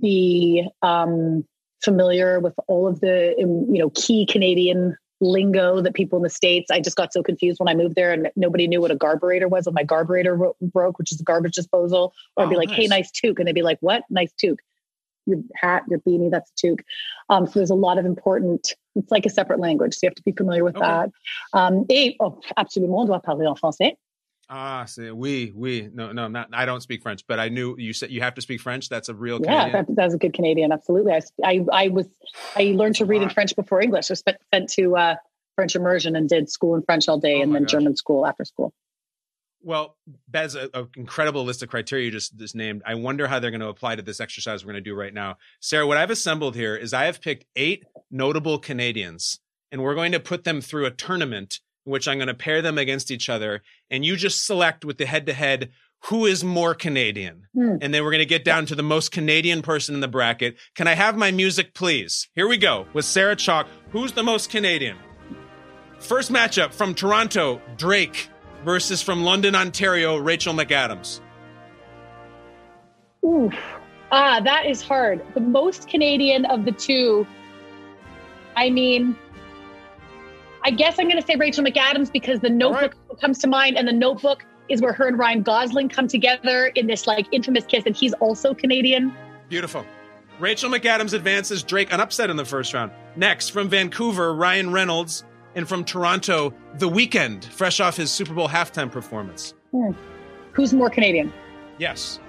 be 0.00 0.66
um, 0.82 1.44
familiar 1.82 2.40
with 2.40 2.54
all 2.68 2.86
of 2.86 3.00
the 3.00 3.34
you 3.38 3.78
know 3.78 3.90
key 3.90 4.26
Canadian 4.26 4.96
lingo 5.20 5.80
that 5.82 5.94
people 5.94 6.16
in 6.18 6.22
the 6.22 6.30
states. 6.30 6.70
I 6.70 6.80
just 6.80 6.96
got 6.96 7.12
so 7.12 7.22
confused 7.22 7.60
when 7.60 7.68
I 7.68 7.74
moved 7.74 7.94
there, 7.94 8.12
and 8.12 8.30
nobody 8.36 8.66
knew 8.66 8.80
what 8.80 8.90
a 8.90 8.96
garburator 8.96 9.48
was. 9.48 9.66
When 9.66 9.74
my 9.74 9.84
garburator 9.84 10.38
ro- 10.38 10.56
broke, 10.60 10.98
which 10.98 11.12
is 11.12 11.20
a 11.20 11.24
garbage 11.24 11.54
disposal, 11.54 12.12
or 12.36 12.44
I'd 12.44 12.50
be 12.50 12.56
Oh, 12.56 12.58
like, 12.58 12.70
"Hey, 12.70 12.86
nice. 12.86 12.90
nice 12.90 13.10
toque," 13.12 13.38
and 13.38 13.46
they'd 13.46 13.54
be 13.54 13.62
like, 13.62 13.78
"What? 13.80 14.04
Nice 14.10 14.32
toque." 14.32 14.60
Your 15.26 15.38
hat, 15.54 15.82
your 15.88 16.00
beanie, 16.00 16.30
that's 16.30 16.50
a 16.50 16.66
toque. 16.66 16.82
Um, 17.28 17.46
so 17.46 17.52
there's 17.60 17.70
a 17.70 17.74
lot 17.74 17.98
of 17.98 18.06
important. 18.06 18.72
It's 18.96 19.10
like 19.10 19.26
a 19.26 19.30
separate 19.30 19.60
language, 19.60 19.94
so 19.94 20.00
you 20.02 20.08
have 20.08 20.14
to 20.16 20.22
be 20.22 20.32
familiar 20.32 20.64
with 20.64 20.76
Okay. 20.76 20.86
that. 20.86 21.10
Um, 21.52 21.84
et 21.90 22.14
oh, 22.20 22.40
absolument, 22.56 22.98
on 22.98 23.06
doit 23.06 23.22
parler 23.22 23.46
en 23.46 23.54
français. 23.54 23.96
Ah, 24.52 24.84
see, 24.84 25.12
we, 25.12 25.52
we, 25.54 25.88
no, 25.94 26.10
no, 26.10 26.26
not, 26.26 26.48
I 26.52 26.66
don't 26.66 26.80
speak 26.80 27.02
French, 27.02 27.24
but 27.28 27.38
I 27.38 27.50
knew 27.50 27.76
you 27.78 27.92
said 27.92 28.10
you 28.10 28.20
have 28.20 28.34
to 28.34 28.40
speak 28.40 28.60
French. 28.60 28.88
That's 28.88 29.08
a 29.08 29.14
real 29.14 29.38
Yeah, 29.40 29.68
Canadian. 29.70 29.86
that, 29.86 29.94
that's 29.94 30.14
a 30.14 30.18
good 30.18 30.32
Canadian. 30.34 30.72
Absolutely. 30.72 31.12
I, 31.12 31.20
I, 31.44 31.64
I 31.72 31.88
was, 31.88 32.08
I 32.56 32.72
learned 32.74 32.96
to 32.96 33.04
read 33.04 33.22
in 33.22 33.30
French 33.30 33.54
before 33.54 33.80
English. 33.80 34.10
I 34.10 34.12
was 34.12 34.18
spent, 34.18 34.38
sent 34.52 34.68
to 34.70 34.96
uh, 34.96 35.14
French 35.54 35.76
immersion 35.76 36.16
and 36.16 36.28
did 36.28 36.50
school 36.50 36.74
in 36.74 36.82
French 36.82 37.08
all 37.08 37.20
day 37.20 37.36
Oh 37.38 37.42
and 37.42 37.54
then 37.54 37.62
gosh. 37.62 37.70
German 37.70 37.94
school 37.94 38.26
after 38.26 38.44
school. 38.44 38.74
Well, 39.62 39.96
that's 40.28 40.56
an 40.56 40.70
incredible 40.96 41.44
list 41.44 41.62
of 41.62 41.68
criteria 41.68 42.06
you 42.06 42.10
just, 42.10 42.36
just 42.36 42.56
named. 42.56 42.82
I 42.84 42.94
wonder 42.96 43.28
how 43.28 43.38
they're 43.38 43.50
going 43.52 43.60
to 43.60 43.68
apply 43.68 43.94
to 43.96 44.02
this 44.02 44.18
exercise 44.18 44.64
we're 44.64 44.72
going 44.72 44.82
to 44.82 44.90
do 44.90 44.96
right 44.96 45.14
now. 45.14 45.36
Sarah, 45.60 45.86
what 45.86 45.96
I've 45.96 46.10
assembled 46.10 46.56
here 46.56 46.74
is 46.74 46.92
I 46.92 47.04
have 47.04 47.20
picked 47.20 47.44
eight 47.54 47.84
notable 48.10 48.58
Canadians, 48.58 49.38
and 49.70 49.82
we're 49.82 49.94
going 49.94 50.12
to 50.12 50.18
put 50.18 50.42
them 50.44 50.60
through 50.60 50.86
a 50.86 50.90
tournament 50.90 51.60
in 51.86 51.92
which 51.92 52.08
I'm 52.08 52.18
going 52.18 52.28
to 52.28 52.34
pair 52.34 52.62
them 52.62 52.78
against 52.78 53.10
each 53.10 53.28
other, 53.28 53.62
and 53.90 54.04
you 54.04 54.16
just 54.16 54.46
select 54.46 54.84
with 54.84 54.98
the 54.98 55.06
head 55.06 55.26
to 55.26 55.32
head 55.32 55.70
who 56.04 56.26
is 56.26 56.42
more 56.42 56.74
Canadian. 56.74 57.46
Hmm. 57.54 57.76
And 57.80 57.92
then 57.92 58.02
we're 58.02 58.10
going 58.10 58.20
to 58.20 58.26
get 58.26 58.44
down 58.44 58.66
to 58.66 58.74
the 58.74 58.82
most 58.82 59.12
Canadian 59.12 59.62
person 59.62 59.94
in 59.94 60.00
the 60.00 60.08
bracket. 60.08 60.56
Can 60.74 60.88
I 60.88 60.94
have 60.94 61.16
my 61.16 61.30
music, 61.30 61.74
please? 61.74 62.28
Here 62.34 62.48
we 62.48 62.56
go 62.56 62.86
with 62.92 63.04
Sarah 63.04 63.36
Chalke. 63.36 63.66
Who's 63.90 64.12
the 64.12 64.22
most 64.22 64.50
Canadian? 64.50 64.96
First 65.98 66.32
matchup 66.32 66.72
from 66.72 66.94
Toronto, 66.94 67.60
Drake 67.76 68.30
versus 68.64 69.02
from 69.02 69.22
London, 69.22 69.54
Ontario, 69.54 70.16
Rachel 70.16 70.54
McAdams. 70.54 71.20
Oof. 73.24 73.54
Ah, 74.10 74.40
that 74.40 74.66
is 74.66 74.82
hard. 74.82 75.22
The 75.34 75.40
most 75.40 75.88
Canadian 75.88 76.46
of 76.46 76.64
the 76.64 76.72
two. 76.72 77.26
I 78.56 78.70
mean, 78.70 79.16
I 80.62 80.70
guess 80.70 80.98
I'm 80.98 81.08
going 81.08 81.20
to 81.20 81.26
say 81.26 81.36
Rachel 81.36 81.64
McAdams 81.64 82.12
because 82.12 82.40
the 82.40 82.50
Notebook 82.50 82.94
comes 83.20 83.38
to 83.38 83.46
mind, 83.46 83.78
and 83.78 83.88
the 83.88 83.92
Notebook 83.92 84.44
is 84.68 84.80
where 84.80 84.92
her 84.92 85.08
and 85.08 85.18
Ryan 85.18 85.42
Gosling 85.42 85.88
come 85.88 86.06
together 86.06 86.66
in 86.74 86.86
this 86.86 87.06
like 87.06 87.26
infamous 87.32 87.64
kiss, 87.64 87.84
and 87.86 87.96
he's 87.96 88.12
also 88.14 88.54
Canadian. 88.54 89.14
Beautiful. 89.48 89.84
Rachel 90.38 90.70
McAdams 90.70 91.12
advances 91.12 91.62
Drake 91.62 91.92
an 91.92 92.00
upset 92.00 92.30
in 92.30 92.36
the 92.36 92.44
first 92.44 92.72
round. 92.72 92.92
Next, 93.16 93.50
from 93.50 93.68
Vancouver, 93.68 94.34
Ryan 94.34 94.72
Reynolds, 94.72 95.24
and 95.54 95.68
from 95.68 95.84
Toronto, 95.84 96.54
The 96.74 96.88
Weeknd, 96.88 97.44
fresh 97.44 97.80
off 97.80 97.96
his 97.96 98.10
Super 98.10 98.32
Bowl 98.32 98.48
halftime 98.48 98.90
performance. 98.90 99.54
Hmm. 99.72 99.90
Who's 100.52 100.72
more 100.72 100.90
Canadian? 100.90 101.32
Yes. 101.78 102.20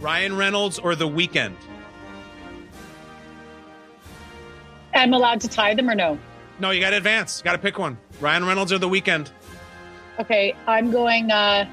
Ryan 0.00 0.36
Reynolds 0.36 0.78
or 0.78 0.94
The 0.94 1.08
Weeknd? 1.08 1.54
I'm 4.94 5.12
allowed 5.12 5.40
to 5.42 5.48
tie 5.48 5.74
them 5.74 5.88
or 5.88 5.94
no? 5.94 6.18
No, 6.60 6.70
you 6.70 6.80
got 6.80 6.90
to 6.90 6.96
advance. 6.96 7.40
Got 7.42 7.52
to 7.52 7.58
pick 7.58 7.78
one. 7.78 7.96
Ryan 8.20 8.44
Reynolds 8.44 8.72
or 8.72 8.78
The 8.78 8.88
Weeknd? 8.88 9.30
Okay, 10.20 10.54
I'm 10.66 10.90
going. 10.90 11.30
uh 11.30 11.66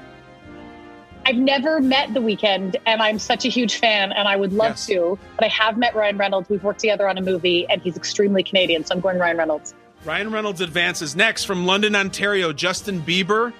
I've 1.28 1.34
never 1.36 1.80
met 1.80 2.14
The 2.14 2.20
Weeknd, 2.20 2.76
and 2.86 3.02
I'm 3.02 3.18
such 3.18 3.44
a 3.44 3.48
huge 3.48 3.76
fan, 3.78 4.12
and 4.12 4.28
I 4.28 4.36
would 4.36 4.52
love 4.52 4.72
Yes. 4.72 4.86
to. 4.86 5.18
But 5.34 5.46
I 5.46 5.48
have 5.48 5.76
met 5.76 5.96
Ryan 5.96 6.16
Reynolds. 6.18 6.48
We've 6.48 6.62
worked 6.62 6.78
together 6.78 7.08
on 7.08 7.18
a 7.18 7.20
movie, 7.20 7.66
and 7.68 7.82
he's 7.82 7.96
extremely 7.96 8.44
Canadian, 8.44 8.84
so 8.84 8.94
I'm 8.94 9.00
going 9.00 9.18
Ryan 9.18 9.36
Reynolds. 9.38 9.74
Ryan 10.04 10.30
Reynolds 10.30 10.60
advances 10.60 11.16
next 11.16 11.44
from 11.44 11.66
London, 11.66 11.96
Ontario, 11.96 12.52
Justin 12.52 13.02
Bieber 13.02 13.52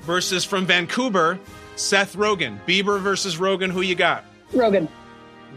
versus 0.00 0.42
from 0.46 0.64
Vancouver, 0.64 1.38
Seth 1.76 2.16
Rogen. 2.16 2.58
Bieber 2.66 2.98
versus 2.98 3.36
Rogen, 3.36 3.70
who 3.70 3.82
you 3.82 3.94
got? 3.94 4.24
Rogen. 4.54 4.88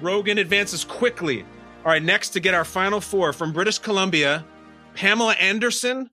Rogen 0.01 0.37
advances 0.37 0.83
quickly. 0.83 1.43
All 1.85 1.91
right, 1.91 2.03
next 2.03 2.31
to 2.31 2.41
get 2.41 2.53
our 2.53 2.65
final 2.65 2.99
four 2.99 3.31
from 3.31 3.53
British 3.53 3.77
Columbia, 3.79 4.43
Pamela 4.95 5.33
Anderson 5.33 6.09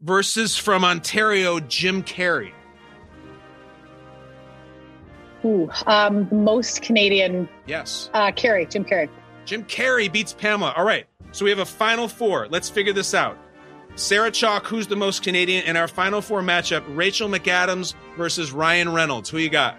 versus 0.00 0.56
from 0.56 0.84
Ontario, 0.84 1.60
Jim 1.60 2.02
Carrey. 2.02 2.52
Ooh, 5.44 5.70
um, 5.86 6.28
most 6.30 6.82
Canadian. 6.82 7.48
Yes. 7.66 8.10
Uh, 8.12 8.30
Carrey, 8.32 8.68
Jim 8.68 8.84
Carrey. 8.84 9.08
Jim 9.44 9.64
Carrey 9.64 10.12
beats 10.12 10.32
Pamela. 10.32 10.74
All 10.76 10.84
right, 10.84 11.06
so 11.32 11.44
we 11.44 11.50
have 11.50 11.60
a 11.60 11.64
final 11.64 12.08
four. 12.08 12.48
Let's 12.48 12.68
figure 12.68 12.92
this 12.92 13.14
out. 13.14 13.38
Sarah 13.94 14.30
Chalke, 14.30 14.66
who's 14.66 14.86
the 14.86 14.96
most 14.96 15.22
Canadian 15.22 15.64
in 15.64 15.76
our 15.76 15.88
final 15.88 16.20
four 16.20 16.42
matchup? 16.42 16.84
Rachel 16.94 17.28
McAdams 17.28 17.94
versus 18.16 18.52
Ryan 18.52 18.92
Reynolds. 18.92 19.30
Who 19.30 19.38
you 19.38 19.48
got? 19.48 19.76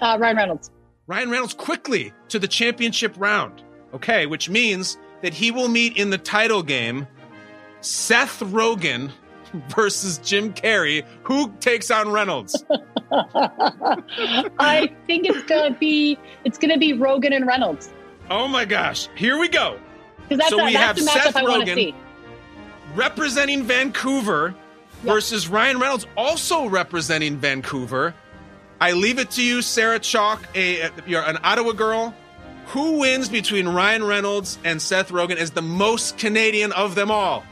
Uh, 0.00 0.18
Ryan 0.20 0.36
Reynolds. 0.36 0.70
Ryan 1.06 1.30
Reynolds 1.30 1.54
quickly 1.54 2.12
to 2.28 2.38
the 2.38 2.48
championship 2.48 3.14
round. 3.16 3.62
Okay, 3.94 4.26
which 4.26 4.48
means 4.48 4.98
that 5.22 5.34
he 5.34 5.50
will 5.50 5.68
meet 5.68 5.96
in 5.96 6.10
the 6.10 6.18
title 6.18 6.62
game 6.62 7.06
Seth 7.82 8.40
Rogen 8.40 9.10
versus 9.68 10.18
Jim 10.18 10.52
Carrey. 10.54 11.04
Who 11.24 11.52
takes 11.60 11.90
on 11.90 12.10
Reynolds? 12.10 12.64
I 13.12 14.90
think 15.06 15.26
it's 15.26 15.42
gonna 15.42 15.76
be 15.78 16.18
it's 16.44 16.56
gonna 16.58 16.78
be 16.78 16.94
Rogen 16.94 17.34
and 17.34 17.46
Reynolds 17.46 17.90
Oh 18.30 18.48
my 18.48 18.64
gosh, 18.64 19.08
here 19.14 19.38
we 19.38 19.48
go. 19.48 19.78
that's, 20.30 20.48
So 20.48 20.60
a, 20.60 20.64
we 20.64 20.72
that's 20.72 21.06
have 21.06 21.22
Seth 21.24 21.34
Rogen. 21.34 21.94
representing 22.94 23.62
Vancouver 23.64 24.54
versus 25.02 25.48
Ryan 25.48 25.78
Reynolds, 25.78 26.06
also 26.16 26.66
representing 26.66 27.36
Vancouver. 27.36 28.14
I 28.80 28.92
leave 28.92 29.18
it 29.18 29.30
to 29.32 29.42
you, 29.44 29.60
Sarah 29.60 30.00
Chalke, 30.00 30.46
a, 30.56 30.90
you're 31.06 31.22
an 31.22 31.38
Ottawa 31.44 31.72
girl. 31.72 32.14
Who 32.68 33.00
wins 33.00 33.28
between 33.28 33.68
Ryan 33.68 34.04
Reynolds 34.04 34.58
and 34.64 34.80
Seth 34.80 35.10
Rogen 35.10 35.36
as 35.36 35.50
the 35.50 35.60
most 35.62 36.16
Canadian 36.16 36.72
of 36.72 36.94
them 36.94 37.10
all? 37.10 37.44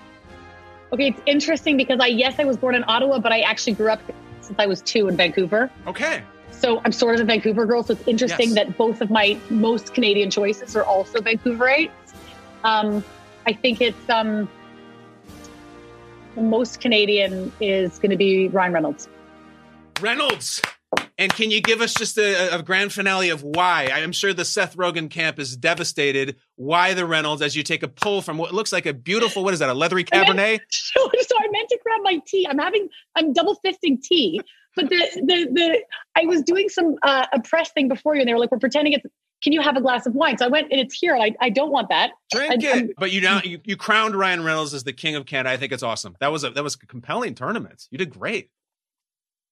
Okay, 0.92 1.08
it's 1.08 1.20
interesting 1.26 1.76
because 1.76 2.00
I 2.00 2.06
yes 2.06 2.38
I 2.38 2.44
was 2.44 2.56
born 2.56 2.74
in 2.74 2.84
Ottawa, 2.88 3.18
but 3.18 3.32
I 3.32 3.40
actually 3.40 3.74
grew 3.74 3.90
up 3.90 4.00
since 4.40 4.58
I 4.58 4.66
was 4.66 4.82
two 4.82 5.08
in 5.08 5.16
Vancouver. 5.16 5.70
Okay. 5.86 6.22
So 6.50 6.80
I'm 6.84 6.92
sort 6.92 7.14
of 7.14 7.20
a 7.22 7.24
Vancouver 7.24 7.64
girl. 7.64 7.82
So 7.82 7.92
it's 7.92 8.06
interesting 8.08 8.48
Yes. 8.48 8.56
that 8.56 8.76
both 8.76 9.00
of 9.00 9.10
my 9.10 9.38
most 9.48 9.94
Canadian 9.94 10.30
choices 10.30 10.76
are 10.76 10.84
also 10.84 11.20
Vancouverites. 11.20 11.90
Um, 12.64 13.04
I 13.46 13.52
think 13.52 13.80
it's 13.80 14.10
um, 14.10 14.48
the 16.34 16.42
most 16.42 16.80
Canadian 16.80 17.52
is 17.60 17.98
going 17.98 18.10
to 18.10 18.16
be 18.16 18.48
Ryan 18.48 18.72
Reynolds. 18.72 19.08
Reynolds. 20.00 20.60
And 21.20 21.30
can 21.30 21.50
you 21.50 21.60
give 21.60 21.82
us 21.82 21.92
just 21.92 22.16
a, 22.16 22.56
a 22.58 22.62
grand 22.62 22.94
finale 22.94 23.28
of 23.28 23.42
why? 23.42 23.90
I'm 23.92 24.10
sure 24.10 24.32
the 24.32 24.46
Seth 24.46 24.74
Rogen 24.74 25.10
camp 25.10 25.38
is 25.38 25.54
devastated. 25.54 26.36
Why 26.56 26.94
the 26.94 27.04
Reynolds 27.04 27.42
as 27.42 27.54
you 27.54 27.62
take 27.62 27.82
a 27.82 27.88
pull 27.88 28.22
from 28.22 28.38
what 28.38 28.54
looks 28.54 28.72
like 28.72 28.86
a 28.86 28.94
beautiful, 28.94 29.44
what 29.44 29.52
is 29.52 29.60
that, 29.60 29.68
a 29.68 29.74
leathery 29.74 30.02
Cabernet? 30.02 30.60
So, 30.70 31.10
so 31.20 31.34
I 31.38 31.46
meant 31.52 31.68
to 31.68 31.78
grab 31.84 32.00
my 32.02 32.20
tea. 32.26 32.46
I'm 32.48 32.58
having, 32.58 32.88
I'm 33.14 33.34
double 33.34 33.54
fisting 33.64 34.00
tea. 34.02 34.40
But 34.74 34.88
the, 34.88 34.96
the, 35.16 35.48
the, 35.52 35.80
I 36.16 36.24
was 36.24 36.40
doing 36.42 36.70
some, 36.70 36.96
uh, 37.02 37.26
a 37.34 37.40
press 37.42 37.70
thing 37.72 37.88
before 37.88 38.14
you 38.14 38.22
and 38.22 38.28
they 38.28 38.32
were 38.32 38.40
like, 38.40 38.50
we're 38.50 38.58
pretending 38.58 38.94
it's, 38.94 39.04
can 39.42 39.52
you 39.52 39.60
have 39.60 39.76
a 39.76 39.82
glass 39.82 40.06
of 40.06 40.14
wine? 40.14 40.38
So 40.38 40.46
I 40.46 40.48
went 40.48 40.68
and 40.72 40.80
it's 40.80 40.94
here. 40.94 41.16
I, 41.16 41.34
I 41.38 41.50
don't 41.50 41.70
want 41.70 41.90
that. 41.90 42.12
Drink 42.32 42.64
I- 42.64 42.66
it. 42.66 42.74
I'm- 42.74 42.90
but 42.98 43.12
you 43.12 43.20
now 43.20 43.40
you, 43.44 43.60
you 43.64 43.76
crowned 43.76 44.16
Ryan 44.16 44.42
Reynolds 44.42 44.72
as 44.72 44.84
the 44.84 44.92
king 44.94 45.16
of 45.16 45.26
Canada. 45.26 45.50
I 45.50 45.58
think 45.58 45.72
it's 45.72 45.82
awesome. 45.82 46.16
That 46.20 46.32
was 46.32 46.44
a 46.44 46.50
that 46.50 46.64
was 46.64 46.76
a 46.76 46.86
compelling 46.86 47.34
tournament. 47.34 47.86
You 47.90 47.98
did 47.98 48.10
great. 48.10 48.50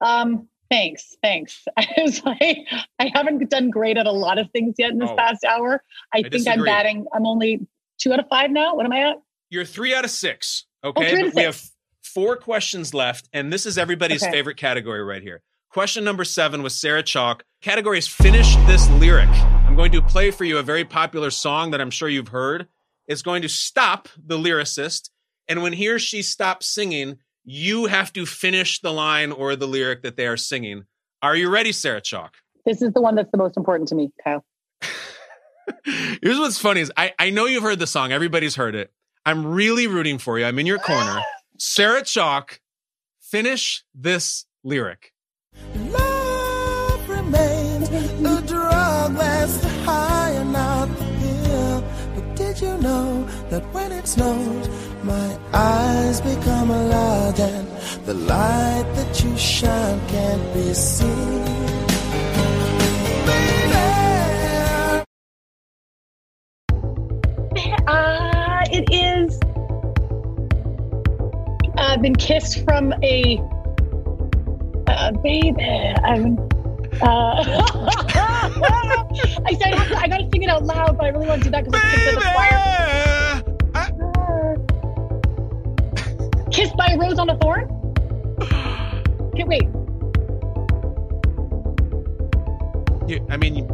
Um, 0.01 0.49
thanks, 0.71 1.17
thanks. 1.23 1.65
I 1.77 1.87
was 1.99 2.23
like, 2.25 2.59
I 2.99 3.11
haven't 3.15 3.49
done 3.51 3.71
great 3.71 3.97
at 3.97 4.07
a 4.07 4.13
lot 4.13 4.39
of 4.39 4.51
things 4.51 4.75
yet 4.79 4.91
in 4.91 4.99
this 4.99 5.11
Oh. 5.11 5.17
past 5.17 5.45
hour. 5.45 5.83
I, 6.15 6.19
I 6.25 6.29
think 6.29 6.47
I'm 6.49 6.65
batting. 6.65 7.07
I'm 7.15 7.27
only 7.27 7.67
two 7.99 8.13
out 8.13 8.21
of 8.21 8.27
five 8.29 8.51
now. 8.51 8.75
What 8.77 8.87
am 8.87 8.93
I 8.93 9.11
at? 9.11 9.17
You're 9.51 9.65
three 9.65 9.95
out 9.95 10.05
of 10.05 10.11
six. 10.11 10.67
Oh, 10.83 10.91
Okay. 10.91 11.15
but 11.15 11.29
of 11.29 11.35
we 11.35 11.43
have 11.43 11.61
four 12.03 12.37
questions 12.37 12.95
left, 12.95 13.29
and 13.33 13.53
this 13.53 13.67
is 13.67 13.79
everybody's 13.79 14.23
Okay. 14.23 14.33
favorite 14.33 14.57
category 14.57 15.03
right 15.03 15.23
here. 15.23 15.43
Question 15.71 16.03
number 16.05 16.25
seven 16.25 16.63
was 16.63 16.75
Sarah 16.75 17.03
Chalke. 17.03 17.43
Category 17.61 17.99
is 17.99 18.09
finish 18.09 18.57
this 18.67 18.89
lyric. 18.93 19.29
I'm 19.29 19.77
going 19.77 19.93
to 19.93 20.01
play 20.03 20.31
for 20.31 20.45
you 20.45 20.59
a 20.59 20.63
very 20.63 20.85
popular 20.85 21.31
song 21.31 21.73
that 21.73 21.81
I'm 21.81 21.91
sure 21.91 22.09
you've 22.09 22.29
heard. 22.29 22.69
It's 23.07 23.23
going 23.23 23.43
to 23.43 23.49
stop 23.49 24.09
the 24.23 24.39
lyricist, 24.39 25.11
and 25.47 25.63
when 25.63 25.73
he 25.75 25.89
or 25.89 25.99
she 25.99 26.23
stops 26.23 26.67
singing, 26.67 27.19
you 27.51 27.87
have 27.87 28.13
to 28.13 28.27
finish 28.27 28.81
the 28.81 28.93
line 28.93 29.33
or 29.33 29.57
the 29.57 29.67
lyric 29.67 30.03
that 30.03 30.17
they 30.17 30.27
are 30.27 30.37
singing. 30.37 30.85
Are 31.23 31.35
you 31.35 31.49
ready, 31.49 31.73
Sarah 31.73 32.03
Chalke? 32.03 32.35
This 32.67 32.83
is 32.83 32.93
the 32.93 33.01
one 33.01 33.15
that's 33.15 33.31
the 33.31 33.39
most 33.39 33.57
important 33.57 33.89
to 33.89 33.95
me, 33.95 34.13
Kyle. 34.23 34.45
Here's 36.23 36.39
what's 36.39 36.59
funny 36.59 36.83
is 36.83 36.93
I, 36.95 37.15
I 37.19 37.31
know 37.31 37.47
you've 37.47 37.63
heard 37.63 37.79
the 37.79 37.87
song. 37.87 38.13
Everybody's 38.13 38.57
heard 38.57 38.75
it. 38.75 38.93
I'm 39.25 39.47
really 39.47 39.87
rooting 39.87 40.19
for 40.19 40.39
you. 40.39 40.45
I'm 40.45 40.59
in 40.59 40.67
your 40.67 40.79
corner. 40.79 41.23
Sarah 41.59 42.03
Chalke, 42.03 42.59
finish 43.19 43.83
this 43.95 44.45
lyric. 44.63 45.15
Love 45.75 47.09
remains 47.09 47.89
a 47.89 48.43
drug 48.47 49.15
that's 49.17 49.65
high 49.85 50.33
and 50.33 50.55
out 50.55 50.89
the 50.99 51.05
hill. 51.05 51.85
But 52.15 52.37
did 52.37 52.61
you 52.61 52.77
know 52.77 53.25
that 53.49 53.63
when 53.73 53.91
it 53.91 54.07
snows, 54.07 54.69
my 55.09 55.39
eyes 55.55 56.21
become 56.21 56.71
a 56.71 56.85
lot 56.89 57.41
and 57.41 57.67
the 58.07 58.13
light 58.15 58.85
that 58.95 59.25
you 59.25 59.37
shine 59.37 60.01
can't 60.09 60.55
be 60.55 60.75
seen? 60.75 61.45
Baby, 63.27 63.75
Uh, 67.87 68.65
it 68.71 68.85
is. 68.93 69.41
I've 71.79 72.03
been 72.03 72.17
kissed 72.17 72.65
from 72.65 72.93
a 73.03 73.41
uh, 74.87 75.13
baby. 75.23 75.55
I'm. 76.05 76.39
Uh, 77.01 77.65
I 79.47 79.57
said, 79.59 79.73
I, 79.73 79.85
to, 79.89 79.97
I 79.97 80.09
gotta 80.09 80.29
sing 80.33 80.43
it 80.43 80.51
out 80.51 80.65
loud, 80.65 80.99
but 80.99 81.07
I 81.07 81.09
really 81.09 81.29
want 81.29 81.43
to 81.43 81.45
do 81.45 81.51
that 81.53 81.65
because 81.65 81.81
it's 81.95 82.15
the 82.15 82.21
choir. 82.21 83.08
kissed 86.59 86.77
by 86.77 86.87
a 86.87 86.99
rose 86.99 87.19
on 87.19 87.31
a 87.31 87.39
thorn? 87.39 87.71
Okay, 89.33 89.45
wait. 89.45 89.69
I 93.31 93.37
mean, 93.37 93.67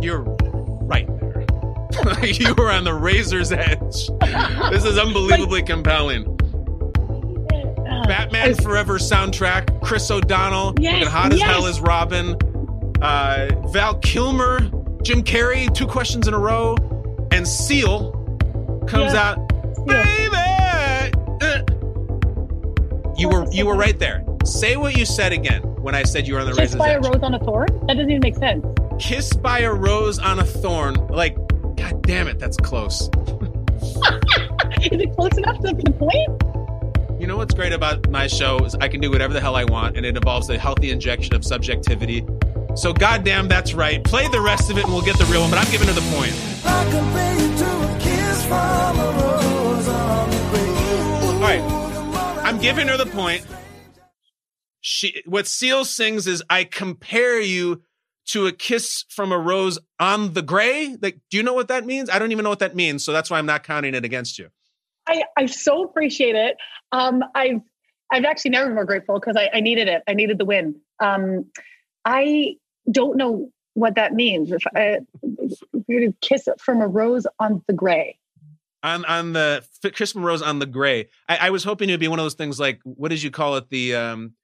you're 0.00 0.22
right 0.22 1.06
there. 1.20 1.44
you 2.24 2.54
were 2.54 2.70
on 2.72 2.84
the 2.84 2.94
razor's 2.94 3.52
edge. 3.52 4.08
This 4.70 4.84
is 4.84 4.98
unbelievably 4.98 5.60
like, 5.60 5.66
compelling. 5.66 6.26
Uh, 7.86 8.06
Batman 8.06 8.54
Forever 8.54 8.98
soundtrack, 8.98 9.82
Chris 9.82 10.10
O'Donnell, 10.10 10.74
yes, 10.80 11.06
hot 11.08 11.32
as 11.32 11.40
yes. 11.40 11.50
hell 11.50 11.66
as 11.66 11.80
Robin, 11.80 12.36
uh, 13.02 13.50
Val 13.68 13.98
Kilmer, 13.98 14.60
Jim 15.02 15.22
Carrey, 15.22 15.72
two 15.74 15.86
questions 15.86 16.26
in 16.26 16.32
a 16.32 16.38
row, 16.38 16.74
and 17.30 17.46
Seal 17.46 18.12
comes 18.88 19.12
yeah. 19.12 19.30
out. 19.30 19.52
Yeah. 19.86 20.11
You 23.22 23.28
were 23.28 23.46
you 23.52 23.66
were 23.66 23.76
right 23.76 23.98
there. 24.00 24.24
Say 24.44 24.76
what 24.76 24.98
you 24.98 25.06
said 25.06 25.32
again 25.32 25.62
when 25.80 25.94
I 25.94 26.02
said 26.02 26.26
you 26.26 26.34
were 26.34 26.40
on 26.40 26.46
the 26.46 26.52
Kissed 26.52 26.74
razor's 26.74 26.78
by 26.78 26.90
a 26.90 27.00
rose 27.00 27.22
on 27.22 27.34
a 27.34 27.38
thorn? 27.38 27.68
That 27.86 27.94
doesn't 27.94 28.10
even 28.10 28.20
make 28.20 28.34
sense. 28.34 28.66
Kissed 28.98 29.40
by 29.40 29.60
a 29.60 29.72
rose 29.72 30.18
on 30.18 30.40
a 30.40 30.44
thorn. 30.44 30.94
Like, 31.06 31.36
god 31.76 32.02
damn 32.02 32.26
it, 32.26 32.40
that's 32.40 32.56
close. 32.56 33.02
Is 34.82 35.00
it 35.00 35.14
close 35.14 35.38
enough 35.38 35.60
to 35.60 35.72
the 35.72 35.92
point? 35.92 37.20
You 37.20 37.28
know 37.28 37.36
what's 37.36 37.54
great 37.54 37.72
about 37.72 38.10
my 38.10 38.26
show 38.26 38.58
is 38.64 38.74
I 38.74 38.88
can 38.88 39.00
do 39.00 39.08
whatever 39.08 39.32
the 39.32 39.40
hell 39.40 39.54
I 39.54 39.62
want, 39.62 39.96
and 39.96 40.04
it 40.04 40.16
involves 40.16 40.50
a 40.50 40.58
healthy 40.58 40.90
injection 40.90 41.36
of 41.36 41.44
subjectivity. 41.44 42.26
So, 42.74 42.92
goddamn, 42.92 43.46
that's 43.46 43.72
right. 43.72 44.02
Play 44.02 44.26
the 44.26 44.40
rest 44.40 44.68
of 44.68 44.78
it, 44.78 44.84
and 44.84 44.92
we'll 44.92 45.02
get 45.02 45.16
the 45.18 45.26
real 45.26 45.42
one. 45.42 45.50
But 45.50 45.60
I'm 45.60 45.70
giving 45.70 45.86
her 45.86 45.94
the 45.94 46.00
point. 46.16 47.31
Giving 52.62 52.86
her 52.86 52.96
the 52.96 53.06
point. 53.06 53.44
She, 54.80 55.22
what 55.26 55.46
Seal 55.46 55.84
sings 55.84 56.26
is, 56.26 56.42
"I 56.48 56.64
compare 56.64 57.40
you 57.40 57.82
to 58.26 58.46
a 58.46 58.52
kiss 58.52 59.04
from 59.08 59.32
a 59.32 59.38
rose 59.38 59.78
on 59.98 60.32
the 60.32 60.42
gray." 60.42 60.96
Like, 61.02 61.18
do 61.30 61.36
you 61.36 61.42
know 61.42 61.54
what 61.54 61.68
that 61.68 61.84
means? 61.84 62.08
I 62.08 62.18
don't 62.18 62.32
even 62.32 62.44
know 62.44 62.50
what 62.50 62.60
that 62.60 62.76
means, 62.76 63.04
so 63.04 63.12
that's 63.12 63.30
why 63.30 63.38
I'm 63.38 63.46
not 63.46 63.64
counting 63.64 63.94
it 63.94 64.04
against 64.04 64.38
you. 64.38 64.48
I, 65.08 65.24
I 65.36 65.46
so 65.46 65.82
appreciate 65.82 66.36
it. 66.36 66.56
Um, 66.92 67.24
I've 67.34 67.60
I've 68.12 68.24
actually 68.24 68.52
never 68.52 68.66
been 68.66 68.76
more 68.76 68.84
grateful 68.84 69.18
because 69.18 69.36
I, 69.36 69.50
I 69.52 69.60
needed 69.60 69.88
it. 69.88 70.02
I 70.06 70.14
needed 70.14 70.38
the 70.38 70.44
win. 70.44 70.76
Um, 71.00 71.46
I 72.04 72.56
don't 72.90 73.16
know 73.16 73.50
what 73.74 73.96
that 73.96 74.12
means. 74.12 74.52
If, 74.52 74.62
I, 74.76 74.98
if 75.22 75.58
you 75.88 76.00
to 76.00 76.14
kiss 76.20 76.46
it 76.46 76.60
from 76.60 76.80
a 76.80 76.86
rose 76.86 77.26
on 77.40 77.62
the 77.66 77.72
gray, 77.72 78.18
on 78.82 79.04
on 79.04 79.32
the 79.32 79.64
Christmas 79.94 80.22
rose 80.22 80.42
on 80.42 80.58
the 80.58 80.66
gray. 80.66 81.08
I, 81.28 81.48
I 81.48 81.50
was 81.50 81.64
hoping 81.64 81.88
it 81.88 81.92
would 81.92 82.00
be 82.00 82.08
one 82.08 82.18
of 82.18 82.24
those 82.24 82.34
things 82.34 82.58
like 82.58 82.80
what 82.84 83.08
did 83.08 83.22
you 83.22 83.30
call 83.30 83.56
it 83.56 83.68
the 83.68 83.94
um 83.94 84.34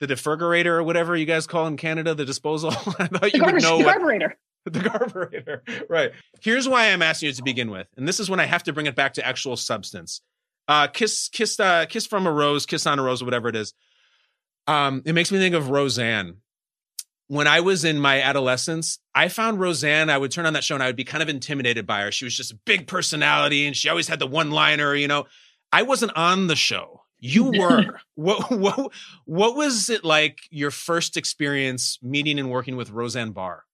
the 0.00 0.06
defurgerator 0.06 0.66
or 0.66 0.82
whatever 0.82 1.16
you 1.16 1.26
guys 1.26 1.46
call 1.46 1.66
in 1.66 1.76
Canada 1.76 2.14
the 2.14 2.24
disposal. 2.24 2.70
I 2.74 2.74
thought 2.74 3.20
the, 3.20 3.30
you 3.34 3.44
would 3.44 3.62
garbage, 3.62 3.62
know 3.62 3.78
the 3.78 3.84
what 3.84 3.92
carburetor. 3.98 4.38
the 4.64 4.80
carburetor. 4.80 5.62
Right. 5.88 6.12
Here's 6.40 6.68
why 6.68 6.92
I'm 6.92 7.02
asking 7.02 7.28
you 7.28 7.32
to 7.34 7.42
begin 7.42 7.70
with, 7.70 7.88
and 7.96 8.06
this 8.06 8.20
is 8.20 8.28
when 8.28 8.40
I 8.40 8.46
have 8.46 8.62
to 8.64 8.72
bring 8.72 8.86
it 8.86 8.96
back 8.96 9.14
to 9.14 9.26
actual 9.26 9.56
substance. 9.56 10.20
Uh, 10.68 10.86
kiss, 10.86 11.28
kiss, 11.28 11.58
uh, 11.58 11.86
kiss 11.86 12.06
from 12.06 12.26
a 12.26 12.32
rose, 12.32 12.66
kiss 12.66 12.86
on 12.86 12.98
a 12.98 13.02
rose, 13.02 13.22
whatever 13.22 13.48
it 13.48 13.56
is. 13.56 13.74
Um, 14.66 15.02
it 15.04 15.12
makes 15.12 15.32
me 15.32 15.38
think 15.38 15.54
of 15.54 15.70
Roseanne. 15.70 16.36
When 17.32 17.46
I 17.46 17.60
was 17.60 17.82
in 17.82 17.98
my 17.98 18.20
adolescence, 18.20 18.98
I 19.14 19.28
found 19.28 19.58
Roseanne. 19.58 20.10
I 20.10 20.18
would 20.18 20.30
turn 20.30 20.44
on 20.44 20.52
that 20.52 20.62
show 20.64 20.74
and 20.74 20.82
I 20.82 20.86
would 20.88 20.96
be 20.96 21.04
kind 21.04 21.22
of 21.22 21.30
intimidated 21.30 21.86
by 21.86 22.02
her. 22.02 22.12
She 22.12 22.26
was 22.26 22.36
just 22.36 22.52
a 22.52 22.56
big 22.66 22.86
personality, 22.86 23.66
and 23.66 23.74
she 23.74 23.88
always 23.88 24.06
had 24.06 24.18
the 24.18 24.26
one 24.26 24.50
liner. 24.50 24.94
You 24.94 25.08
know, 25.08 25.24
I 25.72 25.80
wasn't 25.80 26.14
on 26.14 26.48
the 26.48 26.56
show. 26.56 27.04
You 27.20 27.44
were. 27.58 27.98
what 28.16 28.50
what 28.50 28.92
what 29.24 29.56
was 29.56 29.88
it 29.88 30.04
like? 30.04 30.40
Your 30.50 30.70
first 30.70 31.16
experience 31.16 31.98
meeting 32.02 32.38
and 32.38 32.50
working 32.50 32.76
with 32.76 32.90
Roseanne 32.90 33.30
Barr? 33.30 33.64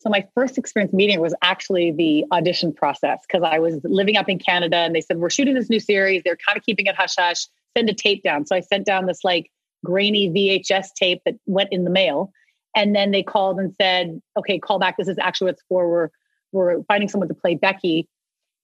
So 0.00 0.10
my 0.10 0.28
first 0.34 0.58
experience 0.58 0.92
meeting 0.92 1.22
was 1.22 1.34
actually 1.40 1.92
the 1.92 2.26
audition 2.30 2.74
process 2.74 3.20
because 3.26 3.42
I 3.42 3.58
was 3.58 3.80
living 3.84 4.18
up 4.18 4.28
in 4.28 4.38
Canada 4.38 4.76
and 4.76 4.94
they 4.94 5.00
said 5.00 5.16
we're 5.16 5.30
shooting 5.30 5.54
this 5.54 5.70
new 5.70 5.80
series. 5.80 6.22
They're 6.22 6.36
kind 6.46 6.58
of 6.58 6.62
keeping 6.62 6.84
it 6.84 6.94
hush 6.94 7.14
hush. 7.16 7.46
Send 7.74 7.88
a 7.88 7.94
tape 7.94 8.22
down. 8.22 8.44
So 8.44 8.54
I 8.54 8.60
sent 8.60 8.84
down 8.84 9.06
this 9.06 9.24
like 9.24 9.50
grainy 9.84 10.28
VHS 10.30 10.88
tape 10.96 11.22
that 11.24 11.36
went 11.46 11.68
in 11.72 11.84
the 11.84 11.90
mail, 11.90 12.32
and 12.74 12.96
then 12.96 13.12
they 13.12 13.22
called 13.22 13.60
and 13.60 13.74
said, 13.80 14.20
"Okay, 14.36 14.58
call 14.58 14.78
back. 14.78 14.96
This 14.96 15.08
is 15.08 15.18
actually 15.18 15.46
what 15.46 15.54
it's 15.54 15.64
for. 15.68 15.88
We're 15.88 16.08
we're 16.52 16.82
finding 16.84 17.08
someone 17.08 17.28
to 17.28 17.34
play 17.34 17.54
Becky." 17.54 18.08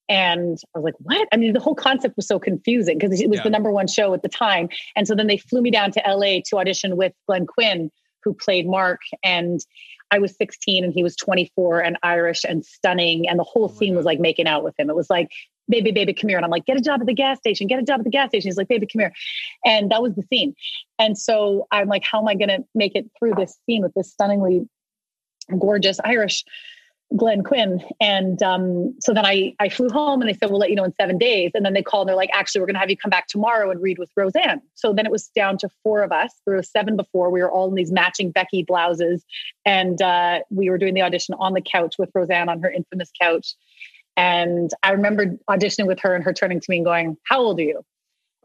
And 0.09 0.59
I 0.75 0.79
was 0.79 0.85
like, 0.85 0.95
"What?" 0.99 1.29
I 1.33 1.37
mean, 1.37 1.53
the 1.53 1.61
whole 1.61 1.77
concept 1.77 2.17
was 2.17 2.27
so 2.27 2.39
confusing 2.41 2.99
because 2.99 3.21
it 3.21 3.29
was 3.31 3.39
Yeah. 3.39 3.45
the 3.45 3.51
number 3.51 3.71
one 3.71 3.87
show 3.87 4.13
at 4.15 4.23
the 4.23 4.29
time. 4.29 4.69
And 4.97 5.07
so 5.07 5.15
then 5.15 5.29
they 5.29 5.37
flew 5.37 5.63
me 5.63 5.71
down 5.71 5.93
to 5.93 6.03
LA 6.05 6.41
to 6.47 6.59
audition 6.59 6.97
with 6.97 7.13
Glenn 7.29 7.47
Quinn, 7.47 7.91
who 8.25 8.35
played 8.35 8.67
Mark, 8.67 9.01
and 9.23 9.61
I 10.11 10.19
was 10.19 10.37
16 10.37 10.85
and 10.85 10.93
he 10.93 11.03
was 11.03 11.17
24 11.17 11.81
and 11.81 11.97
Irish 12.03 12.45
and 12.45 12.65
stunning. 12.65 13.29
And 13.29 13.39
the 13.39 13.45
whole 13.45 13.71
oh 13.73 13.79
scene 13.79 13.95
was 13.95 14.05
like 14.05 14.19
making 14.19 14.47
out 14.49 14.65
with 14.65 14.75
him. 14.79 14.91
It 14.91 14.97
was 14.97 15.09
like, 15.09 15.29
baby, 15.71 15.93
baby, 15.93 16.13
come 16.13 16.29
here. 16.29 16.39
And 16.39 16.45
I'm 16.45 16.51
like, 16.51 16.67
get 16.67 16.77
a 16.77 16.81
job 16.81 17.01
at 17.01 17.07
the 17.07 17.15
gas 17.15 17.39
station, 17.39 17.67
get 17.67 17.79
a 17.79 17.83
job 17.83 18.01
at 18.01 18.05
the 18.05 18.11
gas 18.11 18.29
station. 18.29 18.49
He's 18.49 18.57
like, 18.57 18.69
baby, 18.69 18.87
come 18.87 19.01
here. 19.01 19.13
And 19.65 19.91
that 19.91 20.03
was 20.03 20.15
the 20.15 20.23
scene. 20.23 20.55
And 20.99 21.17
so 21.17 21.67
I'm 21.71 21.89
like, 21.89 22.05
how 22.05 22.21
am 22.21 22.29
I 22.29 22.35
going 22.35 22.49
to 22.49 22.65
make 22.75 22.95
it 22.95 23.11
through 23.19 23.35
this 23.37 23.59
scene 23.67 23.83
with 23.83 23.95
this 23.95 24.11
stunningly 24.11 24.69
gorgeous 25.59 25.99
Irish 26.05 26.45
Glenn 27.17 27.43
Quinn. 27.43 27.83
And 28.01 28.41
um, 28.43 28.95
so 29.01 29.13
then 29.13 29.27
I, 29.27 29.55
I 29.59 29.69
flew 29.69 29.89
home 29.89 30.21
and 30.21 30.29
they 30.29 30.35
said, 30.35 30.51
we'll 30.51 30.61
let 30.61 30.71
you 30.71 30.77
know 30.77 30.85
in 30.85 30.95
seven 31.01 31.19
days. 31.19 31.51
And 31.55 31.65
then 31.65 31.73
they 31.73 31.83
called 31.83 32.03
and 32.03 32.11
they're 32.11 32.17
like, 32.17 32.31
actually, 32.33 32.61
we're 32.61 32.69
going 32.69 32.75
to 32.75 32.81
have 32.81 32.91
you 32.91 32.97
come 32.97 33.11
back 33.11 33.27
tomorrow 33.27 33.71
and 33.71 33.83
read 33.83 33.99
with 33.99 34.11
Roseanne. 34.17 34.63
So 34.75 34.93
then 34.93 35.07
it 35.07 35.13
was 35.13 35.29
down 35.35 35.59
to 35.59 35.69
four 35.83 36.03
of 36.03 36.13
us. 36.13 36.33
There 36.47 36.55
were 36.55 36.63
seven 36.63 36.97
before. 36.97 37.31
We 37.31 37.43
were 37.43 37.51
all 37.51 37.69
in 37.69 37.75
these 37.75 37.91
matching 37.91 38.31
Becky 38.31 38.63
blouses. 38.63 39.25
And 39.65 40.01
uh, 40.01 40.41
we 40.51 40.71
were 40.71 40.79
doing 40.79 40.95
the 40.95 41.03
audition 41.03 41.35
on 41.41 41.55
the 41.55 41.61
couch 41.61 41.97
with 41.99 42.11
Roseanne 42.15 42.49
on 42.49 42.63
her 42.63 42.71
infamous 42.71 43.11
couch. 43.21 43.55
And 44.17 44.71
I 44.83 44.93
remember 44.93 45.37
auditioning 45.49 45.87
with 45.87 46.01
her 46.01 46.15
and 46.15 46.25
her 46.25 46.33
turning 46.33 46.61
to 46.61 46.67
me 46.69 46.77
and 46.77 46.85
going, 46.85 47.17
how 47.25 47.41
old 47.41 47.59
are 47.59 47.65
you? 47.65 47.83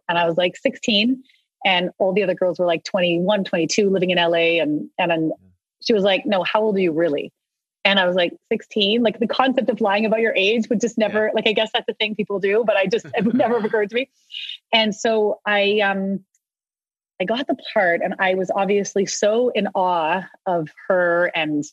And 0.07 0.17
I 0.17 0.27
was 0.27 0.37
like 0.37 0.55
16. 0.57 1.21
And 1.65 1.89
all 1.97 2.13
the 2.13 2.23
other 2.23 2.35
girls 2.35 2.59
were 2.59 2.65
like 2.65 2.83
21, 2.83 3.43
22, 3.43 3.89
living 3.89 4.11
in 4.11 4.17
LA. 4.17 4.61
And, 4.61 4.89
and 4.99 5.11
then 5.11 5.31
she 5.81 5.93
was 5.93 6.03
like, 6.03 6.25
no, 6.25 6.43
how 6.43 6.61
old 6.61 6.75
are 6.75 6.79
you 6.79 6.91
really? 6.91 7.31
And 7.83 7.99
I 7.99 8.07
was 8.07 8.15
like 8.15 8.33
16. 8.51 9.03
Like 9.03 9.19
the 9.19 9.27
concept 9.27 9.69
of 9.69 9.81
lying 9.81 10.05
about 10.05 10.19
your 10.19 10.33
age 10.35 10.69
would 10.69 10.81
just 10.81 10.97
never, 10.97 11.31
like, 11.33 11.47
I 11.47 11.53
guess 11.53 11.71
that's 11.73 11.85
the 11.85 11.93
thing 11.93 12.15
people 12.15 12.39
do, 12.39 12.63
but 12.65 12.75
I 12.75 12.85
just, 12.85 13.05
it 13.05 13.25
would 13.25 13.35
never 13.35 13.55
have 13.55 13.65
occurred 13.65 13.89
to 13.89 13.95
me. 13.95 14.09
And 14.73 14.93
so 14.93 15.39
I, 15.45 15.79
um, 15.81 16.23
I 17.21 17.25
got 17.25 17.47
the 17.47 17.57
part 17.73 18.01
and 18.03 18.15
I 18.19 18.35
was 18.35 18.51
obviously 18.55 19.05
so 19.05 19.49
in 19.49 19.67
awe 19.75 20.23
of 20.45 20.69
her. 20.87 21.31
And 21.35 21.63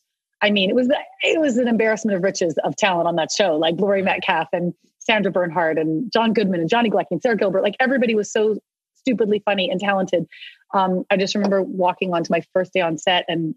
I 0.42 0.50
mean, 0.50 0.68
it 0.68 0.74
was, 0.74 0.88
it 1.22 1.40
was 1.40 1.56
an 1.56 1.68
embarrassment 1.68 2.16
of 2.16 2.22
riches 2.22 2.58
of 2.64 2.76
talent 2.76 3.06
on 3.06 3.16
that 3.16 3.30
show, 3.30 3.56
like 3.56 3.76
Laurie 3.78 4.02
Metcalf 4.02 4.48
and 4.52 4.74
Sandra 4.98 5.30
Bernhard 5.30 5.78
and 5.78 6.12
John 6.12 6.32
Goodman 6.32 6.60
and 6.60 6.68
Johnny 6.68 6.90
Galecki 6.90 7.12
and 7.12 7.22
Sara 7.22 7.36
Gilbert. 7.36 7.62
Like 7.62 7.76
everybody 7.78 8.14
was 8.14 8.30
so 8.30 8.58
stupidly 8.96 9.40
funny 9.44 9.70
and 9.70 9.80
talented. 9.80 10.26
Um, 10.74 11.04
I 11.10 11.16
just 11.16 11.34
remember 11.34 11.62
walking 11.62 12.12
onto 12.12 12.32
my 12.32 12.42
first 12.52 12.72
day 12.72 12.80
on 12.80 12.98
set 12.98 13.24
and, 13.28 13.54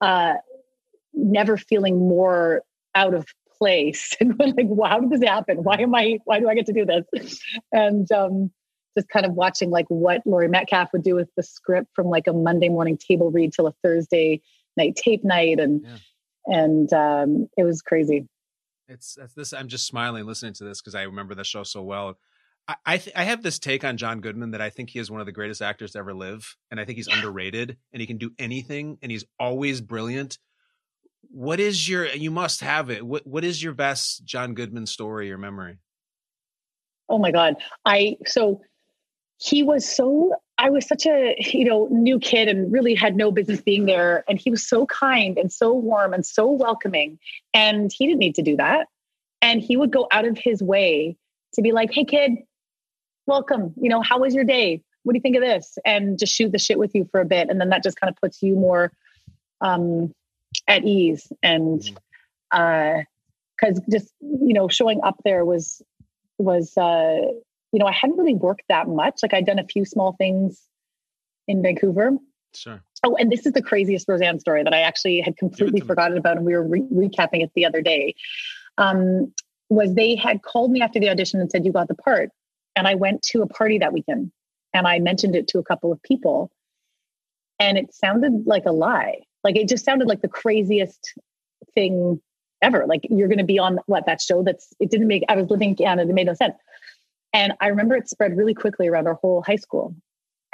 uh, 0.00 0.34
never 1.14 1.56
feeling 1.56 1.98
more 1.98 2.62
out 2.94 3.14
of 3.14 3.26
place 3.58 4.14
and 4.20 4.38
like, 4.38 4.66
wow, 4.66 4.88
how 4.88 5.00
did 5.00 5.10
this 5.10 5.28
happen? 5.28 5.58
Why 5.58 5.76
am 5.76 5.94
I, 5.94 6.18
why 6.24 6.40
do 6.40 6.48
I 6.48 6.54
get 6.54 6.66
to 6.66 6.72
do 6.72 6.84
this? 6.84 7.40
And 7.72 8.10
um, 8.12 8.50
just 8.96 9.08
kind 9.08 9.24
of 9.24 9.32
watching 9.32 9.70
like 9.70 9.86
what 9.88 10.20
Laurie 10.26 10.48
Metcalf 10.48 10.90
would 10.92 11.02
do 11.02 11.14
with 11.14 11.28
the 11.36 11.42
script 11.42 11.88
from 11.94 12.08
like 12.08 12.26
a 12.26 12.32
Monday 12.32 12.68
morning 12.68 12.98
table 12.98 13.30
read 13.30 13.52
till 13.52 13.66
a 13.66 13.72
Thursday 13.82 14.42
night 14.76 14.96
tape 14.96 15.24
night. 15.24 15.58
And, 15.58 15.86
and 16.46 16.92
um, 16.92 17.48
it 17.56 17.64
was 17.64 17.82
crazy. 17.82 18.26
It's, 18.88 19.16
it's 19.20 19.34
this. 19.34 19.52
I'm 19.52 19.68
just 19.68 19.86
smiling 19.86 20.26
listening 20.26 20.54
to 20.54 20.64
this 20.64 20.80
because 20.80 20.94
I 20.94 21.02
remember 21.02 21.34
the 21.34 21.44
show 21.44 21.62
so 21.62 21.82
well. 21.82 22.18
I 22.68 22.76
I, 22.84 22.98
th- 22.98 23.16
I 23.16 23.24
have 23.24 23.42
this 23.42 23.58
take 23.58 23.84
on 23.84 23.96
John 23.96 24.20
Goodman 24.20 24.50
that 24.52 24.60
I 24.60 24.70
think 24.70 24.90
he 24.90 24.98
is 24.98 25.10
one 25.10 25.20
of 25.20 25.26
the 25.26 25.32
greatest 25.32 25.62
actors 25.62 25.92
to 25.92 25.98
ever 25.98 26.14
live, 26.14 26.56
and 26.70 26.78
I 26.78 26.84
think 26.84 26.96
he's 26.96 27.08
underrated, 27.08 27.76
and 27.92 28.00
he 28.00 28.06
can 28.06 28.18
do 28.18 28.30
anything, 28.38 28.98
and 29.02 29.10
he's 29.10 29.24
always 29.40 29.80
brilliant. 29.80 30.38
What 31.30 31.60
is 31.60 31.88
your? 31.88 32.06
You 32.06 32.30
must 32.30 32.60
have 32.60 32.90
it. 32.90 33.04
What 33.06 33.26
What 33.26 33.44
is 33.44 33.62
your 33.62 33.72
best 33.72 34.24
John 34.24 34.54
Goodman 34.54 34.86
story 34.86 35.32
or 35.32 35.38
memory? 35.38 35.78
Oh 37.08 37.18
my 37.18 37.30
God. 37.30 37.56
I, 37.84 38.16
so 38.26 38.62
he 39.36 39.62
was 39.62 39.86
so, 39.86 40.34
I 40.58 40.70
was 40.70 40.86
such 40.86 41.06
a, 41.06 41.34
you 41.38 41.64
know, 41.64 41.88
new 41.90 42.18
kid 42.18 42.48
and 42.48 42.72
really 42.72 42.94
had 42.94 43.16
no 43.16 43.32
business 43.32 43.60
being 43.60 43.86
there. 43.86 44.24
And 44.28 44.38
he 44.38 44.50
was 44.50 44.66
so 44.66 44.86
kind 44.86 45.38
and 45.38 45.52
so 45.52 45.72
warm 45.72 46.12
and 46.12 46.24
so 46.24 46.50
welcoming. 46.50 47.18
And 47.52 47.90
he 47.92 48.06
didn't 48.06 48.20
need 48.20 48.36
to 48.36 48.42
do 48.42 48.56
that. 48.56 48.86
And 49.40 49.60
he 49.60 49.76
would 49.76 49.90
go 49.90 50.06
out 50.12 50.24
of 50.24 50.38
his 50.38 50.62
way 50.62 51.16
to 51.54 51.62
be 51.62 51.72
like, 51.72 51.92
hey, 51.92 52.04
kid, 52.04 52.32
welcome. 53.26 53.74
You 53.80 53.88
know, 53.88 54.02
how 54.02 54.20
was 54.20 54.34
your 54.34 54.44
day? 54.44 54.82
What 55.02 55.14
do 55.14 55.16
you 55.16 55.22
think 55.22 55.36
of 55.36 55.42
this? 55.42 55.78
And 55.84 56.18
just 56.18 56.34
shoot 56.34 56.52
the 56.52 56.58
shit 56.58 56.78
with 56.78 56.94
you 56.94 57.08
for 57.10 57.20
a 57.20 57.24
bit. 57.24 57.50
And 57.50 57.60
then 57.60 57.70
that 57.70 57.82
just 57.82 57.98
kind 57.98 58.08
of 58.10 58.16
puts 58.20 58.42
you 58.42 58.54
more 58.54 58.92
um, 59.60 60.14
at 60.68 60.84
ease. 60.84 61.32
And, 61.42 61.82
uh, 62.52 63.02
cause 63.60 63.80
just, 63.90 64.12
you 64.20 64.54
know, 64.54 64.68
showing 64.68 65.00
up 65.02 65.16
there 65.24 65.44
was, 65.44 65.82
was, 66.38 66.76
uh, 66.76 67.22
you 67.72 67.78
know, 67.78 67.86
I 67.86 67.92
hadn't 67.92 68.18
really 68.18 68.34
worked 68.34 68.64
that 68.68 68.88
much. 68.88 69.20
Like 69.22 69.34
I'd 69.34 69.46
done 69.46 69.58
a 69.58 69.66
few 69.66 69.84
small 69.84 70.12
things 70.12 70.60
in 71.48 71.62
Vancouver. 71.62 72.12
Sure. 72.54 72.82
Oh, 73.02 73.16
and 73.16 73.32
this 73.32 73.46
is 73.46 73.52
the 73.52 73.62
craziest 73.62 74.06
Roseanne 74.08 74.38
story 74.38 74.62
that 74.62 74.74
I 74.74 74.80
actually 74.80 75.20
had 75.20 75.36
completely 75.36 75.80
forgotten 75.80 76.18
about, 76.18 76.36
and 76.36 76.46
we 76.46 76.52
were 76.52 76.62
re- 76.62 76.86
recapping 76.92 77.42
it 77.42 77.50
the 77.54 77.64
other 77.64 77.80
day. 77.80 78.14
Um, 78.78 79.32
was 79.70 79.94
they 79.94 80.14
had 80.14 80.42
called 80.42 80.70
me 80.70 80.82
after 80.82 81.00
the 81.00 81.08
audition 81.08 81.40
and 81.40 81.50
said 81.50 81.64
you 81.64 81.72
got 81.72 81.88
the 81.88 81.94
part, 81.94 82.30
and 82.76 82.86
I 82.86 82.94
went 82.94 83.22
to 83.22 83.42
a 83.42 83.46
party 83.46 83.78
that 83.78 83.92
weekend, 83.92 84.30
and 84.74 84.86
I 84.86 84.98
mentioned 84.98 85.34
it 85.34 85.48
to 85.48 85.58
a 85.58 85.64
couple 85.64 85.90
of 85.90 86.02
people, 86.02 86.50
and 87.58 87.78
it 87.78 87.94
sounded 87.94 88.46
like 88.46 88.66
a 88.66 88.72
lie. 88.72 89.20
Like 89.42 89.56
it 89.56 89.68
just 89.68 89.84
sounded 89.84 90.06
like 90.06 90.20
the 90.20 90.28
craziest 90.28 91.14
thing 91.74 92.20
ever. 92.60 92.86
Like 92.86 93.06
you're 93.10 93.28
going 93.28 93.38
to 93.38 93.44
be 93.44 93.58
on 93.58 93.80
what 93.86 94.06
that 94.06 94.20
show 94.20 94.42
that's 94.42 94.72
it 94.78 94.90
didn't 94.90 95.08
make. 95.08 95.24
I 95.28 95.36
was 95.36 95.50
living 95.50 95.70
in 95.70 95.76
Canada, 95.76 96.08
it 96.08 96.14
made 96.14 96.26
no 96.26 96.34
sense. 96.34 96.54
And 97.32 97.54
I 97.60 97.68
remember 97.68 97.96
it 97.96 98.08
spread 98.08 98.36
really 98.36 98.54
quickly 98.54 98.88
around 98.88 99.06
our 99.06 99.14
whole 99.14 99.42
high 99.42 99.56
school. 99.56 99.94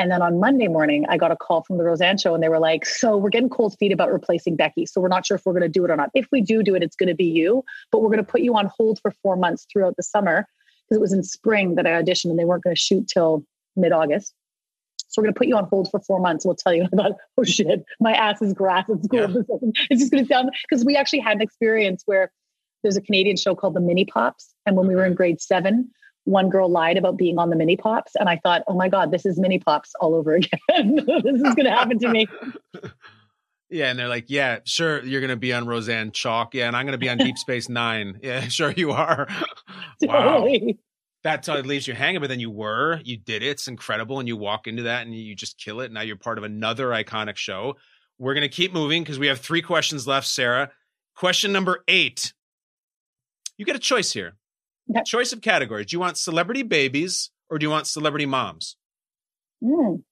And 0.01 0.13
then 0.13 0.23
on 0.23 0.39
Monday 0.39 0.69
morning, 0.69 1.07
I 1.09 1.17
got 1.17 1.33
a 1.33 1.37
call 1.37 1.65
from 1.65 1.77
the 1.77 1.83
Roseanne 1.83 2.19
show 2.19 2.33
and 2.33 2.43
they 2.43 2.49
were 2.49 2.61
like, 2.61 2.87
So 2.87 3.17
we're 3.17 3.31
getting 3.31 3.49
cold 3.49 3.77
feet 3.79 3.91
about 3.91 4.13
replacing 4.13 4.55
Becky. 4.55 4.87
So 4.87 5.01
we're 5.01 5.09
not 5.09 5.27
sure 5.27 5.37
if 5.37 5.45
we're 5.45 5.53
going 5.53 5.63
to 5.63 5.69
do 5.69 5.85
it 5.85 5.91
or 5.91 5.97
not. 5.97 6.11
If 6.15 6.29
we 6.31 6.41
do 6.41 6.63
do 6.63 6.77
it, 6.77 6.83
it's 6.85 6.95
going 6.95 7.09
to 7.09 7.17
be 7.17 7.25
you, 7.25 7.65
but 7.91 8.01
we're 8.01 8.11
going 8.11 8.25
to 8.25 8.31
put 8.31 8.43
you 8.43 8.57
on 8.57 8.71
hold 8.77 9.01
for 9.01 9.11
four 9.23 9.37
months 9.37 9.67
throughout 9.73 9.97
the 9.97 10.05
summer 10.05 10.47
because 10.85 10.99
it 10.99 11.01
was 11.01 11.13
in 11.13 11.25
spring 11.25 11.75
that 11.75 11.87
I 11.87 11.91
auditioned 11.91 12.31
and 12.31 12.39
they 12.39 12.45
weren't 12.45 12.63
going 12.63 12.77
to 12.77 12.81
shoot 12.81 13.09
till 13.09 13.45
mid 13.75 13.91
August. 13.91 14.33
So 15.09 15.21
we're 15.21 15.25
going 15.25 15.35
to 15.35 15.39
put 15.39 15.49
you 15.49 15.57
on 15.57 15.65
hold 15.65 15.91
for 15.91 16.01
four 16.01 16.21
months. 16.21 16.45
We'll 16.45 16.55
tell 16.55 16.75
you. 16.75 16.85
I 16.93 16.97
thought, 16.97 17.13
oh 17.37 17.45
shit, 17.45 17.85
my 17.99 18.13
ass 18.13 18.41
is 18.41 18.53
grass 18.53 18.89
at 18.89 19.03
school. 19.03 19.21
Yeah. 19.31 19.71
It's 19.91 20.01
just 20.01 20.13
going 20.13 20.25
to 20.25 20.33
sound 20.33 20.51
because 20.69 20.85
we 20.85 20.97
actually 20.97 21.21
had 21.21 21.37
an 21.37 21.43
experience 21.43 22.03
where 22.07 22.31
there's 22.83 22.97
a 22.97 23.01
Canadian 23.01 23.37
show 23.37 23.57
called 23.57 23.75
the 23.75 23.81
Mini 23.81 24.05
Pops. 24.05 24.55
And 24.65 24.77
when 24.77 24.87
we 24.87 24.95
were 24.95 25.05
in 25.05 25.15
grade 25.15 25.41
seven, 25.41 25.91
one 26.29 26.51
girl 26.51 26.69
lied 26.69 26.97
about 26.99 27.17
being 27.17 27.39
on 27.39 27.49
the 27.49 27.57
mini 27.57 27.77
pops 27.77 28.15
and 28.17 28.29
i 28.29 28.37
thought 28.37 28.63
oh 28.69 28.75
my 28.75 28.89
god 28.89 29.11
this 29.11 29.25
is 29.25 29.39
mini 29.39 29.59
pops 29.59 29.93
all 30.01 30.15
over 30.15 30.35
again. 30.35 30.95
This 30.97 31.35
is 31.37 31.55
going 31.55 31.65
to 31.65 31.71
happen 31.71 31.99
to 32.01 32.09
me. 32.09 32.27
Yeah 33.71 33.91
and 33.91 33.99
they're 33.99 34.09
like 34.09 34.31
yeah 34.31 34.61
sure 34.65 35.05
you're 35.05 35.21
going 35.21 35.29
to 35.29 35.37
be 35.37 35.53
on 35.53 35.67
roseanne 35.67 36.11
Chalke. 36.11 36.55
Yeah 36.55 36.69
and 36.69 36.77
i'm 36.77 36.87
going 36.87 36.93
to 36.93 36.99
be 36.99 37.11
on 37.11 37.19
deep 37.19 37.37
space 37.37 37.69
nine. 37.69 38.19
Yeah 38.23 38.49
sure 38.49 38.73
you 38.75 38.93
are. 38.93 39.29
Wow. 40.01 40.39
Totally. 40.39 40.79
that's 41.23 41.49
how 41.49 41.57
it 41.57 41.67
leaves 41.67 41.87
you 41.87 41.93
hanging 41.93 42.23
but 42.23 42.31
then 42.31 42.41
you 42.41 42.51
were 42.51 42.99
you 43.05 43.19
did 43.19 43.43
it. 43.43 43.49
It's 43.49 43.69
incredible 43.69 44.21
and 44.21 44.29
you 44.29 44.39
walk 44.39 44.69
into 44.69 44.85
that 44.85 45.05
and 45.07 45.15
you 45.15 45.35
just 45.35 45.59
kill 45.59 45.81
it. 45.81 45.93
Now 45.93 46.01
you're 46.01 46.17
part 46.17 46.39
of 46.39 46.45
another 46.45 46.89
iconic 46.89 47.37
show. 47.37 47.77
We're 48.19 48.33
going 48.33 48.49
to 48.49 48.55
keep 48.55 48.73
moving 48.73 49.03
because 49.03 49.19
we 49.19 49.27
have 49.27 49.39
three 49.39 49.61
questions 49.61 50.07
left 50.07 50.27
sarah. 50.27 50.71
Question 51.15 51.53
number 51.53 51.85
eight. 51.89 52.33
You 53.59 53.67
get 53.67 53.77
a 53.77 53.81
choice 53.81 54.13
here 54.13 54.35
Okay. 54.91 55.03
Choice 55.05 55.33
of 55.33 55.41
categories. 55.43 55.87
Do 55.87 55.97
you 55.97 56.01
want 56.01 56.17
celebrity 56.17 56.63
babies 56.63 57.31
or 57.51 57.59
do 57.59 57.67
you 57.67 57.71
want 57.71 57.87
celebrity 57.87 58.27
moms? 58.27 58.77
Mm. 59.63 60.03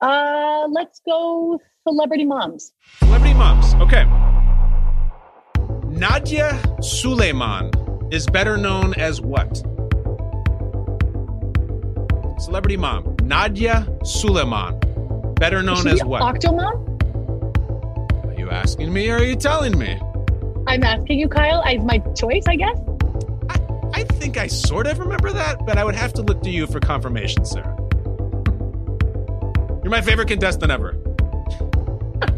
Uh, 0.00 0.66
let's 0.70 1.00
go 1.06 1.60
celebrity 1.86 2.24
moms. 2.24 2.72
Celebrity 3.00 3.34
moms. 3.34 3.74
Okay. 3.74 4.04
Nadia 5.88 6.60
Suleiman 6.80 7.70
is 8.10 8.26
better 8.26 8.56
known 8.56 8.94
as 8.94 9.20
what? 9.20 9.56
Celebrity 12.40 12.76
mom. 12.76 13.16
Nadia 13.22 13.86
Suleiman. 14.04 14.78
Better 15.34 15.62
known 15.62 15.86
as 15.86 16.02
what? 16.04 16.22
Octomom? 16.22 16.90
Are 18.26 18.34
you 18.38 18.50
asking 18.50 18.92
me 18.92 19.10
or 19.10 19.16
are 19.16 19.24
you 19.24 19.36
telling 19.36 19.78
me? 19.78 19.98
I'm 20.66 20.82
asking 20.82 21.18
you, 21.18 21.28
Kyle. 21.28 21.62
As 21.64 21.82
my 21.84 21.98
choice, 22.16 22.44
I 22.48 22.56
guess. 22.56 22.78
I 23.96 24.02
think 24.02 24.36
I 24.36 24.48
sort 24.48 24.88
of 24.88 24.98
remember 24.98 25.32
that, 25.32 25.64
but 25.64 25.78
I 25.78 25.84
would 25.84 25.94
have 25.94 26.12
to 26.14 26.22
look 26.22 26.42
to 26.42 26.50
you 26.50 26.66
for 26.66 26.80
confirmation, 26.80 27.44
Sarah. 27.44 27.76
You're 29.84 29.90
my 29.90 30.00
favorite 30.00 30.26
contestant 30.26 30.72
ever. 30.72 30.94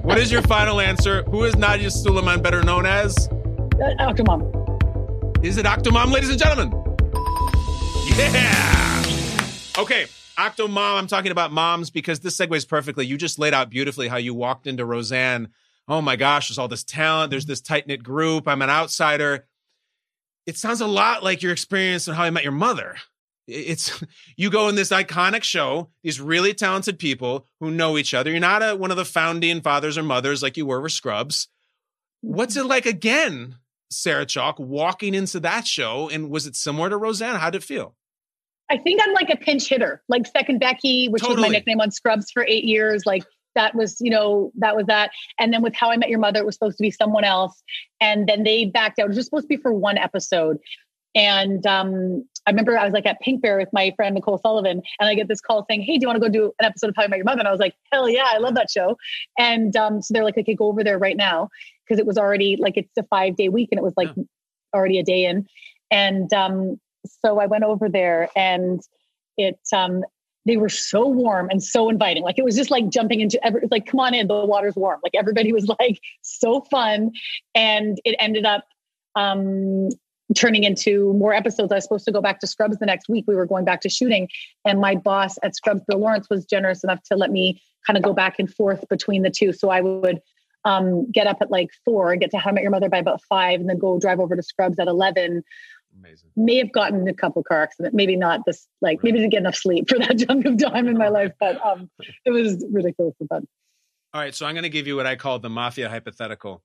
what 0.02 0.18
is 0.18 0.30
your 0.30 0.42
final 0.42 0.82
answer? 0.82 1.22
Who 1.22 1.44
is 1.44 1.56
Nadia 1.56 1.90
Suleiman 1.90 2.42
better 2.42 2.62
known 2.62 2.84
as? 2.84 3.28
Uh, 3.28 3.94
Octomom. 4.00 4.44
Is 5.42 5.56
it 5.56 5.64
Octomom, 5.64 6.12
ladies 6.12 6.28
and 6.28 6.38
gentlemen? 6.38 6.70
Yeah! 8.18 9.02
Okay, 9.78 10.04
Octomom, 10.38 10.98
I'm 10.98 11.06
talking 11.06 11.32
about 11.32 11.52
moms 11.52 11.88
because 11.88 12.20
this 12.20 12.36
segues 12.36 12.68
perfectly. 12.68 13.06
You 13.06 13.16
just 13.16 13.38
laid 13.38 13.54
out 13.54 13.70
beautifully 13.70 14.08
how 14.08 14.18
you 14.18 14.34
walked 14.34 14.66
into 14.66 14.84
Roseanne. 14.84 15.48
Oh 15.88 16.02
my 16.02 16.16
gosh, 16.16 16.48
there's 16.50 16.58
all 16.58 16.68
this 16.68 16.84
talent. 16.84 17.30
There's 17.30 17.46
this 17.46 17.62
tight 17.62 17.86
knit 17.86 18.02
group. 18.02 18.46
I'm 18.46 18.60
an 18.60 18.68
outsider 18.68 19.46
it 20.46 20.56
sounds 20.56 20.80
a 20.80 20.86
lot 20.86 21.24
like 21.24 21.42
your 21.42 21.52
experience 21.52 22.08
in 22.08 22.14
How 22.14 22.22
I 22.22 22.30
Met 22.30 22.44
Your 22.44 22.52
Mother. 22.52 22.96
It's 23.46 24.02
you 24.36 24.50
go 24.50 24.68
in 24.68 24.74
this 24.74 24.90
iconic 24.90 25.42
show, 25.42 25.90
these 26.02 26.20
really 26.20 26.54
talented 26.54 26.98
people 26.98 27.46
who 27.60 27.70
know 27.70 27.98
each 27.98 28.14
other. 28.14 28.30
You're 28.30 28.40
not 28.40 28.62
a, 28.62 28.76
one 28.76 28.90
of 28.90 28.96
the 28.96 29.04
founding 29.04 29.60
fathers 29.60 29.98
or 29.98 30.02
mothers 30.02 30.42
like 30.42 30.56
you 30.56 30.66
were 30.66 30.80
with 30.80 30.92
Scrubs. 30.92 31.48
What's 32.20 32.56
it 32.56 32.64
like 32.64 32.86
again, 32.86 33.56
Sarah 33.90 34.26
Chalke, 34.26 34.60
walking 34.60 35.14
into 35.14 35.40
that 35.40 35.66
show? 35.66 36.08
And 36.08 36.30
was 36.30 36.46
it 36.46 36.56
similar 36.56 36.90
to 36.90 36.96
Roseanne? 36.96 37.36
How 37.36 37.50
did 37.50 37.62
it 37.62 37.64
feel? 37.64 37.94
I 38.68 38.78
think 38.78 39.00
I'm 39.02 39.12
like 39.12 39.30
a 39.30 39.36
pinch 39.36 39.68
hitter, 39.68 40.02
like 40.08 40.26
second 40.26 40.58
Becky, 40.58 41.08
which 41.08 41.22
totally. 41.22 41.42
was 41.42 41.48
my 41.48 41.48
nickname 41.50 41.80
on 41.80 41.92
Scrubs 41.92 42.32
for 42.32 42.44
eight 42.48 42.64
years. 42.64 43.06
Like 43.06 43.24
that 43.56 43.74
was, 43.74 44.00
you 44.00 44.10
know, 44.10 44.52
that 44.56 44.76
was 44.76 44.86
that. 44.86 45.10
And 45.40 45.52
then 45.52 45.62
with 45.62 45.74
How 45.74 45.90
I 45.90 45.96
Met 45.96 46.08
Your 46.08 46.20
Mother, 46.20 46.38
it 46.38 46.46
was 46.46 46.54
supposed 46.54 46.76
to 46.78 46.82
be 46.82 46.90
someone 46.90 47.24
else. 47.24 47.62
And 48.00 48.28
then 48.28 48.44
they 48.44 48.66
backed 48.66 49.00
out. 49.00 49.06
It 49.06 49.08
was 49.08 49.16
just 49.16 49.26
supposed 49.26 49.44
to 49.44 49.48
be 49.48 49.56
for 49.56 49.72
one 49.72 49.98
episode. 49.98 50.58
And 51.16 51.66
um, 51.66 52.24
I 52.46 52.50
remember 52.50 52.78
I 52.78 52.84
was 52.84 52.92
like 52.92 53.06
at 53.06 53.16
Pinkberry 53.26 53.58
with 53.58 53.72
my 53.72 53.92
friend 53.96 54.14
Nicole 54.14 54.38
Sullivan, 54.38 54.82
and 55.00 55.08
I 55.08 55.14
get 55.14 55.28
this 55.28 55.40
call 55.40 55.64
saying, 55.68 55.80
"Hey, 55.80 55.96
do 55.96 56.02
you 56.02 56.08
want 56.08 56.22
to 56.22 56.28
go 56.28 56.30
do 56.30 56.52
an 56.60 56.66
episode 56.66 56.90
of 56.90 56.96
How 56.96 57.04
I 57.04 57.08
Met 57.08 57.16
Your 57.16 57.24
Mother?" 57.24 57.40
And 57.40 57.48
I 57.48 57.50
was 57.50 57.58
like, 57.58 57.74
"Hell 57.90 58.08
yeah, 58.08 58.26
I 58.28 58.36
love 58.36 58.54
that 58.54 58.70
show!" 58.70 58.98
And 59.38 59.74
um, 59.76 60.02
so 60.02 60.12
they're 60.12 60.24
like, 60.24 60.36
"Okay, 60.36 60.54
go 60.54 60.66
over 60.66 60.84
there 60.84 60.98
right 60.98 61.16
now," 61.16 61.48
because 61.84 61.98
it 61.98 62.06
was 62.06 62.18
already 62.18 62.56
like 62.56 62.76
it's 62.76 62.96
a 62.98 63.02
five 63.04 63.34
day 63.36 63.48
week, 63.48 63.70
and 63.72 63.78
it 63.78 63.82
was 63.82 63.94
like 63.96 64.10
yeah. 64.14 64.24
already 64.74 64.98
a 64.98 65.02
day 65.02 65.24
in. 65.24 65.46
And 65.90 66.30
um, 66.34 66.78
so 67.22 67.40
I 67.40 67.46
went 67.46 67.64
over 67.64 67.88
there, 67.88 68.28
and 68.36 68.82
it 69.38 69.58
um, 69.72 70.04
they 70.46 70.56
were 70.56 70.68
so 70.68 71.06
warm 71.06 71.48
and 71.50 71.62
so 71.62 71.90
inviting. 71.90 72.22
Like 72.22 72.38
it 72.38 72.44
was 72.44 72.56
just 72.56 72.70
like 72.70 72.88
jumping 72.88 73.20
into 73.20 73.44
every, 73.44 73.62
like, 73.70 73.86
come 73.86 74.00
on 74.00 74.14
in, 74.14 74.28
the 74.28 74.46
water's 74.46 74.76
warm. 74.76 75.00
Like 75.02 75.14
everybody 75.14 75.52
was 75.52 75.68
like 75.80 76.00
so 76.22 76.62
fun. 76.70 77.10
And 77.54 78.00
it 78.04 78.16
ended 78.18 78.46
up 78.46 78.64
um, 79.16 79.88
turning 80.36 80.64
into 80.64 81.12
more 81.14 81.34
episodes. 81.34 81.72
I 81.72 81.76
was 81.76 81.84
supposed 81.84 82.04
to 82.06 82.12
go 82.12 82.20
back 82.20 82.40
to 82.40 82.46
Scrubs 82.46 82.78
the 82.78 82.86
next 82.86 83.08
week. 83.08 83.24
We 83.26 83.34
were 83.34 83.46
going 83.46 83.64
back 83.64 83.80
to 83.82 83.88
shooting. 83.88 84.28
And 84.64 84.80
my 84.80 84.94
boss 84.94 85.36
at 85.42 85.56
Scrubs, 85.56 85.82
Bill 85.86 85.98
Lawrence, 85.98 86.28
was 86.30 86.44
generous 86.44 86.84
enough 86.84 87.02
to 87.10 87.16
let 87.16 87.30
me 87.30 87.60
kind 87.86 87.96
of 87.96 88.02
go 88.02 88.12
back 88.12 88.38
and 88.38 88.52
forth 88.52 88.84
between 88.88 89.22
the 89.22 89.30
two. 89.30 89.52
So 89.52 89.70
I 89.70 89.80
would 89.80 90.20
um, 90.64 91.10
get 91.12 91.26
up 91.26 91.38
at 91.40 91.50
like 91.50 91.70
four 91.84 92.10
and 92.12 92.20
get 92.20 92.30
to 92.32 92.38
How 92.38 92.50
I 92.50 92.54
Met 92.54 92.62
Your 92.62 92.72
Mother 92.72 92.88
by 92.88 92.98
about 92.98 93.22
five 93.28 93.60
and 93.60 93.68
then 93.68 93.78
go 93.78 93.98
drive 94.00 94.18
over 94.18 94.34
to 94.34 94.42
Scrubs 94.42 94.78
at 94.78 94.88
11 94.88 95.44
Amazing. 95.98 96.30
May 96.36 96.56
have 96.56 96.72
gotten 96.72 97.08
a 97.08 97.14
couple 97.14 97.42
car 97.42 97.62
accidents, 97.62 97.94
maybe 97.94 98.16
not 98.16 98.40
this, 98.46 98.66
like 98.80 99.02
maybe 99.02 99.18
didn't 99.18 99.30
get 99.30 99.40
enough 99.40 99.56
sleep 99.56 99.88
for 99.88 99.98
that 99.98 100.18
chunk 100.26 100.44
of 100.44 100.58
time 100.58 100.88
in 100.88 100.98
my 100.98 101.08
life, 101.08 101.32
but 101.40 101.64
um, 101.64 101.90
it 102.24 102.30
was 102.30 102.64
ridiculous 102.70 103.14
fun. 103.28 103.46
All 104.14 104.20
right, 104.20 104.34
so 104.34 104.46
I'm 104.46 104.54
going 104.54 104.62
to 104.62 104.70
give 104.70 104.86
you 104.86 104.96
what 104.96 105.06
I 105.06 105.16
call 105.16 105.38
the 105.38 105.50
mafia 105.50 105.88
hypothetical. 105.88 106.62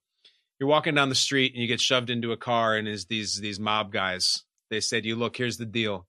You're 0.59 0.69
walking 0.69 0.95
down 0.95 1.09
the 1.09 1.15
street 1.15 1.53
and 1.53 1.61
you 1.61 1.67
get 1.67 1.81
shoved 1.81 2.09
into 2.09 2.31
a 2.31 2.37
car, 2.37 2.75
and 2.75 2.87
is 2.87 3.05
these 3.05 3.39
these 3.39 3.59
mob 3.59 3.91
guys. 3.91 4.43
They 4.69 4.79
said, 4.79 5.05
"You 5.05 5.15
look, 5.15 5.35
here's 5.35 5.57
the 5.57 5.65
deal. 5.65 6.07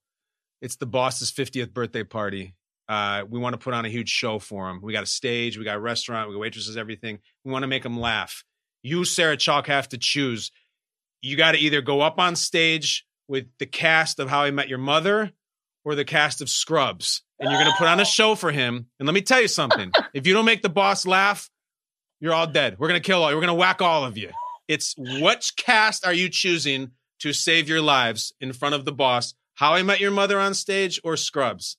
It's 0.60 0.76
the 0.76 0.86
boss's 0.86 1.32
50th 1.32 1.72
birthday 1.72 2.04
party. 2.04 2.54
Uh, 2.88 3.24
we 3.28 3.40
want 3.40 3.54
to 3.54 3.58
put 3.58 3.74
on 3.74 3.84
a 3.84 3.88
huge 3.88 4.08
show 4.08 4.38
for 4.38 4.68
him. 4.68 4.80
We 4.82 4.92
got 4.92 5.02
a 5.02 5.06
stage, 5.06 5.56
we 5.56 5.64
got 5.64 5.76
a 5.76 5.80
restaurant, 5.80 6.28
we 6.28 6.34
got 6.34 6.40
waitresses, 6.40 6.76
everything. 6.76 7.18
We 7.44 7.50
want 7.50 7.62
to 7.62 7.68
make 7.68 7.84
him 7.84 7.98
laugh. 7.98 8.44
You, 8.82 9.04
Sarah 9.04 9.36
Chalke, 9.36 9.66
have 9.66 9.88
to 9.90 9.98
choose. 9.98 10.50
You 11.22 11.36
got 11.36 11.52
to 11.52 11.58
either 11.58 11.80
go 11.80 12.00
up 12.00 12.18
on 12.18 12.36
stage 12.36 13.06
with 13.28 13.46
the 13.58 13.66
cast 13.66 14.18
of 14.18 14.28
How 14.28 14.42
I 14.42 14.50
Met 14.50 14.68
Your 14.68 14.78
Mother 14.78 15.32
or 15.84 15.94
the 15.94 16.04
cast 16.04 16.40
of 16.40 16.48
Scrubs. 16.48 17.22
And 17.38 17.50
you're 17.50 17.60
going 17.60 17.72
to 17.72 17.78
put 17.78 17.88
on 17.88 17.98
a 17.98 18.04
show 18.04 18.34
for 18.34 18.52
him. 18.52 18.86
And 18.98 19.06
let 19.06 19.14
me 19.14 19.22
tell 19.22 19.40
you 19.40 19.48
something 19.48 19.90
if 20.14 20.26
you 20.26 20.32
don't 20.34 20.44
make 20.44 20.62
the 20.62 20.68
boss 20.68 21.06
laugh, 21.06 21.50
you're 22.20 22.34
all 22.34 22.46
dead. 22.46 22.76
We're 22.78 22.88
going 22.88 23.02
to 23.02 23.06
kill 23.06 23.22
all 23.22 23.30
you. 23.30 23.36
We're 23.36 23.42
going 23.42 23.48
to 23.48 23.54
whack 23.54 23.82
all 23.82 24.04
of 24.04 24.16
you. 24.16 24.30
It's 24.68 24.94
which 24.96 25.56
cast 25.56 26.06
are 26.06 26.12
you 26.12 26.28
choosing 26.28 26.92
to 27.20 27.32
save 27.32 27.68
your 27.68 27.82
lives 27.82 28.32
in 28.40 28.52
front 28.52 28.74
of 28.74 28.84
the 28.84 28.92
boss? 28.92 29.34
How 29.54 29.74
I 29.74 29.82
Met 29.82 30.00
Your 30.00 30.12
Mother 30.12 30.38
on 30.38 30.54
stage 30.54 31.00
or 31.04 31.16
Scrubs? 31.16 31.76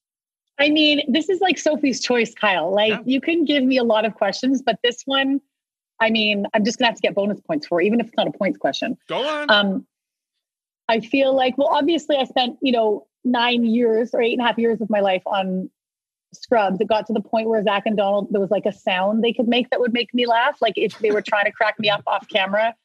I 0.60 0.70
mean, 0.70 1.02
this 1.08 1.30
is 1.30 1.42
like 1.42 1.58
Sophie's 1.58 2.02
choice, 2.02 2.34
Kyle. 2.34 2.74
Like, 2.74 2.92
yeah. 2.92 3.00
you 3.06 3.22
can 3.22 3.46
give 3.46 3.64
me 3.64 3.78
a 3.78 3.84
lot 3.84 4.06
of 4.06 4.14
questions, 4.14 4.62
but 4.62 4.78
this 4.84 5.02
one, 5.06 5.42
I 6.00 6.10
mean, 6.10 6.46
I'm 6.54 6.64
just 6.64 6.78
gonna 6.78 6.90
have 6.90 6.96
to 6.96 7.02
get 7.02 7.16
bonus 7.16 7.40
points 7.42 7.68
for, 7.68 7.82
even 7.82 8.00
if 8.00 8.08
it's 8.08 8.18
not 8.18 8.28
a 8.28 8.32
points 8.32 8.58
question. 8.58 8.98
Go 9.08 9.28
on. 9.28 9.50
Um, 9.50 9.88
I 10.90 11.00
feel 11.00 11.36
like, 11.36 11.58
well, 11.58 11.70
obviously, 11.70 12.18
I 12.18 12.26
spent, 12.26 12.58
you 12.62 12.72
know, 12.72 13.08
nine 13.24 13.66
years 13.66 14.12
or 14.14 14.22
eight 14.22 14.34
and 14.34 14.42
a 14.42 14.46
half 14.46 14.58
years 14.58 14.82
of 14.82 14.90
my 14.90 15.00
life 15.00 15.24
on 15.26 15.70
Scrubs. 16.34 16.80
It 16.82 16.88
got 16.88 17.08
to 17.08 17.14
the 17.14 17.22
point 17.22 17.48
where 17.48 17.64
Zach 17.64 17.84
and 17.86 17.96
Donald, 17.96 18.28
there 18.32 18.42
was 18.42 18.52
like 18.52 18.66
a 18.66 18.74
sound 18.74 19.24
they 19.24 19.34
could 19.34 19.48
make 19.48 19.70
that 19.70 19.80
would 19.80 19.94
make 19.94 20.14
me 20.14 20.26
laugh. 20.26 20.58
Like 20.62 20.74
if 20.76 20.98
they 21.00 21.12
were 21.12 21.22
trying 21.22 21.46
to 21.46 21.52
crack 21.52 21.80
me 21.80 21.90
up 21.90 22.04
off 22.06 22.28
camera, 22.28 22.76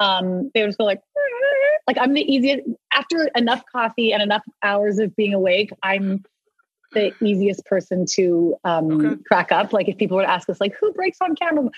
um, 0.00 0.50
they 0.54 0.62
would 0.62 0.68
just 0.68 0.78
go 0.78 0.84
like, 0.84 1.00
like 1.86 1.98
I'm 1.98 2.14
the 2.14 2.22
easiest. 2.22 2.68
After 2.92 3.28
enough 3.36 3.62
coffee 3.70 4.12
and 4.12 4.22
enough 4.22 4.42
hours 4.62 4.98
of 4.98 5.14
being 5.14 5.34
awake, 5.34 5.70
I'm 5.82 6.24
the 6.92 7.12
easiest 7.22 7.64
person 7.66 8.04
to 8.14 8.56
um, 8.64 9.22
crack 9.24 9.52
up. 9.52 9.72
Like 9.72 9.88
if 9.88 9.96
people 9.96 10.16
would 10.16 10.26
ask 10.26 10.48
us, 10.48 10.60
like, 10.60 10.74
who 10.80 10.92
breaks 10.92 11.18
on 11.20 11.36
camera? 11.36 11.70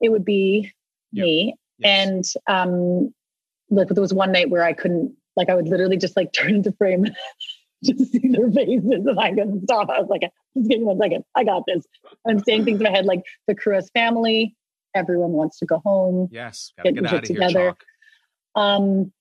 It 0.00 0.10
would 0.10 0.24
be 0.24 0.72
me. 1.12 1.54
And 1.82 2.24
um, 2.46 3.12
like 3.70 3.88
there 3.88 4.00
was 4.00 4.14
one 4.14 4.32
night 4.32 4.50
where 4.50 4.62
I 4.62 4.72
couldn't, 4.72 5.14
like, 5.36 5.48
I 5.48 5.54
would 5.54 5.68
literally 5.68 5.96
just 5.96 6.16
like 6.16 6.32
turn 6.34 6.54
into 6.56 6.72
frame, 6.72 7.06
just 7.84 8.12
see 8.12 8.28
their 8.28 8.50
faces, 8.50 8.84
and 9.06 9.18
I 9.18 9.30
couldn't 9.30 9.64
stop. 9.64 9.90
I 9.90 10.00
was 10.00 10.08
like, 10.08 10.22
just 10.56 10.68
give 10.68 10.80
me 10.80 10.84
one 10.84 10.98
second. 10.98 11.24
I 11.34 11.44
got 11.44 11.64
this. 11.66 11.84
I'm 12.26 12.38
saying 12.40 12.64
things 12.64 12.80
in 12.80 12.84
my 12.84 12.90
head 12.90 13.06
like 13.06 13.22
the 13.46 13.54
Cruz 13.54 13.90
family. 13.94 14.56
Everyone 14.94 15.32
wants 15.32 15.58
to 15.58 15.66
go 15.66 15.82
home. 15.84 16.28
Yes, 16.32 16.72
get, 16.82 16.94
get 16.94 17.04
of 17.04 17.10
here, 17.10 17.20
together. 17.20 17.76
Um, 18.54 19.12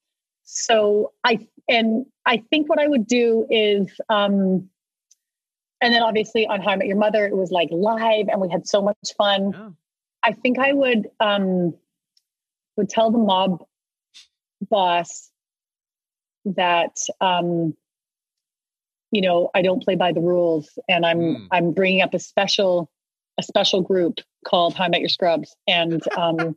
so 0.45 1.11
I 1.23 1.45
and 1.67 2.05
I 2.25 2.37
think 2.49 2.69
what 2.69 2.79
I 2.79 2.87
would 2.87 3.07
do 3.07 3.45
is, 3.49 3.91
um, 4.09 4.69
and 5.81 5.93
then 5.93 6.01
obviously 6.01 6.47
on 6.47 6.61
How 6.61 6.71
I 6.71 6.75
Met 6.77 6.87
Your 6.87 6.97
Mother, 6.97 7.25
it 7.25 7.35
was 7.35 7.51
like 7.51 7.69
live, 7.71 8.29
and 8.29 8.39
we 8.39 8.49
had 8.49 8.67
so 8.67 8.81
much 8.81 8.95
fun. 9.17 9.75
I 10.23 10.31
think 10.31 10.57
I 10.57 10.73
would 10.73 11.07
um, 11.19 11.73
would 12.77 12.89
tell 12.89 13.11
the 13.11 13.17
mob 13.17 13.63
boss 14.61 15.31
that 16.45 16.97
um, 17.21 17.75
you 19.11 19.21
know 19.21 19.49
I 19.53 19.61
don't 19.61 19.83
play 19.83 19.95
by 19.95 20.11
the 20.11 20.21
rules, 20.21 20.69
and 20.87 21.05
I'm 21.05 21.47
I'm 21.51 21.71
bringing 21.71 22.01
up 22.01 22.13
a 22.13 22.19
special 22.19 22.89
a 23.37 23.43
special 23.43 23.81
group 23.81 24.19
called 24.45 24.75
How 24.75 24.85
I 24.85 24.89
Met 24.89 25.01
Your 25.01 25.09
Scrubs, 25.09 25.55
and 25.67 26.01
um, 26.17 26.55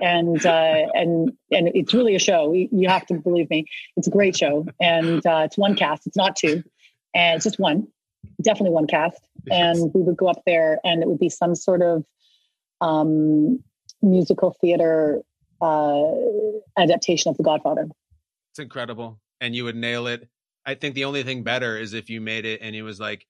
and 0.00 0.44
uh, 0.44 0.86
and 0.94 1.32
and 1.50 1.70
it's 1.74 1.94
really 1.94 2.14
a 2.14 2.20
show. 2.20 2.52
You 2.52 2.68
you 2.72 2.88
have 2.88 3.06
to 3.06 3.14
believe 3.14 3.50
me. 3.50 3.66
It's 3.96 4.06
a 4.06 4.10
great 4.10 4.36
show, 4.36 4.66
and 4.80 5.24
uh, 5.26 5.42
it's 5.44 5.58
one 5.58 5.74
cast. 5.74 6.06
It's 6.06 6.16
not 6.16 6.36
two, 6.36 6.62
and 7.14 7.36
it's 7.36 7.44
just 7.44 7.58
one. 7.58 7.88
Definitely 8.42 8.72
one 8.72 8.86
cast. 8.86 9.20
And 9.48 9.92
we 9.94 10.02
would 10.02 10.16
go 10.16 10.26
up 10.26 10.42
there, 10.44 10.80
and 10.84 11.02
it 11.02 11.08
would 11.08 11.20
be 11.20 11.28
some 11.28 11.54
sort 11.54 11.80
of 11.80 12.04
um, 12.80 13.62
musical 14.02 14.56
theater 14.60 15.22
uh, 15.60 16.02
adaptation 16.78 17.30
of 17.30 17.36
The 17.36 17.42
Godfather. 17.42 17.86
It's 18.52 18.58
incredible, 18.58 19.20
and 19.40 19.54
you 19.54 19.64
would 19.64 19.76
nail 19.76 20.06
it. 20.06 20.28
I 20.64 20.74
think 20.74 20.94
the 20.94 21.04
only 21.04 21.22
thing 21.22 21.42
better 21.42 21.76
is 21.78 21.92
if 21.94 22.10
you 22.10 22.20
made 22.20 22.44
it 22.44 22.60
and 22.60 22.74
it 22.74 22.82
was 22.82 22.98
like 22.98 23.26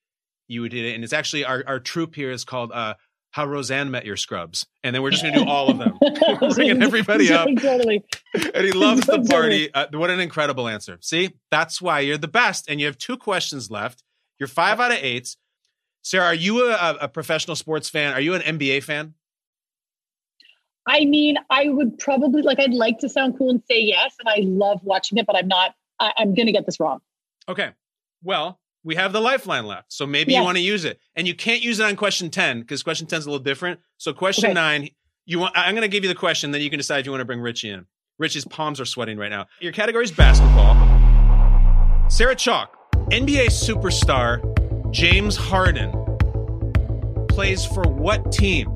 you 0.48 0.62
would 0.62 0.70
did 0.70 0.84
it, 0.86 0.94
and 0.94 1.04
it's 1.04 1.12
actually 1.12 1.44
our 1.44 1.62
our 1.66 1.80
troupe 1.80 2.14
here 2.14 2.30
is 2.30 2.44
called 2.44 2.70
uh, 2.72 2.94
How 3.32 3.44
Roseanne 3.46 3.90
Met 3.90 4.06
Your 4.06 4.16
Scrubs, 4.16 4.64
and 4.84 4.94
then 4.94 5.02
we're 5.02 5.10
just 5.10 5.22
gonna 5.24 5.44
do 5.44 5.50
all 5.50 5.68
of 5.68 5.78
them, 5.78 5.98
bringing 6.54 6.82
everybody 6.82 7.32
up. 7.32 7.48
totally. 7.60 8.04
and 8.34 8.64
he 8.64 8.72
loves 8.72 9.06
the 9.06 9.26
party. 9.28 9.72
Uh, 9.74 9.86
what 9.92 10.10
an 10.10 10.20
incredible 10.20 10.68
answer. 10.68 10.98
See, 11.00 11.32
that's 11.50 11.82
why 11.82 12.00
you're 12.00 12.18
the 12.18 12.28
best. 12.28 12.68
And 12.70 12.80
you 12.80 12.86
have 12.86 12.96
two 12.98 13.16
questions 13.16 13.70
left. 13.70 14.02
You're 14.38 14.48
five 14.48 14.80
out 14.80 14.92
of 14.92 14.98
eight. 15.00 15.36
Sarah, 16.02 16.26
are 16.26 16.34
you 16.34 16.70
a, 16.70 16.96
a 17.02 17.08
professional 17.08 17.56
sports 17.56 17.88
fan? 17.90 18.12
Are 18.12 18.20
you 18.20 18.34
an 18.34 18.42
NBA 18.42 18.84
fan? 18.84 19.14
I 20.86 21.04
mean, 21.04 21.36
I 21.50 21.68
would 21.68 21.98
probably 21.98 22.42
like. 22.42 22.60
I'd 22.60 22.72
like 22.72 22.98
to 23.00 23.08
sound 23.08 23.36
cool 23.38 23.50
and 23.50 23.62
say 23.68 23.80
yes, 23.80 24.14
and 24.20 24.28
I 24.28 24.46
love 24.48 24.80
watching 24.84 25.18
it, 25.18 25.26
but 25.26 25.36
I'm 25.36 25.48
not. 25.48 25.74
I, 25.98 26.12
I'm 26.18 26.34
going 26.34 26.46
to 26.46 26.52
get 26.52 26.66
this 26.66 26.78
wrong. 26.78 27.00
Okay. 27.48 27.70
Well, 28.22 28.60
we 28.84 28.94
have 28.94 29.12
the 29.12 29.20
lifeline 29.20 29.66
left. 29.66 29.92
So 29.92 30.06
maybe 30.06 30.32
you 30.32 30.42
want 30.42 30.56
to 30.56 30.62
use 30.62 30.84
it. 30.84 31.00
And 31.16 31.26
you 31.26 31.34
can't 31.34 31.60
use 31.60 31.80
it 31.80 31.84
on 31.84 31.96
question 31.96 32.30
10 32.30 32.60
because 32.60 32.82
question 32.82 33.06
10 33.06 33.18
is 33.18 33.26
a 33.26 33.30
little 33.30 33.42
different. 33.42 33.80
So 33.98 34.12
question 34.12 34.46
Okay. 34.46 34.54
nine, 34.54 34.88
you 35.24 35.40
want 35.40 35.56
I'm 35.56 35.74
gonna 35.74 35.88
give 35.88 36.04
you 36.04 36.08
the 36.08 36.14
question, 36.14 36.52
then 36.52 36.60
you 36.60 36.70
can 36.70 36.78
decide 36.78 37.00
if 37.00 37.06
you 37.06 37.12
want 37.12 37.20
to 37.20 37.24
bring 37.24 37.40
Richie 37.40 37.70
in. 37.70 37.86
Richie's 38.18 38.44
palms 38.44 38.80
are 38.80 38.84
sweating 38.84 39.18
right 39.18 39.28
now. 39.30 39.46
Your 39.60 39.72
category 39.72 40.04
is 40.04 40.12
basketball. 40.12 40.74
Sarah 42.08 42.36
Chalke, 42.36 42.68
NBA 43.10 43.46
superstar 43.46 44.40
James 44.92 45.36
Harden 45.36 45.90
plays 47.28 47.64
for 47.66 47.82
what 47.82 48.30
team? 48.30 48.75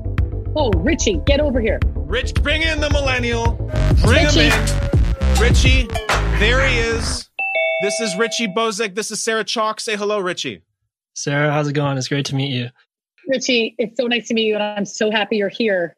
Oh, 0.53 0.69
Richie, 0.77 1.21
get 1.25 1.39
over 1.39 1.61
here. 1.61 1.79
Rich, 1.95 2.33
bring 2.35 2.61
in 2.61 2.81
the 2.81 2.89
millennial. 2.89 3.53
Bring 4.03 4.25
Richie. 4.25 4.49
him 4.49 4.67
in. 4.67 5.39
Richie, 5.41 5.87
there 6.39 6.67
he 6.67 6.77
is. 6.77 7.29
This 7.81 7.99
is 8.01 8.15
Richie 8.17 8.47
Bozek. 8.47 8.93
This 8.95 9.11
is 9.11 9.23
Sarah 9.23 9.45
Chalke. 9.45 9.79
Say 9.79 9.95
hello, 9.95 10.19
Richie. 10.19 10.61
Sarah, 11.15 11.51
how's 11.51 11.67
it 11.69 11.73
going? 11.73 11.97
It's 11.97 12.09
great 12.09 12.25
to 12.27 12.35
meet 12.35 12.51
you. 12.53 12.69
Richie, 13.27 13.75
it's 13.77 13.95
so 13.97 14.07
nice 14.07 14.27
to 14.27 14.33
meet 14.33 14.43
you, 14.45 14.55
and 14.55 14.63
I'm 14.63 14.85
so 14.85 15.09
happy 15.09 15.37
you're 15.37 15.47
here. 15.49 15.95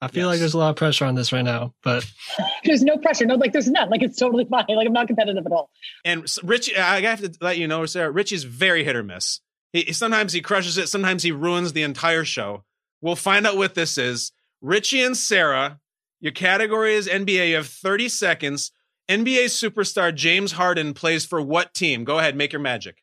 I 0.00 0.08
feel 0.08 0.28
like 0.28 0.38
there's 0.38 0.54
a 0.54 0.58
lot 0.58 0.70
of 0.70 0.76
pressure 0.76 1.04
on 1.04 1.14
this 1.14 1.32
right 1.32 1.44
now, 1.44 1.74
but 1.82 2.10
There's 2.64 2.82
no 2.82 2.96
pressure. 2.96 3.26
No, 3.26 3.34
like 3.34 3.52
there's 3.52 3.68
none. 3.68 3.90
Like 3.90 4.02
it's 4.02 4.16
totally 4.18 4.46
fine. 4.46 4.64
Like 4.68 4.86
I'm 4.86 4.94
not 4.94 5.08
competitive 5.08 5.44
at 5.44 5.52
all. 5.52 5.68
And 6.06 6.22
s- 6.22 6.38
Richie, 6.42 6.74
I 6.76 7.02
have 7.02 7.20
to 7.20 7.32
let 7.42 7.58
you 7.58 7.66
know, 7.68 7.84
Sarah, 7.86 8.10
Richie's 8.10 8.44
very 8.44 8.82
hit 8.82 8.96
or 8.96 9.02
miss. 9.02 9.40
He, 9.74 9.92
sometimes 9.92 10.32
he 10.32 10.40
crushes 10.40 10.78
it. 10.78 10.88
Sometimes 10.88 11.22
he 11.22 11.32
ruins 11.32 11.74
the 11.74 11.82
entire 11.82 12.24
show. 12.24 12.64
We'll 13.00 13.16
find 13.16 13.46
out 13.46 13.56
what 13.56 13.74
this 13.74 13.96
is. 13.98 14.32
Richie 14.60 15.02
and 15.02 15.16
Sarah, 15.16 15.80
your 16.20 16.32
category 16.32 16.94
is 16.94 17.08
NBA. 17.08 17.48
You 17.50 17.56
have 17.56 17.66
30 17.68 18.08
seconds. 18.08 18.72
NBA 19.08 19.46
superstar 19.46 20.14
James 20.14 20.52
Harden 20.52 20.94
plays 20.94 21.24
for 21.24 21.40
what 21.40 21.74
team? 21.74 22.04
Go 22.04 22.18
ahead, 22.18 22.36
make 22.36 22.52
your 22.52 22.60
magic. 22.60 23.02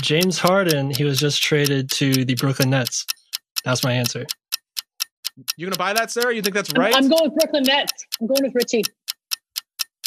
James 0.00 0.38
Harden, 0.38 0.90
he 0.94 1.04
was 1.04 1.18
just 1.18 1.42
traded 1.42 1.90
to 1.92 2.24
the 2.24 2.34
Brooklyn 2.34 2.70
Nets. 2.70 3.04
That's 3.64 3.82
my 3.84 3.92
answer. 3.92 4.26
You 5.56 5.66
gonna 5.66 5.76
buy 5.76 5.92
that, 5.94 6.10
Sarah? 6.10 6.34
You 6.34 6.42
think 6.42 6.54
that's 6.54 6.70
I'm- 6.74 6.80
right? 6.80 6.94
I'm, 6.94 7.08
going 7.08 7.24
with 7.30 7.34
Brooklyn 7.34 7.62
Nets. 7.64 7.92
I'm 8.20 8.26
going 8.26 8.42
with 8.44 8.54
Richie. 8.54 8.82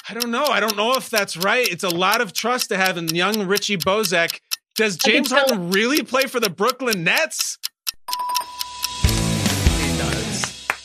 I 0.10 0.14
don't 0.14 0.32
know. 0.32 0.46
I 0.46 0.60
don't 0.60 0.76
know 0.76 0.94
if 0.96 1.10
that's 1.10 1.38
right. 1.38 1.68
It's 1.68 1.84
a 1.84 1.90
lot 1.90 2.22
of 2.22 2.34
trust 2.34 2.70
to 2.70 2.78
have 2.78 2.98
in 2.98 3.08
young 3.14 3.48
Richie 3.48 3.78
Bozek. 3.78 4.40
Does 4.76 4.98
I 4.98 5.10
can 5.10 5.12
James 5.14 5.30
tell- 5.30 5.40
Harden 5.40 5.72
really 5.72 6.04
play 6.04 6.24
for 6.24 6.40
the 6.40 6.50
Brooklyn 6.50 7.04
Nets? 7.04 7.58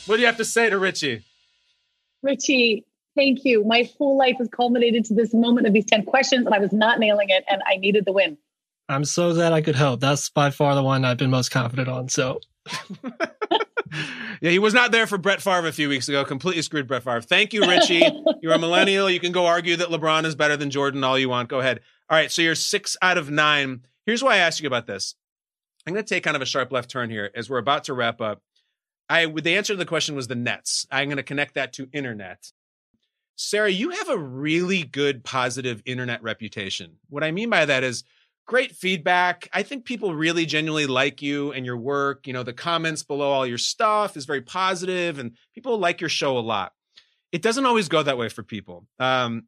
He 0.09 0.15
does. 0.15 0.15
What 0.15 0.15
do 0.17 0.21
you 0.21 0.27
have 0.27 0.37
to 0.37 0.45
say 0.45 0.69
to 0.69 0.77
Richie? 0.77 1.23
Richie, 2.23 2.85
thank 3.15 3.45
you. 3.45 3.63
My 3.63 3.89
whole 3.97 4.17
life 4.17 4.35
has 4.39 4.49
culminated 4.49 5.05
to 5.05 5.13
this 5.13 5.33
moment 5.33 5.67
of 5.67 5.73
these 5.73 5.85
10 5.85 6.05
questions, 6.05 6.45
and 6.45 6.55
I 6.55 6.59
was 6.59 6.73
not 6.73 6.99
nailing 6.99 7.29
it, 7.29 7.43
and 7.49 7.61
I 7.65 7.77
needed 7.77 8.05
the 8.05 8.11
win. 8.11 8.37
I'm 8.89 9.05
so 9.05 9.33
glad 9.33 9.53
I 9.53 9.61
could 9.61 9.75
help. 9.75 9.99
That's 9.99 10.29
by 10.29 10.49
far 10.49 10.75
the 10.75 10.83
one 10.83 11.05
I've 11.05 11.17
been 11.17 11.29
most 11.29 11.51
confident 11.51 11.87
on. 11.87 12.09
So 12.09 12.41
Yeah, 14.41 14.51
he 14.51 14.59
was 14.59 14.73
not 14.73 14.91
there 14.91 15.07
for 15.07 15.17
Brett 15.17 15.41
Favre 15.41 15.67
a 15.67 15.71
few 15.71 15.89
weeks 15.89 16.07
ago. 16.07 16.23
Completely 16.23 16.61
screwed 16.61 16.87
Brett 16.87 17.03
Favre. 17.03 17.21
Thank 17.21 17.53
you, 17.53 17.61
Richie. 17.61 18.03
you're 18.41 18.53
a 18.53 18.59
millennial. 18.59 19.09
You 19.09 19.19
can 19.19 19.31
go 19.31 19.45
argue 19.45 19.75
that 19.75 19.89
LeBron 19.89 20.25
is 20.25 20.35
better 20.35 20.55
than 20.55 20.69
Jordan 20.69 21.03
all 21.03 21.17
you 21.17 21.29
want. 21.29 21.49
Go 21.49 21.59
ahead. 21.59 21.81
All 22.09 22.17
right, 22.17 22.31
so 22.31 22.41
you're 22.41 22.55
six 22.55 22.95
out 23.01 23.17
of 23.17 23.29
nine. 23.29 23.85
Here's 24.05 24.23
why 24.23 24.35
I 24.35 24.37
asked 24.37 24.61
you 24.61 24.67
about 24.67 24.87
this. 24.87 25.15
I'm 25.85 25.93
going 25.93 26.05
to 26.05 26.13
take 26.13 26.23
kind 26.23 26.35
of 26.35 26.41
a 26.41 26.45
sharp 26.45 26.71
left 26.71 26.89
turn 26.89 27.09
here 27.09 27.31
as 27.35 27.49
we're 27.49 27.57
about 27.57 27.85
to 27.85 27.93
wrap 27.93 28.21
up. 28.21 28.41
I 29.09 29.25
the 29.25 29.57
answer 29.57 29.73
to 29.73 29.77
the 29.77 29.85
question 29.85 30.15
was 30.15 30.27
the 30.27 30.35
Nets. 30.35 30.85
I'm 30.91 31.09
going 31.09 31.17
to 31.17 31.23
connect 31.23 31.55
that 31.55 31.73
to 31.73 31.89
internet. 31.91 32.51
Sarah, 33.35 33.71
you 33.71 33.91
have 33.91 34.09
a 34.09 34.17
really 34.17 34.83
good 34.83 35.23
positive 35.23 35.81
internet 35.85 36.21
reputation. 36.21 36.97
What 37.09 37.23
I 37.23 37.31
mean 37.31 37.49
by 37.49 37.65
that 37.65 37.83
is 37.83 38.03
great 38.45 38.73
feedback. 38.73 39.47
I 39.53 39.63
think 39.63 39.85
people 39.85 40.13
really 40.13 40.45
genuinely 40.45 40.87
like 40.87 41.21
you 41.21 41.51
and 41.53 41.65
your 41.65 41.77
work. 41.77 42.27
You 42.27 42.33
know, 42.33 42.43
the 42.43 42.51
comments 42.51 43.03
below 43.03 43.29
all 43.29 43.45
your 43.45 43.57
stuff 43.57 44.17
is 44.17 44.25
very 44.25 44.41
positive 44.41 45.19
and 45.19 45.37
people 45.53 45.77
like 45.77 46.01
your 46.01 46.09
show 46.09 46.37
a 46.37 46.39
lot. 46.39 46.73
It 47.31 47.41
doesn't 47.41 47.65
always 47.65 47.87
go 47.87 48.03
that 48.03 48.17
way 48.17 48.27
for 48.27 48.43
people. 48.43 48.87
Um, 48.99 49.43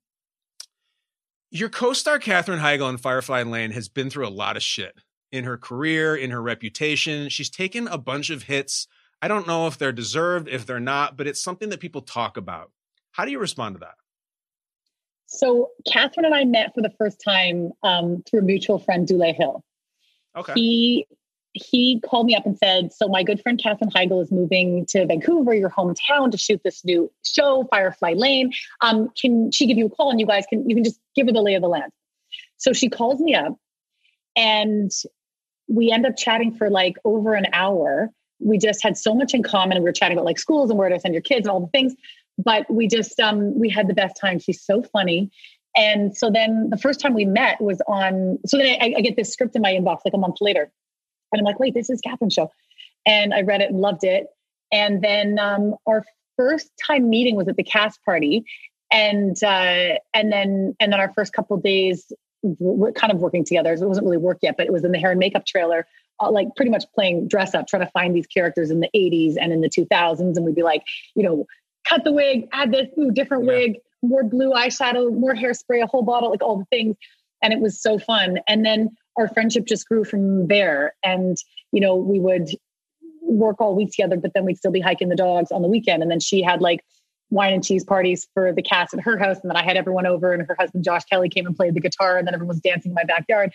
your 1.50 1.68
co-star 1.68 2.20
Katherine 2.20 2.60
Heigl 2.60 2.90
in 2.90 2.98
Firefly 2.98 3.44
Lane 3.44 3.72
has 3.72 3.90
been 3.90 4.10
through 4.10 4.28
a 4.28 4.30
lot 4.30 4.56
of 4.56 4.64
shit 4.64 4.96
in 5.32 5.44
her 5.44 5.58
career, 5.58 6.16
in 6.16 6.30
her 6.30 6.42
reputation. 6.42 7.28
She's 7.28 7.50
taken 7.50 7.88
a 7.88 7.98
bunch 7.98 8.30
of 8.30 8.44
hits. 8.44 8.88
I 9.22 9.28
don't 9.28 9.48
know 9.48 9.68
if 9.68 9.78
they're 9.78 9.92
deserved, 9.92 10.48
if 10.48 10.66
they're 10.66 10.80
not, 10.80 11.16
but 11.16 11.28
it's 11.28 11.42
something 11.42 11.70
that 11.70 11.80
people 11.80 12.02
talk 12.02 12.38
about. 12.38 12.72
How 13.12 13.26
do 13.26 13.32
you 13.32 13.40
respond 13.40 13.76
to 13.76 13.80
that? 13.80 13.96
So, 15.28 15.70
Katherine 15.88 16.26
and 16.26 16.36
I 16.36 16.44
met 16.44 16.74
for 16.74 16.82
the 16.82 16.92
first 16.98 17.22
time 17.24 17.72
um, 17.84 18.24
through 18.30 18.40
a 18.40 18.44
mutual 18.44 18.80
friend, 18.80 19.08
Dule 19.08 19.34
Hill. 19.34 19.64
Okay. 20.36 20.54
He 20.54 21.08
he 21.54 22.00
called 22.02 22.26
me 22.26 22.36
up 22.36 22.46
and 22.46 22.58
said, 22.58 22.94
"So 22.94 23.08
my 23.08 23.24
good 23.24 23.42
friend 23.42 23.62
Katherine 23.62 23.92
Heigl 23.92 24.22
is 24.22 24.32
moving 24.32 24.86
to 24.88 25.06
Vancouver, 25.06 25.54
your 25.54 25.70
hometown, 25.70 26.32
to 26.32 26.38
shoot 26.38 26.62
this 26.64 26.84
new 26.84 27.12
show, 27.24 27.68
Firefly 27.70 28.14
Lane. 28.14 28.52
Um, 28.82 29.10
can 29.22 29.52
she 29.52 29.68
give 29.68 29.78
you 29.78 29.88
a 29.88 29.90
call 29.90 30.12
and 30.12 30.20
you 30.20 30.26
guys 30.26 30.46
can 30.50 30.68
you 30.70 30.76
can 30.76 30.84
just 30.84 31.00
give 31.16 31.28
her 31.28 31.34
the 31.34 31.42
lay 31.42 31.56
of 31.56 31.62
the 31.62 31.70
land?" 31.70 31.92
So 32.58 32.74
she 32.74 32.90
calls 32.90 33.20
me 33.20 33.36
up, 33.36 33.58
and 34.36 34.92
we 35.68 35.92
end 35.92 36.06
up 36.06 36.18
chatting 36.18 36.56
for 36.56 36.70
like 36.70 36.98
over 37.06 37.34
an 37.34 37.48
hour. 37.54 38.10
We 38.44 38.58
just 38.58 38.82
had 38.84 38.98
so 38.98 39.14
much 39.14 39.34
in 39.34 39.44
common. 39.44 39.78
We 39.78 39.84
were 39.84 39.92
chatting 39.92 40.18
about 40.18 40.26
like 40.26 40.40
schools 40.40 40.70
and 40.70 40.78
where 40.78 40.90
to 40.90 41.00
send 41.00 41.14
your 41.14 41.22
kids 41.22 41.48
and 41.48 41.52
all 41.52 41.62
the 41.62 41.68
things. 41.68 41.94
But 42.38 42.70
we 42.70 42.88
just 42.88 43.20
um, 43.20 43.58
we 43.60 43.70
had 43.70 43.88
the 43.88 43.94
best 43.94 44.18
time. 44.20 44.40
She's 44.40 44.62
so 44.62 44.82
funny. 44.82 45.32
And 45.76 46.16
so 46.16 46.30
then 46.30 46.70
the 46.70 46.78
first 46.78 47.00
time 47.00 47.14
we 47.14 47.26
met 47.26 47.62
was 47.62 47.82
on. 47.88 48.40
So 48.46 48.58
then 48.58 48.78
I, 48.82 48.94
I 48.98 49.02
get 49.02 49.16
this 49.16 49.32
script 49.32 49.56
in 49.56 49.62
my 49.62 49.74
inbox 49.74 50.00
like 50.06 50.14
a 50.14 50.18
month 50.18 50.38
later, 50.42 50.72
and 51.32 51.40
I'm 51.40 51.46
like, 51.46 51.60
wait, 51.60 51.74
this 51.74 51.90
is 51.90 52.02
Katherine's 52.02 52.34
show. 52.34 52.52
And 53.06 53.34
I 53.34 53.42
read 53.42 53.62
it 53.62 53.70
and 53.72 53.80
loved 53.80 54.04
it. 54.04 54.28
And 54.72 55.02
then 55.02 55.40
um, 55.40 55.76
our 55.88 56.06
first 56.38 56.72
time 56.86 57.10
meeting 57.10 57.36
was 57.36 57.48
at 57.48 57.56
the 57.56 57.64
cast 57.64 58.04
party, 58.04 58.44
and 58.92 59.42
uh, 59.44 59.96
and 60.14 60.32
then 60.32 60.76
and 60.80 60.92
then 60.92 61.00
our 61.00 61.14
first 61.14 61.34
couple 61.34 61.58
days 61.58 62.12
we're 62.44 62.92
kind 62.92 63.14
of 63.14 63.20
working 63.20 63.46
together. 63.46 63.74
It 63.74 63.80
wasn't 63.82 64.06
really 64.06 64.18
work 64.18 64.40
yet, 64.42 64.58
but 64.58 64.66
it 64.66 64.74
was 64.74 64.84
in 64.84 64.92
the 64.92 64.98
hair 64.98 65.12
and 65.12 65.20
makeup 65.20 65.46
trailer, 65.46 65.86
like 66.30 66.48
pretty 66.56 66.72
much 66.72 66.86
playing 66.94 67.28
dress 67.28 67.56
up, 67.56 67.68
trying 67.68 67.86
to 67.86 67.92
find 67.92 68.16
these 68.16 68.28
characters 68.28 68.70
in 68.70 68.80
the 68.80 68.90
80s 68.96 69.36
and 69.40 69.52
in 69.52 69.62
the 69.62 69.70
2000s. 69.70 70.36
And 70.36 70.46
we'd 70.46 70.56
be 70.56 70.64
like, 70.64 70.84
you 71.16 71.24
know, 71.24 71.46
cut 71.88 72.04
the 72.04 72.12
wig, 72.12 72.48
add 72.54 72.72
this, 72.72 72.88
ooh, 73.00 73.12
different 73.12 73.46
yeah. 73.46 73.52
wig, 73.52 73.76
more 74.02 74.24
blue 74.24 74.52
eyeshadow, 74.52 75.12
more 75.14 75.34
hairspray, 75.34 75.84
a 75.84 75.88
whole 75.88 76.04
bottle, 76.04 76.30
like 76.30 76.44
all 76.44 76.58
the 76.58 76.66
things. 76.66 76.96
And 77.44 77.54
it 77.54 77.60
was 77.60 77.82
so 77.82 77.98
fun. 77.98 78.40
And 78.48 78.66
then 78.66 78.90
our 79.18 79.28
friendship 79.28 79.66
just 79.66 79.88
grew 79.88 80.04
from 80.04 80.48
there. 80.48 80.94
And, 81.04 81.38
you 81.72 81.82
know, 81.82 81.96
we 81.96 82.20
would 82.20 82.50
work 83.22 83.60
all 83.60 83.76
week 83.76 83.92
together, 83.92 84.18
but 84.18 84.34
then 84.34 84.46
we'd 84.46 84.58
still 84.58 84.72
be 84.72 84.80
hiking 84.80 85.10
the 85.10 85.16
dogs 85.16 85.52
on 85.52 85.62
the 85.62 85.68
weekend. 85.68 86.02
And 86.04 86.12
then 86.12 86.20
she 86.20 86.42
had 86.42 86.62
like 86.62 86.84
wine 87.30 87.54
and 87.54 87.64
cheese 87.64 87.84
parties 87.84 88.28
for 88.34 88.52
the 88.54 88.62
cast 88.62 88.94
at 88.94 89.00
her 89.00 89.18
house. 89.18 89.40
And 89.42 89.50
then 89.50 89.58
I 89.58 89.64
had 89.64 89.78
everyone 89.78 90.06
over, 90.06 90.34
and 90.34 90.46
her 90.48 90.56
husband, 90.60 90.84
Josh 90.84 91.06
Kelley, 91.06 91.30
came 91.30 91.48
and 91.48 91.56
played 91.56 91.74
the 91.74 91.80
guitar. 91.80 92.18
And 92.18 92.28
then 92.28 92.36
everyone 92.36 92.56
was 92.56 92.62
dancing 92.62 92.92
in 92.92 92.96
my 92.96 93.06
backyard. 93.06 93.54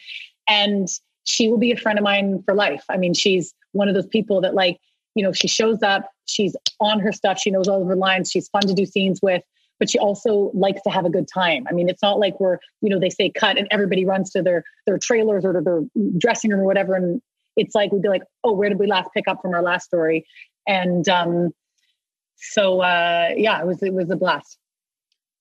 And 0.49 0.89
she 1.27 1.49
will 1.49 1.59
be 1.59 1.73
a 1.73 1.77
friend 1.77 1.99
of 1.99 2.05
mine 2.05 2.43
for 2.45 2.55
life. 2.55 2.85
I 2.89 2.97
mean, 2.97 3.13
she's 3.13 3.53
one 3.73 3.89
of 3.89 3.95
those 3.95 4.07
people 4.07 4.41
that, 4.41 4.55
like, 4.55 4.79
you 5.15 5.23
know, 5.23 5.33
she 5.33 5.49
shows 5.49 5.83
up, 5.83 6.11
she's 6.27 6.57
on 6.81 7.01
her 7.01 7.13
stuff, 7.13 7.39
she 7.39 7.51
knows 7.51 7.69
all 7.69 7.83
of 7.83 7.89
her 7.89 7.97
lines, 7.97 8.31
she's 8.31 8.49
fun 8.49 8.63
to 8.63 8.75
do 8.75 8.87
scenes 8.87 9.21
with, 9.23 9.43
but 9.79 9.91
she 9.91 9.99
also 9.99 10.51
likes 10.55 10.81
to 10.83 10.91
have 10.91 11.05
a 11.05 11.11
good 11.11 11.27
time. 11.33 11.67
I 11.69 11.73
mean, 11.73 11.89
it's 11.89 12.03
not 12.03 12.19
like 12.19 12.39
we're, 12.39 12.59
you 12.81 12.89
know, 12.89 13.01
they 13.01 13.11
say 13.11 13.31
cut 13.31 13.59
and 13.59 13.67
everybody 13.71 14.05
runs 14.05 14.31
to 14.31 14.43
their 14.43 14.65
their 14.87 14.99
trailers 14.99 15.45
or 15.45 15.53
to 15.53 15.61
their 15.61 15.83
dressing 16.17 16.51
room 16.51 16.61
or 16.61 16.65
whatever. 16.65 16.95
And 16.95 17.21
it's 17.57 17.75
like 17.75 17.93
we'd 17.93 18.03
be 18.03 18.09
like, 18.09 18.23
oh, 18.45 18.53
where 18.53 18.69
did 18.69 18.79
we 18.79 18.87
last 18.87 19.11
pick 19.13 19.27
up 19.27 19.43
from 19.43 19.53
our 19.55 19.63
last 19.63 19.85
story? 19.85 20.27
And 20.67 21.09
um, 21.09 21.51
so 22.37 22.81
uh, 22.81 23.31
yeah, 23.37 23.61
it 23.61 23.67
was 23.67 23.83
it 23.83 23.93
was 23.93 24.11
a 24.11 24.17
blast. 24.17 24.59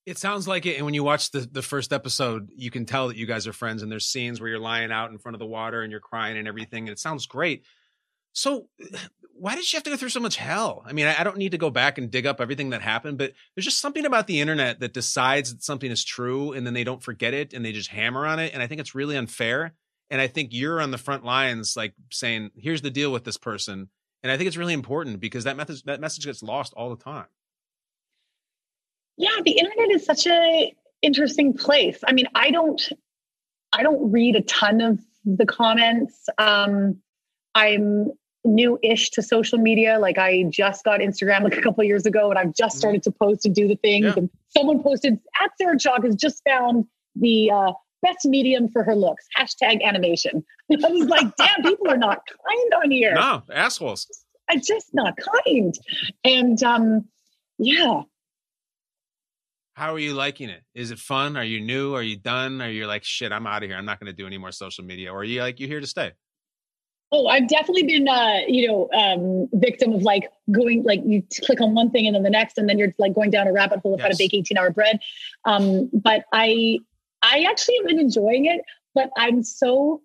It 0.06 0.18
sounds 0.18 0.46
like 0.46 0.66
it. 0.66 0.76
And 0.76 0.84
when 0.84 0.94
you 0.94 1.02
watch 1.02 1.32
the, 1.32 1.40
the 1.40 1.62
first 1.62 1.92
episode, 1.92 2.50
you 2.56 2.70
can 2.70 2.86
tell 2.86 3.08
that 3.08 3.16
you 3.16 3.26
guys 3.26 3.48
are 3.48 3.52
friends. 3.52 3.82
And 3.82 3.90
there's 3.90 4.06
scenes 4.06 4.40
where 4.40 4.48
you're 4.48 4.60
lying 4.60 4.92
out 4.92 5.10
in 5.10 5.18
front 5.18 5.34
of 5.34 5.40
the 5.40 5.46
water 5.46 5.82
and 5.82 5.90
you're 5.90 6.00
crying 6.00 6.38
and 6.38 6.46
everything. 6.46 6.84
And 6.84 6.90
it 6.90 7.00
sounds 7.00 7.26
great. 7.26 7.64
So, 8.32 8.68
why 9.38 9.54
did 9.54 9.64
she 9.64 9.76
have 9.76 9.84
to 9.84 9.90
go 9.90 9.96
through 9.96 10.08
so 10.08 10.20
much 10.20 10.36
hell? 10.36 10.82
I 10.86 10.94
mean, 10.94 11.06
I, 11.06 11.20
I 11.20 11.24
don't 11.24 11.36
need 11.36 11.50
to 11.50 11.58
go 11.58 11.68
back 11.68 11.98
and 11.98 12.10
dig 12.10 12.24
up 12.24 12.40
everything 12.40 12.70
that 12.70 12.80
happened, 12.80 13.18
but 13.18 13.34
there's 13.54 13.66
just 13.66 13.82
something 13.82 14.06
about 14.06 14.26
the 14.26 14.40
internet 14.40 14.80
that 14.80 14.94
decides 14.94 15.52
that 15.52 15.62
something 15.62 15.90
is 15.90 16.02
true 16.02 16.52
and 16.52 16.66
then 16.66 16.72
they 16.72 16.84
don't 16.84 17.02
forget 17.02 17.34
it 17.34 17.52
and 17.52 17.62
they 17.62 17.72
just 17.72 17.90
hammer 17.90 18.24
on 18.24 18.38
it. 18.38 18.54
And 18.54 18.62
I 18.62 18.66
think 18.66 18.80
it's 18.80 18.94
really 18.94 19.14
unfair. 19.14 19.74
And 20.08 20.22
I 20.22 20.26
think 20.26 20.54
you're 20.54 20.80
on 20.80 20.90
the 20.90 20.96
front 20.96 21.22
lines, 21.22 21.76
like 21.76 21.92
saying, 22.10 22.50
here's 22.56 22.80
the 22.80 22.90
deal 22.90 23.12
with 23.12 23.24
this 23.24 23.36
person. 23.36 23.90
And 24.22 24.32
I 24.32 24.38
think 24.38 24.48
it's 24.48 24.56
really 24.56 24.72
important 24.72 25.20
because 25.20 25.44
that 25.44 25.56
message 25.56 25.82
that 25.82 26.00
message 26.00 26.24
gets 26.24 26.42
lost 26.42 26.72
all 26.74 26.90
the 26.90 27.02
time. 27.02 27.26
Yeah, 29.16 29.30
the 29.44 29.52
internet 29.52 29.90
is 29.90 30.04
such 30.04 30.26
a 30.26 30.74
interesting 31.02 31.54
place. 31.54 31.98
I 32.06 32.12
mean, 32.12 32.26
I 32.34 32.50
don't 32.50 32.80
I 33.72 33.82
don't 33.82 34.10
read 34.10 34.36
a 34.36 34.42
ton 34.42 34.80
of 34.80 35.00
the 35.24 35.46
comments. 35.46 36.28
Um, 36.38 36.98
I'm 37.54 38.12
new-ish 38.44 39.10
to 39.10 39.22
social 39.22 39.58
media. 39.58 39.98
Like 39.98 40.18
I 40.18 40.44
just 40.50 40.84
got 40.84 41.00
Instagram 41.00 41.42
like 41.42 41.56
a 41.56 41.62
couple 41.62 41.82
years 41.84 42.06
ago, 42.06 42.30
and 42.30 42.38
I've 42.38 42.54
just 42.54 42.74
mm-hmm. 42.74 42.78
started 42.78 43.02
to 43.04 43.10
post 43.10 43.44
and 43.44 43.54
do 43.54 43.66
the 43.66 43.76
things. 43.76 44.06
Yeah. 44.06 44.14
And 44.16 44.30
someone 44.48 44.82
posted 44.82 45.18
at 45.42 45.50
Sarah 45.58 45.76
Chalke 45.76 46.04
has 46.04 46.14
just 46.14 46.42
found 46.48 46.86
the 47.14 47.50
uh, 47.50 47.72
best 48.02 48.24
medium 48.24 48.68
for 48.68 48.84
her 48.84 48.94
looks. 48.94 49.26
Hashtag 49.36 49.82
animation. 49.82 50.44
I 50.72 50.88
was 50.88 51.08
like, 51.08 51.34
damn, 51.36 51.62
people 51.62 51.90
are 51.90 51.96
not 51.96 52.20
kind 52.26 52.82
on 52.82 52.90
here. 52.90 53.14
No, 53.14 53.42
assholes. 53.52 54.06
I'm 54.48 54.60
just 54.60 54.94
not 54.94 55.14
kind. 55.16 55.74
And 56.24 56.62
um, 56.62 57.08
yeah. 57.58 58.02
How 59.76 59.92
are 59.92 59.98
you 59.98 60.14
liking 60.14 60.48
it? 60.48 60.62
Is 60.74 60.90
it 60.90 60.98
fun? 60.98 61.36
Are 61.36 61.44
you 61.44 61.60
new? 61.60 61.94
Are 61.94 62.02
you 62.02 62.16
done? 62.16 62.62
Are 62.62 62.70
you 62.70 62.86
like, 62.86 63.04
shit, 63.04 63.30
I'm 63.30 63.46
out 63.46 63.62
of 63.62 63.68
here. 63.68 63.76
I'm 63.76 63.84
not 63.84 64.00
going 64.00 64.10
to 64.10 64.16
do 64.16 64.26
any 64.26 64.38
more 64.38 64.50
social 64.50 64.82
media. 64.82 65.12
Or 65.12 65.18
are 65.18 65.24
you 65.24 65.42
like, 65.42 65.60
you're 65.60 65.68
here 65.68 65.80
to 65.80 65.86
stay? 65.86 66.12
Oh, 67.12 67.26
I've 67.26 67.46
definitely 67.46 67.82
been, 67.82 68.08
uh, 68.08 68.38
you 68.48 68.66
know, 68.66 68.88
um, 68.98 69.48
victim 69.52 69.92
of 69.92 70.00
like 70.00 70.30
going, 70.50 70.82
like 70.84 71.02
you 71.04 71.22
click 71.44 71.60
on 71.60 71.74
one 71.74 71.90
thing 71.90 72.06
and 72.06 72.16
then 72.16 72.22
the 72.22 72.30
next, 72.30 72.56
and 72.56 72.66
then 72.66 72.78
you're 72.78 72.94
like 72.98 73.14
going 73.14 73.28
down 73.28 73.48
a 73.48 73.52
rabbit 73.52 73.80
hole 73.80 73.92
of 73.92 74.00
yes. 74.00 74.04
how 74.06 74.10
to 74.12 74.16
bake 74.16 74.32
18 74.32 74.56
hour 74.56 74.70
bread. 74.70 74.98
Um, 75.44 75.90
but 75.92 76.24
I, 76.32 76.78
I 77.22 77.44
actually 77.46 77.76
have 77.76 77.86
been 77.86 77.98
enjoying 77.98 78.46
it, 78.46 78.62
but 78.94 79.10
I'm 79.18 79.42
so, 79.42 80.00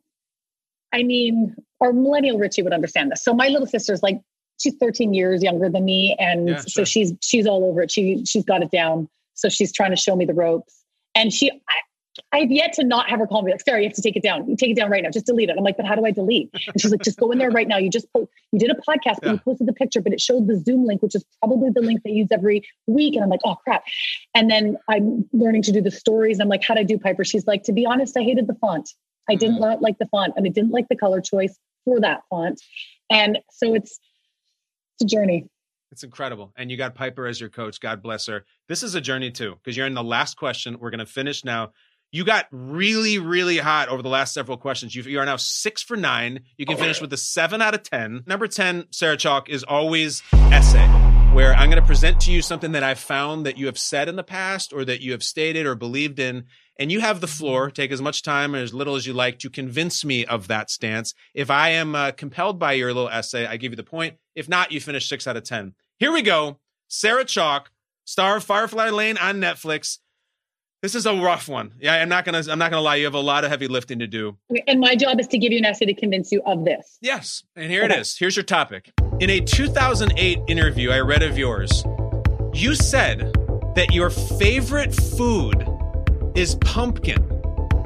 I 0.91 1.03
mean, 1.03 1.55
our 1.79 1.93
millennial 1.93 2.37
Richie 2.37 2.61
would 2.61 2.73
understand 2.73 3.09
this. 3.09 3.23
So 3.23 3.33
my 3.33 3.47
little 3.47 3.67
sister's 3.67 4.03
like, 4.03 4.19
she's 4.59 4.75
13 4.81 5.13
years 5.13 5.41
younger 5.41 5.69
than 5.69 5.85
me. 5.85 6.17
And 6.19 6.49
yeah, 6.49 6.55
sure. 6.57 6.67
so 6.67 6.83
she's, 6.83 7.13
she's 7.21 7.47
all 7.47 7.63
over 7.63 7.83
it. 7.83 7.89
She, 7.89 8.25
she's 8.25 8.43
got 8.43 8.61
it 8.61 8.69
down. 8.69 9.07
So 9.41 9.49
she's 9.49 9.73
trying 9.73 9.91
to 9.91 9.97
show 9.97 10.15
me 10.15 10.25
the 10.25 10.33
ropes. 10.33 10.83
And 11.15 11.33
she, 11.33 11.51
I, 11.51 11.75
I've 12.33 12.51
yet 12.51 12.73
to 12.73 12.83
not 12.83 13.09
have 13.09 13.19
her 13.19 13.27
call 13.27 13.41
me 13.41 13.51
like, 13.51 13.61
Sarah, 13.61 13.79
you 13.79 13.87
have 13.87 13.95
to 13.95 14.01
take 14.01 14.15
it 14.15 14.23
down. 14.23 14.49
You 14.49 14.55
take 14.55 14.71
it 14.71 14.75
down 14.75 14.89
right 14.89 15.03
now. 15.03 15.09
Just 15.09 15.25
delete 15.25 15.49
it. 15.49 15.55
I'm 15.57 15.63
like, 15.63 15.77
but 15.77 15.85
how 15.85 15.95
do 15.95 16.05
I 16.05 16.11
delete? 16.11 16.49
And 16.53 16.79
she's 16.79 16.91
like, 16.91 17.01
just 17.01 17.17
go 17.17 17.31
in 17.31 17.37
there 17.37 17.51
right 17.51 17.67
now. 17.67 17.77
You 17.77 17.89
just 17.89 18.11
post, 18.13 18.29
you 18.51 18.59
did 18.59 18.69
a 18.69 18.75
podcast, 18.75 19.15
but 19.21 19.25
yeah. 19.25 19.31
you 19.33 19.39
posted 19.39 19.67
the 19.67 19.73
picture, 19.73 20.01
but 20.01 20.13
it 20.13 20.21
showed 20.21 20.47
the 20.47 20.57
Zoom 20.57 20.85
link, 20.85 21.01
which 21.01 21.15
is 21.15 21.25
probably 21.39 21.69
the 21.69 21.81
link 21.81 22.01
they 22.03 22.11
use 22.11 22.27
every 22.31 22.63
week. 22.87 23.15
And 23.15 23.23
I'm 23.23 23.29
like, 23.29 23.41
oh 23.45 23.55
crap. 23.63 23.83
And 24.35 24.49
then 24.49 24.77
I'm 24.89 25.27
learning 25.33 25.63
to 25.63 25.71
do 25.71 25.81
the 25.81 25.91
stories. 25.91 26.39
I'm 26.39 26.49
like, 26.49 26.63
how'd 26.63 26.77
I 26.77 26.83
do 26.83 26.97
Piper? 26.97 27.23
She's 27.23 27.47
like, 27.47 27.63
to 27.63 27.73
be 27.73 27.85
honest, 27.85 28.15
I 28.17 28.23
hated 28.23 28.47
the 28.47 28.55
font. 28.55 28.89
I 29.29 29.35
didn't 29.35 29.61
mm-hmm. 29.61 29.83
like 29.83 29.97
the 29.97 30.07
font 30.07 30.33
and 30.35 30.45
I 30.45 30.49
didn't 30.49 30.71
like 30.71 30.87
the 30.89 30.97
color 30.97 31.21
choice 31.21 31.57
for 31.85 31.99
that 32.01 32.21
font. 32.29 32.61
And 33.09 33.39
so 33.51 33.73
it's 33.73 33.99
it's 34.99 35.11
a 35.11 35.15
journey. 35.15 35.47
It's 35.91 36.03
incredible. 36.03 36.53
And 36.55 36.71
you 36.71 36.77
got 36.77 36.95
Piper 36.95 37.27
as 37.27 37.39
your 37.39 37.49
coach. 37.49 37.79
God 37.79 38.01
bless 38.01 38.27
her. 38.27 38.45
This 38.67 38.81
is 38.83 38.95
a 38.95 39.01
journey 39.01 39.31
too, 39.31 39.55
because 39.55 39.75
you're 39.75 39.87
in 39.87 39.93
the 39.93 40.03
last 40.03 40.37
question. 40.37 40.77
We're 40.79 40.89
going 40.89 40.99
to 40.99 41.05
finish 41.05 41.43
now 41.43 41.71
you 42.11 42.25
got 42.25 42.47
really, 42.51 43.19
really 43.19 43.57
hot 43.57 43.87
over 43.87 44.01
the 44.01 44.09
last 44.09 44.33
several 44.33 44.57
questions. 44.57 44.93
You, 44.93 45.03
you 45.03 45.19
are 45.19 45.25
now 45.25 45.37
six 45.37 45.81
for 45.81 45.95
nine. 45.95 46.41
You 46.57 46.65
can 46.65 46.77
finish 46.77 46.99
with 46.99 47.13
a 47.13 47.17
seven 47.17 47.61
out 47.61 47.73
of 47.73 47.83
10. 47.83 48.23
Number 48.27 48.47
10, 48.47 48.87
Sarah 48.91 49.15
Chalke, 49.15 49.47
is 49.47 49.63
always 49.63 50.21
essay, 50.33 50.85
where 51.33 51.53
I'm 51.53 51.69
going 51.69 51.81
to 51.81 51.87
present 51.87 52.19
to 52.21 52.31
you 52.31 52.41
something 52.41 52.73
that 52.73 52.83
I've 52.83 52.99
found 52.99 53.45
that 53.45 53.57
you 53.57 53.67
have 53.67 53.79
said 53.79 54.09
in 54.09 54.17
the 54.17 54.23
past 54.23 54.73
or 54.73 54.83
that 54.83 54.99
you 54.99 55.13
have 55.13 55.23
stated 55.23 55.65
or 55.65 55.75
believed 55.75 56.19
in. 56.19 56.45
And 56.77 56.91
you 56.91 56.99
have 56.99 57.21
the 57.21 57.27
floor. 57.27 57.69
Take 57.71 57.91
as 57.91 58.01
much 58.01 58.23
time 58.23 58.55
or 58.55 58.57
as 58.57 58.73
little 58.73 58.95
as 58.95 59.05
you 59.05 59.13
like 59.13 59.39
to 59.39 59.49
convince 59.49 60.03
me 60.03 60.25
of 60.25 60.47
that 60.47 60.69
stance. 60.69 61.13
If 61.33 61.49
I 61.49 61.69
am 61.69 61.95
uh, 61.95 62.11
compelled 62.11 62.59
by 62.59 62.73
your 62.73 62.93
little 62.93 63.09
essay, 63.09 63.45
I 63.45 63.55
give 63.55 63.71
you 63.71 63.77
the 63.77 63.83
point. 63.83 64.15
If 64.35 64.49
not, 64.49 64.71
you 64.71 64.81
finish 64.81 65.07
six 65.07 65.27
out 65.27 65.37
of 65.37 65.43
10. 65.43 65.75
Here 66.01 66.11
we 66.11 66.23
go. 66.23 66.57
Sarah 66.87 67.25
Chalke, 67.25 67.67
star 68.05 68.37
of 68.37 68.43
Firefly 68.43 68.89
Lane 68.89 69.19
on 69.19 69.35
Netflix. 69.35 69.99
This 70.81 70.95
is 70.95 71.05
a 71.05 71.13
rough 71.13 71.47
one. 71.47 71.73
Yeah, 71.79 71.93
I'm 71.93 72.09
not 72.09 72.25
gonna. 72.25 72.41
I'm 72.49 72.57
not 72.57 72.71
gonna 72.71 72.81
lie. 72.81 72.95
You 72.95 73.05
have 73.05 73.13
a 73.13 73.19
lot 73.19 73.43
of 73.43 73.51
heavy 73.51 73.67
lifting 73.67 73.99
to 73.99 74.07
do. 74.07 74.35
And 74.65 74.79
my 74.79 74.95
job 74.95 75.19
is 75.19 75.27
to 75.27 75.37
give 75.37 75.51
you 75.51 75.59
an 75.59 75.65
essay 75.65 75.85
to 75.85 75.93
convince 75.93 76.31
you 76.31 76.41
of 76.47 76.65
this. 76.65 76.97
Yes, 77.01 77.43
and 77.55 77.69
here 77.69 77.83
okay. 77.83 77.93
it 77.93 77.99
is. 77.99 78.17
Here's 78.17 78.35
your 78.35 78.41
topic. 78.41 78.91
In 79.19 79.29
a 79.29 79.41
2008 79.41 80.39
interview 80.47 80.89
I 80.89 81.01
read 81.01 81.21
of 81.21 81.37
yours, 81.37 81.85
you 82.51 82.73
said 82.73 83.31
that 83.75 83.93
your 83.93 84.09
favorite 84.09 84.95
food 84.95 85.63
is 86.33 86.55
pumpkin. 86.55 87.29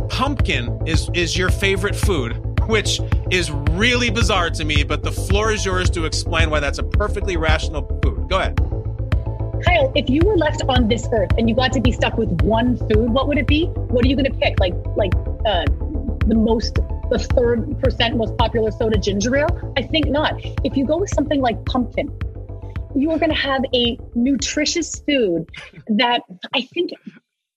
Pumpkin 0.07 0.80
is 0.88 1.09
is 1.13 1.38
your 1.38 1.49
favorite 1.49 1.97
food, 1.97 2.41
which 2.68 2.99
is 3.32 3.51
really 3.51 4.09
bizarre 4.09 4.49
to 4.51 4.66
me. 4.66 4.84
But 4.84 5.03
the 5.03 5.11
floor 5.11 5.51
is 5.51 5.66
yours 5.66 5.89
to 5.91 6.05
explain 6.05 6.49
why 6.49 6.59
that's 6.59 6.80
a 6.80 6.84
perfectly 6.84 7.38
rational 7.38 7.82
food. 8.03 8.30
Go 8.30 8.39
ahead. 8.39 8.57
Kyle, 9.66 9.91
if 9.95 10.09
you 10.09 10.22
were 10.24 10.38
left 10.38 10.61
on 10.68 10.88
this 10.88 11.07
earth 11.11 11.32
and 11.38 11.49
you 11.49 11.55
got 11.55 11.74
to 11.74 11.82
be 11.82 11.91
stuck 11.91 12.18
with 12.18 12.30
one 12.41 12.78
food, 12.78 13.09
what 13.09 13.28
would 13.28 13.38
it 13.38 13.47
be? 13.47 13.66
What 13.66 14.05
are 14.05 14.07
you 14.07 14.16
going 14.16 14.32
to 14.32 14.38
pick? 14.38 14.59
Like, 14.59 14.74
like 14.95 15.13
uh, 15.45 15.66
the 16.28 16.36
most, 16.36 16.76
the 17.09 17.20
third 17.36 17.80
percent 17.80 18.18
most 18.18 18.38
popular 18.38 18.72
soda, 18.72 18.97
ginger 18.97 19.36
ale? 19.38 19.74
I 19.78 19.82
think 19.82 20.07
not. 20.07 20.34
If 20.63 20.76
you 20.78 20.86
go 20.86 20.97
with 20.97 21.09
something 21.09 21.41
like 21.41 21.63
pumpkin, 21.66 22.07
you 22.95 23.11
are 23.11 23.20
going 23.20 23.32
to 23.32 23.36
have 23.36 23.63
a 23.74 23.97
nutritious 24.13 24.99
food 24.99 25.49
that 25.88 26.22
I 26.53 26.61
think 26.61 26.91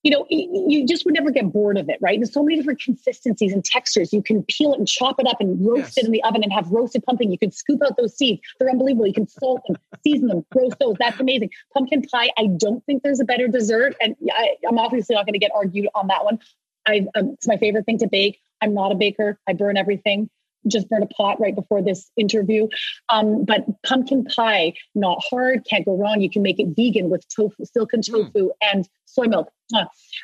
you 0.08 0.16
know, 0.16 0.24
you 0.30 0.86
just 0.86 1.04
would 1.04 1.12
never 1.12 1.30
get 1.30 1.52
bored 1.52 1.76
of 1.76 1.90
it, 1.90 1.98
right? 2.00 2.18
There's 2.18 2.32
so 2.32 2.42
many 2.42 2.56
different 2.56 2.80
consistencies 2.80 3.52
and 3.52 3.62
textures. 3.62 4.10
You 4.10 4.22
can 4.22 4.42
peel 4.44 4.72
it 4.72 4.78
and 4.78 4.88
chop 4.88 5.20
it 5.20 5.26
up 5.26 5.38
and 5.38 5.60
roast 5.60 5.80
yes. 5.80 5.98
it 5.98 6.04
in 6.06 6.12
the 6.12 6.24
oven 6.24 6.42
and 6.42 6.50
have 6.50 6.66
roasted 6.70 7.04
pumpkin. 7.04 7.30
You 7.30 7.38
can 7.38 7.50
scoop 7.50 7.82
out 7.84 7.98
those 7.98 8.16
seeds. 8.16 8.40
They're 8.58 8.70
unbelievable. 8.70 9.06
You 9.06 9.12
can 9.12 9.28
salt 9.28 9.60
them, 9.68 9.76
season 10.02 10.28
them, 10.28 10.46
roast 10.54 10.78
those. 10.80 10.96
That's 10.98 11.20
amazing. 11.20 11.50
Pumpkin 11.74 12.00
pie, 12.10 12.30
I 12.38 12.46
don't 12.56 12.82
think 12.86 13.02
there's 13.02 13.20
a 13.20 13.24
better 13.26 13.48
dessert. 13.48 13.96
And 14.00 14.16
I, 14.32 14.54
am 14.66 14.78
obviously 14.78 15.14
not 15.14 15.26
going 15.26 15.34
to 15.34 15.38
get 15.38 15.50
argued 15.54 15.88
on 15.94 16.06
that 16.06 16.24
one. 16.24 16.38
I, 16.86 17.06
um, 17.14 17.32
it's 17.34 17.46
my 17.46 17.58
favorite 17.58 17.84
thing 17.84 17.98
to 17.98 18.08
bake. 18.08 18.40
I'm 18.62 18.72
not 18.72 18.90
a 18.90 18.94
baker. 18.94 19.38
I 19.46 19.52
burn 19.52 19.76
everything 19.76 20.30
just 20.68 20.88
burned 20.88 21.04
a 21.04 21.06
pot 21.06 21.40
right 21.40 21.54
before 21.54 21.82
this 21.82 22.10
interview. 22.16 22.68
Um, 23.08 23.44
but 23.44 23.64
pumpkin 23.84 24.24
pie, 24.24 24.74
not 24.94 25.22
hard, 25.28 25.66
can't 25.68 25.84
go 25.84 25.96
wrong. 25.96 26.20
You 26.20 26.30
can 26.30 26.42
make 26.42 26.58
it 26.58 26.68
vegan 26.76 27.10
with 27.10 27.24
tofu, 27.28 27.64
silken 27.64 28.00
hmm. 28.06 28.12
tofu, 28.12 28.48
mm. 28.48 28.50
and 28.60 28.88
soy 29.06 29.26
milk. 29.26 29.50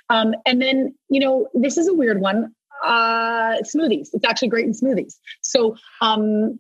Um, 0.09 0.35
and 0.47 0.61
then, 0.61 0.95
you 1.09 1.21
know, 1.21 1.49
this 1.55 1.77
is 1.77 1.89
a 1.89 1.95
weird 1.95 2.21
one. 2.21 2.55
Uh, 2.85 3.63
smoothies. 3.63 4.09
It's 4.13 4.25
actually 4.27 4.49
great 4.49 4.67
in 4.67 4.73
smoothies. 4.73 5.15
So 5.43 5.77
um, 6.01 6.59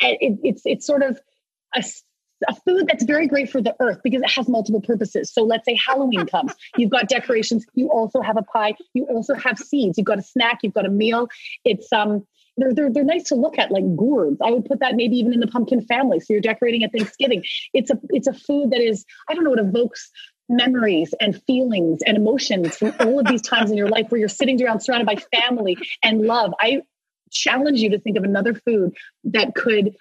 it, 0.00 0.38
it's 0.42 0.62
it's 0.64 0.86
sort 0.86 1.02
of 1.02 1.20
a 1.74 1.82
a 2.48 2.54
food 2.66 2.86
that's 2.86 3.04
very 3.04 3.26
great 3.26 3.50
for 3.50 3.62
the 3.62 3.74
earth 3.80 4.00
because 4.02 4.20
it 4.20 4.30
has 4.30 4.48
multiple 4.48 4.80
purposes. 4.80 5.32
So 5.32 5.42
let's 5.42 5.64
say 5.64 5.78
Halloween 5.84 6.26
comes, 6.30 6.52
you've 6.76 6.90
got 6.90 7.08
decorations, 7.08 7.64
you 7.74 7.88
also 7.88 8.20
have 8.20 8.36
a 8.36 8.42
pie, 8.42 8.74
you 8.94 9.04
also 9.04 9.34
have 9.34 9.58
seeds, 9.58 9.96
you've 9.96 10.06
got 10.06 10.18
a 10.18 10.22
snack, 10.22 10.58
you've 10.62 10.74
got 10.74 10.86
a 10.86 10.90
meal. 10.90 11.28
It's 11.64 11.92
um 11.92 12.26
they're, 12.56 12.72
they're, 12.72 12.92
they're 12.92 13.04
nice 13.04 13.24
to 13.24 13.34
look 13.34 13.58
at 13.58 13.70
like 13.70 13.84
gourds. 13.96 14.38
I 14.44 14.50
would 14.50 14.64
put 14.64 14.80
that 14.80 14.96
maybe 14.96 15.16
even 15.16 15.32
in 15.32 15.40
the 15.40 15.46
pumpkin 15.46 15.82
family. 15.82 16.20
So 16.20 16.32
you're 16.32 16.40
decorating 16.40 16.84
at 16.84 16.92
Thanksgiving. 16.92 17.44
It's 17.72 17.90
a 17.90 17.98
it's 18.10 18.26
a 18.26 18.32
food 18.32 18.70
that 18.70 18.80
is, 18.80 19.04
I 19.28 19.34
don't 19.34 19.44
know, 19.44 19.52
it 19.52 19.60
evokes 19.60 20.10
memories 20.48 21.12
and 21.20 21.40
feelings 21.46 22.00
and 22.06 22.16
emotions 22.16 22.76
from 22.76 22.92
all 23.00 23.18
of 23.18 23.26
these 23.26 23.42
times 23.42 23.70
in 23.70 23.76
your 23.76 23.88
life 23.88 24.06
where 24.10 24.18
you're 24.18 24.28
sitting 24.28 24.62
around 24.62 24.80
surrounded 24.80 25.06
by 25.06 25.16
family 25.36 25.76
and 26.02 26.20
love. 26.22 26.54
I 26.60 26.82
challenge 27.30 27.80
you 27.80 27.90
to 27.90 27.98
think 27.98 28.16
of 28.16 28.24
another 28.24 28.54
food 28.54 28.94
that 29.24 29.54
could 29.54 29.94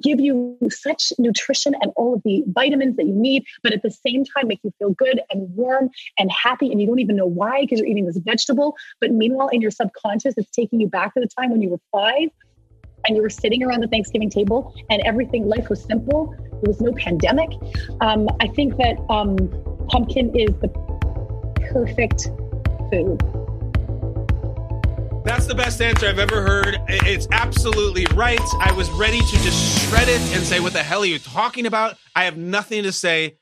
give 0.00 0.20
you 0.20 0.56
such 0.70 1.12
nutrition 1.18 1.74
and 1.80 1.92
all 1.96 2.14
of 2.14 2.22
the 2.24 2.42
vitamins 2.48 2.96
that 2.96 3.06
you 3.06 3.14
need, 3.14 3.44
but 3.62 3.72
at 3.72 3.82
the 3.82 3.90
same 3.90 4.24
time 4.24 4.48
make 4.48 4.60
you 4.62 4.72
feel 4.78 4.90
good 4.90 5.20
and 5.30 5.54
warm 5.54 5.90
and 6.18 6.30
happy. 6.30 6.70
And 6.70 6.80
you 6.80 6.86
don't 6.86 6.98
even 6.98 7.16
know 7.16 7.26
why 7.26 7.62
because 7.62 7.78
you're 7.78 7.88
eating 7.88 8.06
this 8.06 8.18
vegetable. 8.18 8.76
But 9.00 9.12
meanwhile, 9.12 9.48
in 9.48 9.60
your 9.60 9.70
subconscious, 9.70 10.34
it's 10.36 10.50
taking 10.50 10.80
you 10.80 10.88
back 10.88 11.14
to 11.14 11.20
the 11.20 11.28
time 11.28 11.50
when 11.50 11.62
you 11.62 11.70
were 11.70 11.80
five 11.92 12.28
and 13.06 13.16
you 13.16 13.22
were 13.22 13.30
sitting 13.30 13.62
around 13.62 13.80
the 13.80 13.88
Thanksgiving 13.88 14.30
table 14.30 14.74
and 14.90 15.02
everything, 15.02 15.46
life 15.46 15.68
was 15.68 15.82
simple. 15.82 16.34
There 16.50 16.68
was 16.68 16.80
no 16.80 16.92
pandemic. 16.92 17.50
Um, 18.00 18.28
I 18.40 18.48
think 18.48 18.76
that 18.78 18.96
um, 19.10 19.36
pumpkin 19.88 20.34
is 20.34 20.50
the 20.60 20.68
perfect 21.70 22.30
food. 22.90 23.45
That's 25.26 25.46
the 25.46 25.56
best 25.56 25.82
answer 25.82 26.06
I've 26.06 26.20
ever 26.20 26.40
heard. 26.40 26.78
It's 26.86 27.26
absolutely 27.32 28.06
right. 28.14 28.38
I 28.60 28.70
was 28.70 28.88
ready 28.92 29.18
to 29.18 29.36
just 29.38 29.88
shred 29.88 30.08
it 30.08 30.20
and 30.36 30.46
say, 30.46 30.60
What 30.60 30.72
the 30.72 30.84
hell 30.84 31.02
are 31.02 31.06
you 31.06 31.18
talking 31.18 31.66
about? 31.66 31.96
I 32.14 32.26
have 32.26 32.36
nothing 32.36 32.84
to 32.84 32.92
say. 32.92 33.36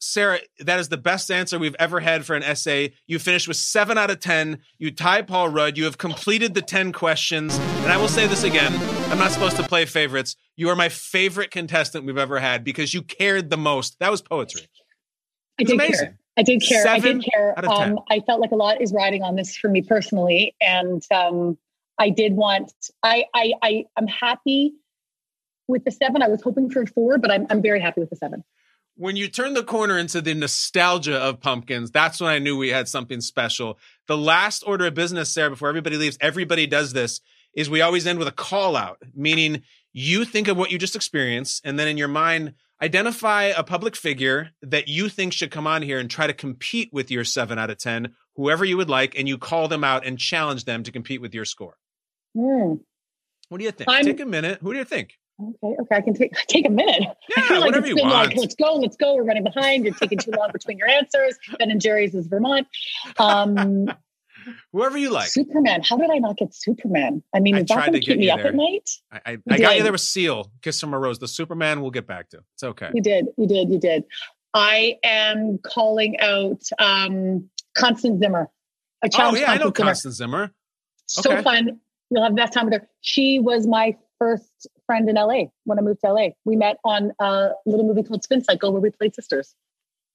Sarah, 0.00 0.40
that 0.58 0.80
is 0.80 0.88
the 0.88 0.96
best 0.96 1.30
answer 1.30 1.56
we've 1.56 1.76
ever 1.78 2.00
had 2.00 2.26
for 2.26 2.34
an 2.34 2.42
essay. 2.42 2.94
You 3.06 3.20
finished 3.20 3.46
with 3.46 3.56
seven 3.56 3.96
out 3.96 4.10
of 4.10 4.18
10. 4.18 4.58
You 4.78 4.90
tie 4.90 5.22
Paul 5.22 5.50
Rudd. 5.50 5.78
You 5.78 5.84
have 5.84 5.98
completed 5.98 6.54
the 6.54 6.62
10 6.62 6.92
questions. 6.92 7.56
And 7.58 7.92
I 7.92 7.96
will 7.96 8.08
say 8.08 8.26
this 8.26 8.42
again 8.42 8.74
I'm 9.08 9.18
not 9.18 9.30
supposed 9.30 9.56
to 9.56 9.62
play 9.62 9.84
favorites. 9.84 10.34
You 10.56 10.68
are 10.68 10.76
my 10.76 10.88
favorite 10.88 11.52
contestant 11.52 12.06
we've 12.06 12.18
ever 12.18 12.40
had 12.40 12.64
because 12.64 12.92
you 12.92 13.02
cared 13.02 13.50
the 13.50 13.56
most. 13.56 14.00
That 14.00 14.10
was 14.10 14.20
poetry. 14.20 14.62
I 15.60 15.62
did 15.62 15.74
amazing. 15.74 16.06
care. 16.06 16.18
I 16.38 16.42
did 16.42 16.62
care. 16.62 16.86
I 16.86 17.00
did 17.00 17.24
care. 17.24 17.58
out 17.58 17.64
of 17.64 17.78
10. 17.78 17.92
Um, 17.92 17.98
I 18.08 18.20
felt 18.20 18.40
like 18.40 18.52
a 18.52 18.56
lot 18.56 18.80
is 18.80 18.92
riding 18.92 19.22
on 19.22 19.34
this 19.34 19.56
for 19.56 19.68
me 19.68 19.82
personally, 19.82 20.54
and 20.60 21.02
um, 21.12 21.58
I 21.98 22.10
did 22.10 22.34
want. 22.34 22.72
I 23.02 23.24
I 23.34 23.52
I 23.62 23.84
am 23.98 24.06
happy 24.06 24.74
with 25.66 25.84
the 25.84 25.90
seven. 25.90 26.22
I 26.22 26.28
was 26.28 26.40
hoping 26.40 26.70
for 26.70 26.82
a 26.82 26.86
four, 26.86 27.18
but 27.18 27.30
I'm 27.30 27.46
I'm 27.50 27.60
very 27.60 27.80
happy 27.80 28.00
with 28.00 28.10
the 28.10 28.16
seven. 28.16 28.44
when 28.94 29.16
you 29.16 29.28
turn 29.28 29.54
the 29.54 29.62
corner 29.64 29.98
into 29.98 30.20
the 30.20 30.34
nostalgia 30.34 31.16
of 31.16 31.40
pumpkins, 31.40 31.90
that's 31.90 32.20
when 32.20 32.30
I 32.30 32.38
knew 32.38 32.56
we 32.56 32.68
had 32.68 32.88
something 32.88 33.20
special. 33.20 33.78
The 34.06 34.16
last 34.16 34.62
order 34.66 34.86
of 34.86 34.94
business, 34.94 35.30
Sarah, 35.30 35.50
before 35.50 35.68
everybody 35.68 35.96
leaves, 35.96 36.18
everybody 36.20 36.66
does 36.66 36.92
this, 36.92 37.20
is 37.54 37.68
we 37.68 37.80
always 37.80 38.06
end 38.06 38.18
with 38.18 38.28
a 38.28 38.32
call 38.32 38.76
out, 38.76 38.98
meaning 39.14 39.62
you 39.92 40.24
think 40.24 40.48
of 40.48 40.56
what 40.56 40.70
you 40.70 40.78
just 40.78 40.96
experienced, 40.96 41.62
and 41.64 41.78
then 41.78 41.88
in 41.88 41.96
your 41.96 42.08
mind, 42.08 42.54
identify 42.82 43.44
a 43.44 43.62
public 43.62 43.96
figure 43.96 44.50
that 44.62 44.88
you 44.88 45.08
think 45.08 45.32
should 45.32 45.50
come 45.50 45.66
on 45.66 45.82
here 45.82 45.98
and 45.98 46.10
try 46.10 46.26
to 46.26 46.32
compete 46.34 46.90
with 46.92 47.10
your 47.10 47.24
seven 47.24 47.58
out 47.58 47.70
of 47.70 47.78
10, 47.78 48.14
whoever 48.36 48.64
you 48.64 48.76
would 48.76 48.88
like, 48.90 49.18
and 49.18 49.28
you 49.28 49.38
call 49.38 49.68
them 49.68 49.82
out 49.84 50.06
and 50.06 50.18
challenge 50.18 50.64
them 50.64 50.82
to 50.84 50.92
compete 50.92 51.20
with 51.20 51.34
your 51.34 51.44
score. 51.44 51.76
Hmm. 52.36 52.74
What 53.48 53.58
do 53.58 53.64
you 53.64 53.70
think? 53.70 53.88
I'm- 53.90 54.04
Take 54.04 54.20
a 54.20 54.26
minute. 54.26 54.58
Who 54.62 54.72
do 54.72 54.78
you 54.78 54.84
think? 54.84 55.14
Okay, 55.40 55.76
okay, 55.82 55.96
I 55.96 56.00
can 56.00 56.14
take 56.14 56.32
take 56.48 56.66
a 56.66 56.70
minute. 56.70 57.02
I 57.02 57.14
Yeah, 57.36 57.42
feel 57.44 57.56
like 57.60 57.66
whatever 57.66 57.86
it's 57.86 57.88
you 57.90 57.94
been 57.94 58.08
want. 58.08 58.28
like, 58.30 58.36
let's 58.36 58.54
go, 58.56 58.74
let's 58.74 58.96
go. 58.96 59.14
We're 59.14 59.22
running 59.22 59.44
behind. 59.44 59.84
You're 59.84 59.94
taking 59.94 60.18
too 60.18 60.32
long 60.36 60.50
between 60.52 60.78
your 60.78 60.88
answers. 60.88 61.38
Ben 61.60 61.70
and 61.70 61.80
Jerry's 61.80 62.12
is 62.14 62.26
Vermont. 62.26 62.66
Um, 63.18 63.88
Whoever 64.72 64.98
you 64.98 65.10
like. 65.10 65.28
Superman. 65.28 65.82
How 65.82 65.96
did 65.96 66.10
I 66.10 66.18
not 66.18 66.36
get 66.36 66.54
Superman? 66.54 67.22
I 67.34 67.40
mean, 67.40 67.54
I 67.54 67.60
is 67.60 67.66
that 67.66 67.86
going 67.86 67.92
to 67.92 68.00
keep 68.00 68.18
me 68.18 68.26
you 68.26 68.32
up 68.32 68.40
at 68.40 68.54
night? 68.54 68.90
I, 69.12 69.20
I, 69.24 69.38
I 69.50 69.58
got 69.58 69.76
you 69.76 69.82
there 69.82 69.92
with 69.92 70.00
Seal, 70.00 70.50
Kiss 70.62 70.80
from 70.80 70.94
a 70.94 70.98
Rose. 70.98 71.18
The 71.18 71.28
Superman 71.28 71.80
we'll 71.80 71.90
get 71.90 72.06
back 72.06 72.28
to. 72.30 72.40
It's 72.54 72.62
okay. 72.62 72.90
You 72.94 73.02
did, 73.02 73.26
you 73.36 73.46
did, 73.46 73.70
you 73.70 73.78
did. 73.78 74.04
I 74.54 74.96
am 75.04 75.58
calling 75.58 76.18
out 76.20 76.62
um, 76.78 77.48
Constance 77.76 78.20
Zimmer. 78.20 78.50
I 79.02 79.08
Oh, 79.18 79.34
yeah, 79.34 79.52
I 79.52 79.58
know 79.58 79.70
Constance 79.70 80.16
Zimmer. 80.16 80.38
Constance 80.48 80.52
Zimmer. 80.52 80.52
So 81.06 81.32
Okay. 81.32 81.42
fun. 81.42 81.80
You'll 82.10 82.22
have 82.22 82.32
the 82.32 82.36
best 82.36 82.52
time 82.54 82.64
with 82.64 82.74
her. 82.74 82.88
She 83.00 83.38
was 83.38 83.66
my 83.66 83.96
first 84.18 84.66
friend 84.86 85.08
in 85.08 85.16
LA 85.16 85.44
when 85.64 85.78
I 85.78 85.82
moved 85.82 86.00
to 86.04 86.12
LA. 86.12 86.28
We 86.44 86.56
met 86.56 86.78
on 86.84 87.12
a 87.20 87.50
little 87.66 87.86
movie 87.86 88.02
called 88.02 88.24
Spin 88.24 88.42
Cycle 88.42 88.72
where 88.72 88.80
we 88.80 88.90
played 88.90 89.14
sisters. 89.14 89.54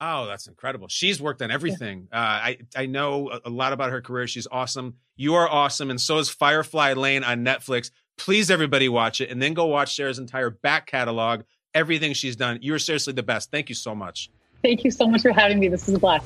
Oh, 0.01 0.25
that's 0.25 0.47
incredible. 0.47 0.87
She's 0.89 1.21
worked 1.21 1.41
on 1.41 1.51
everything. 1.51 2.07
Uh, 2.11 2.15
I 2.17 2.57
I 2.75 2.85
know 2.87 3.29
a, 3.29 3.41
a 3.45 3.49
lot 3.49 3.73
about 3.73 3.91
her 3.91 4.01
career. 4.01 4.27
She's 4.27 4.47
awesome. 4.51 4.95
You 5.15 5.35
are 5.35 5.49
awesome, 5.49 5.89
and 5.89 5.99
so 5.99 6.17
is 6.17 6.29
Firefly 6.29 6.93
Lane 6.93 7.23
on 7.23 7.45
Netflix. 7.45 7.91
Please, 8.17 8.51
everybody, 8.51 8.89
watch 8.89 9.21
it, 9.21 9.29
and 9.29 9.41
then 9.41 9.53
go 9.53 9.65
watch 9.65 9.95
Sarah's 9.95 10.19
entire 10.19 10.49
back 10.49 10.87
catalog. 10.87 11.43
Everything 11.73 12.13
she's 12.13 12.35
done. 12.35 12.59
You 12.61 12.73
are 12.75 12.79
seriously 12.79 13.13
the 13.13 13.23
best. 13.23 13.49
Thank 13.49 13.69
you 13.69 13.75
so 13.75 13.95
much. 13.95 14.29
Thank 14.63 14.83
you 14.83 14.91
so 14.91 15.07
much 15.07 15.21
for 15.21 15.31
having 15.31 15.59
me. 15.59 15.67
This 15.67 15.87
is 15.87 15.95
a 15.95 15.99
blast. 15.99 16.25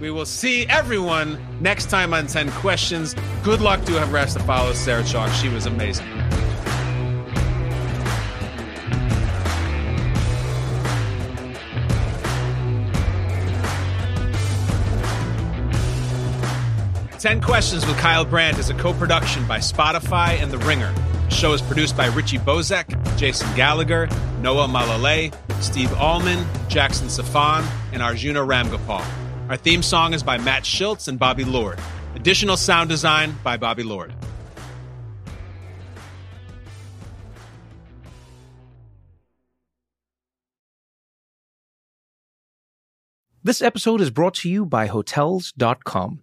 We 0.00 0.10
will 0.10 0.26
see 0.26 0.66
everyone 0.66 1.38
next 1.60 1.90
time 1.90 2.14
on 2.14 2.26
10 2.26 2.50
Questions. 2.52 3.14
Good 3.42 3.60
luck 3.60 3.84
to 3.84 3.92
whoever 3.92 4.18
has 4.18 4.34
to 4.34 4.40
follow 4.40 4.72
Sarah 4.72 5.02
Chalke. 5.02 5.32
She 5.40 5.48
was 5.48 5.66
amazing. 5.66 6.06
Ten 17.20 17.42
Questions 17.42 17.84
with 17.86 17.98
Kyle 17.98 18.24
Brandt 18.24 18.58
is 18.58 18.70
a 18.70 18.74
co-production 18.74 19.46
by 19.46 19.58
Spotify 19.58 20.42
and 20.42 20.50
The 20.50 20.56
Ringer. 20.56 20.90
The 21.28 21.34
show 21.34 21.52
is 21.52 21.60
produced 21.60 21.94
by 21.94 22.06
Richie 22.06 22.38
Bozek, 22.38 23.18
Jason 23.18 23.54
Gallagher, 23.54 24.08
Noah 24.40 24.66
Malale, 24.66 25.30
Steve 25.62 25.92
Allman, 26.00 26.46
Jackson 26.68 27.08
Safan, 27.08 27.62
and 27.92 28.02
Arjuna 28.02 28.40
Ramgopal. 28.40 29.04
Our 29.50 29.58
theme 29.58 29.82
song 29.82 30.14
is 30.14 30.22
by 30.22 30.38
Matt 30.38 30.64
Schultz 30.64 31.08
and 31.08 31.18
Bobby 31.18 31.44
Lord. 31.44 31.78
Additional 32.14 32.56
sound 32.56 32.88
design 32.88 33.36
by 33.44 33.58
Bobby 33.58 33.82
Lord. 33.82 34.14
This 43.42 43.60
episode 43.60 44.00
is 44.00 44.08
brought 44.08 44.36
to 44.36 44.48
you 44.48 44.64
by 44.64 44.86
Hotels.com. 44.86 46.22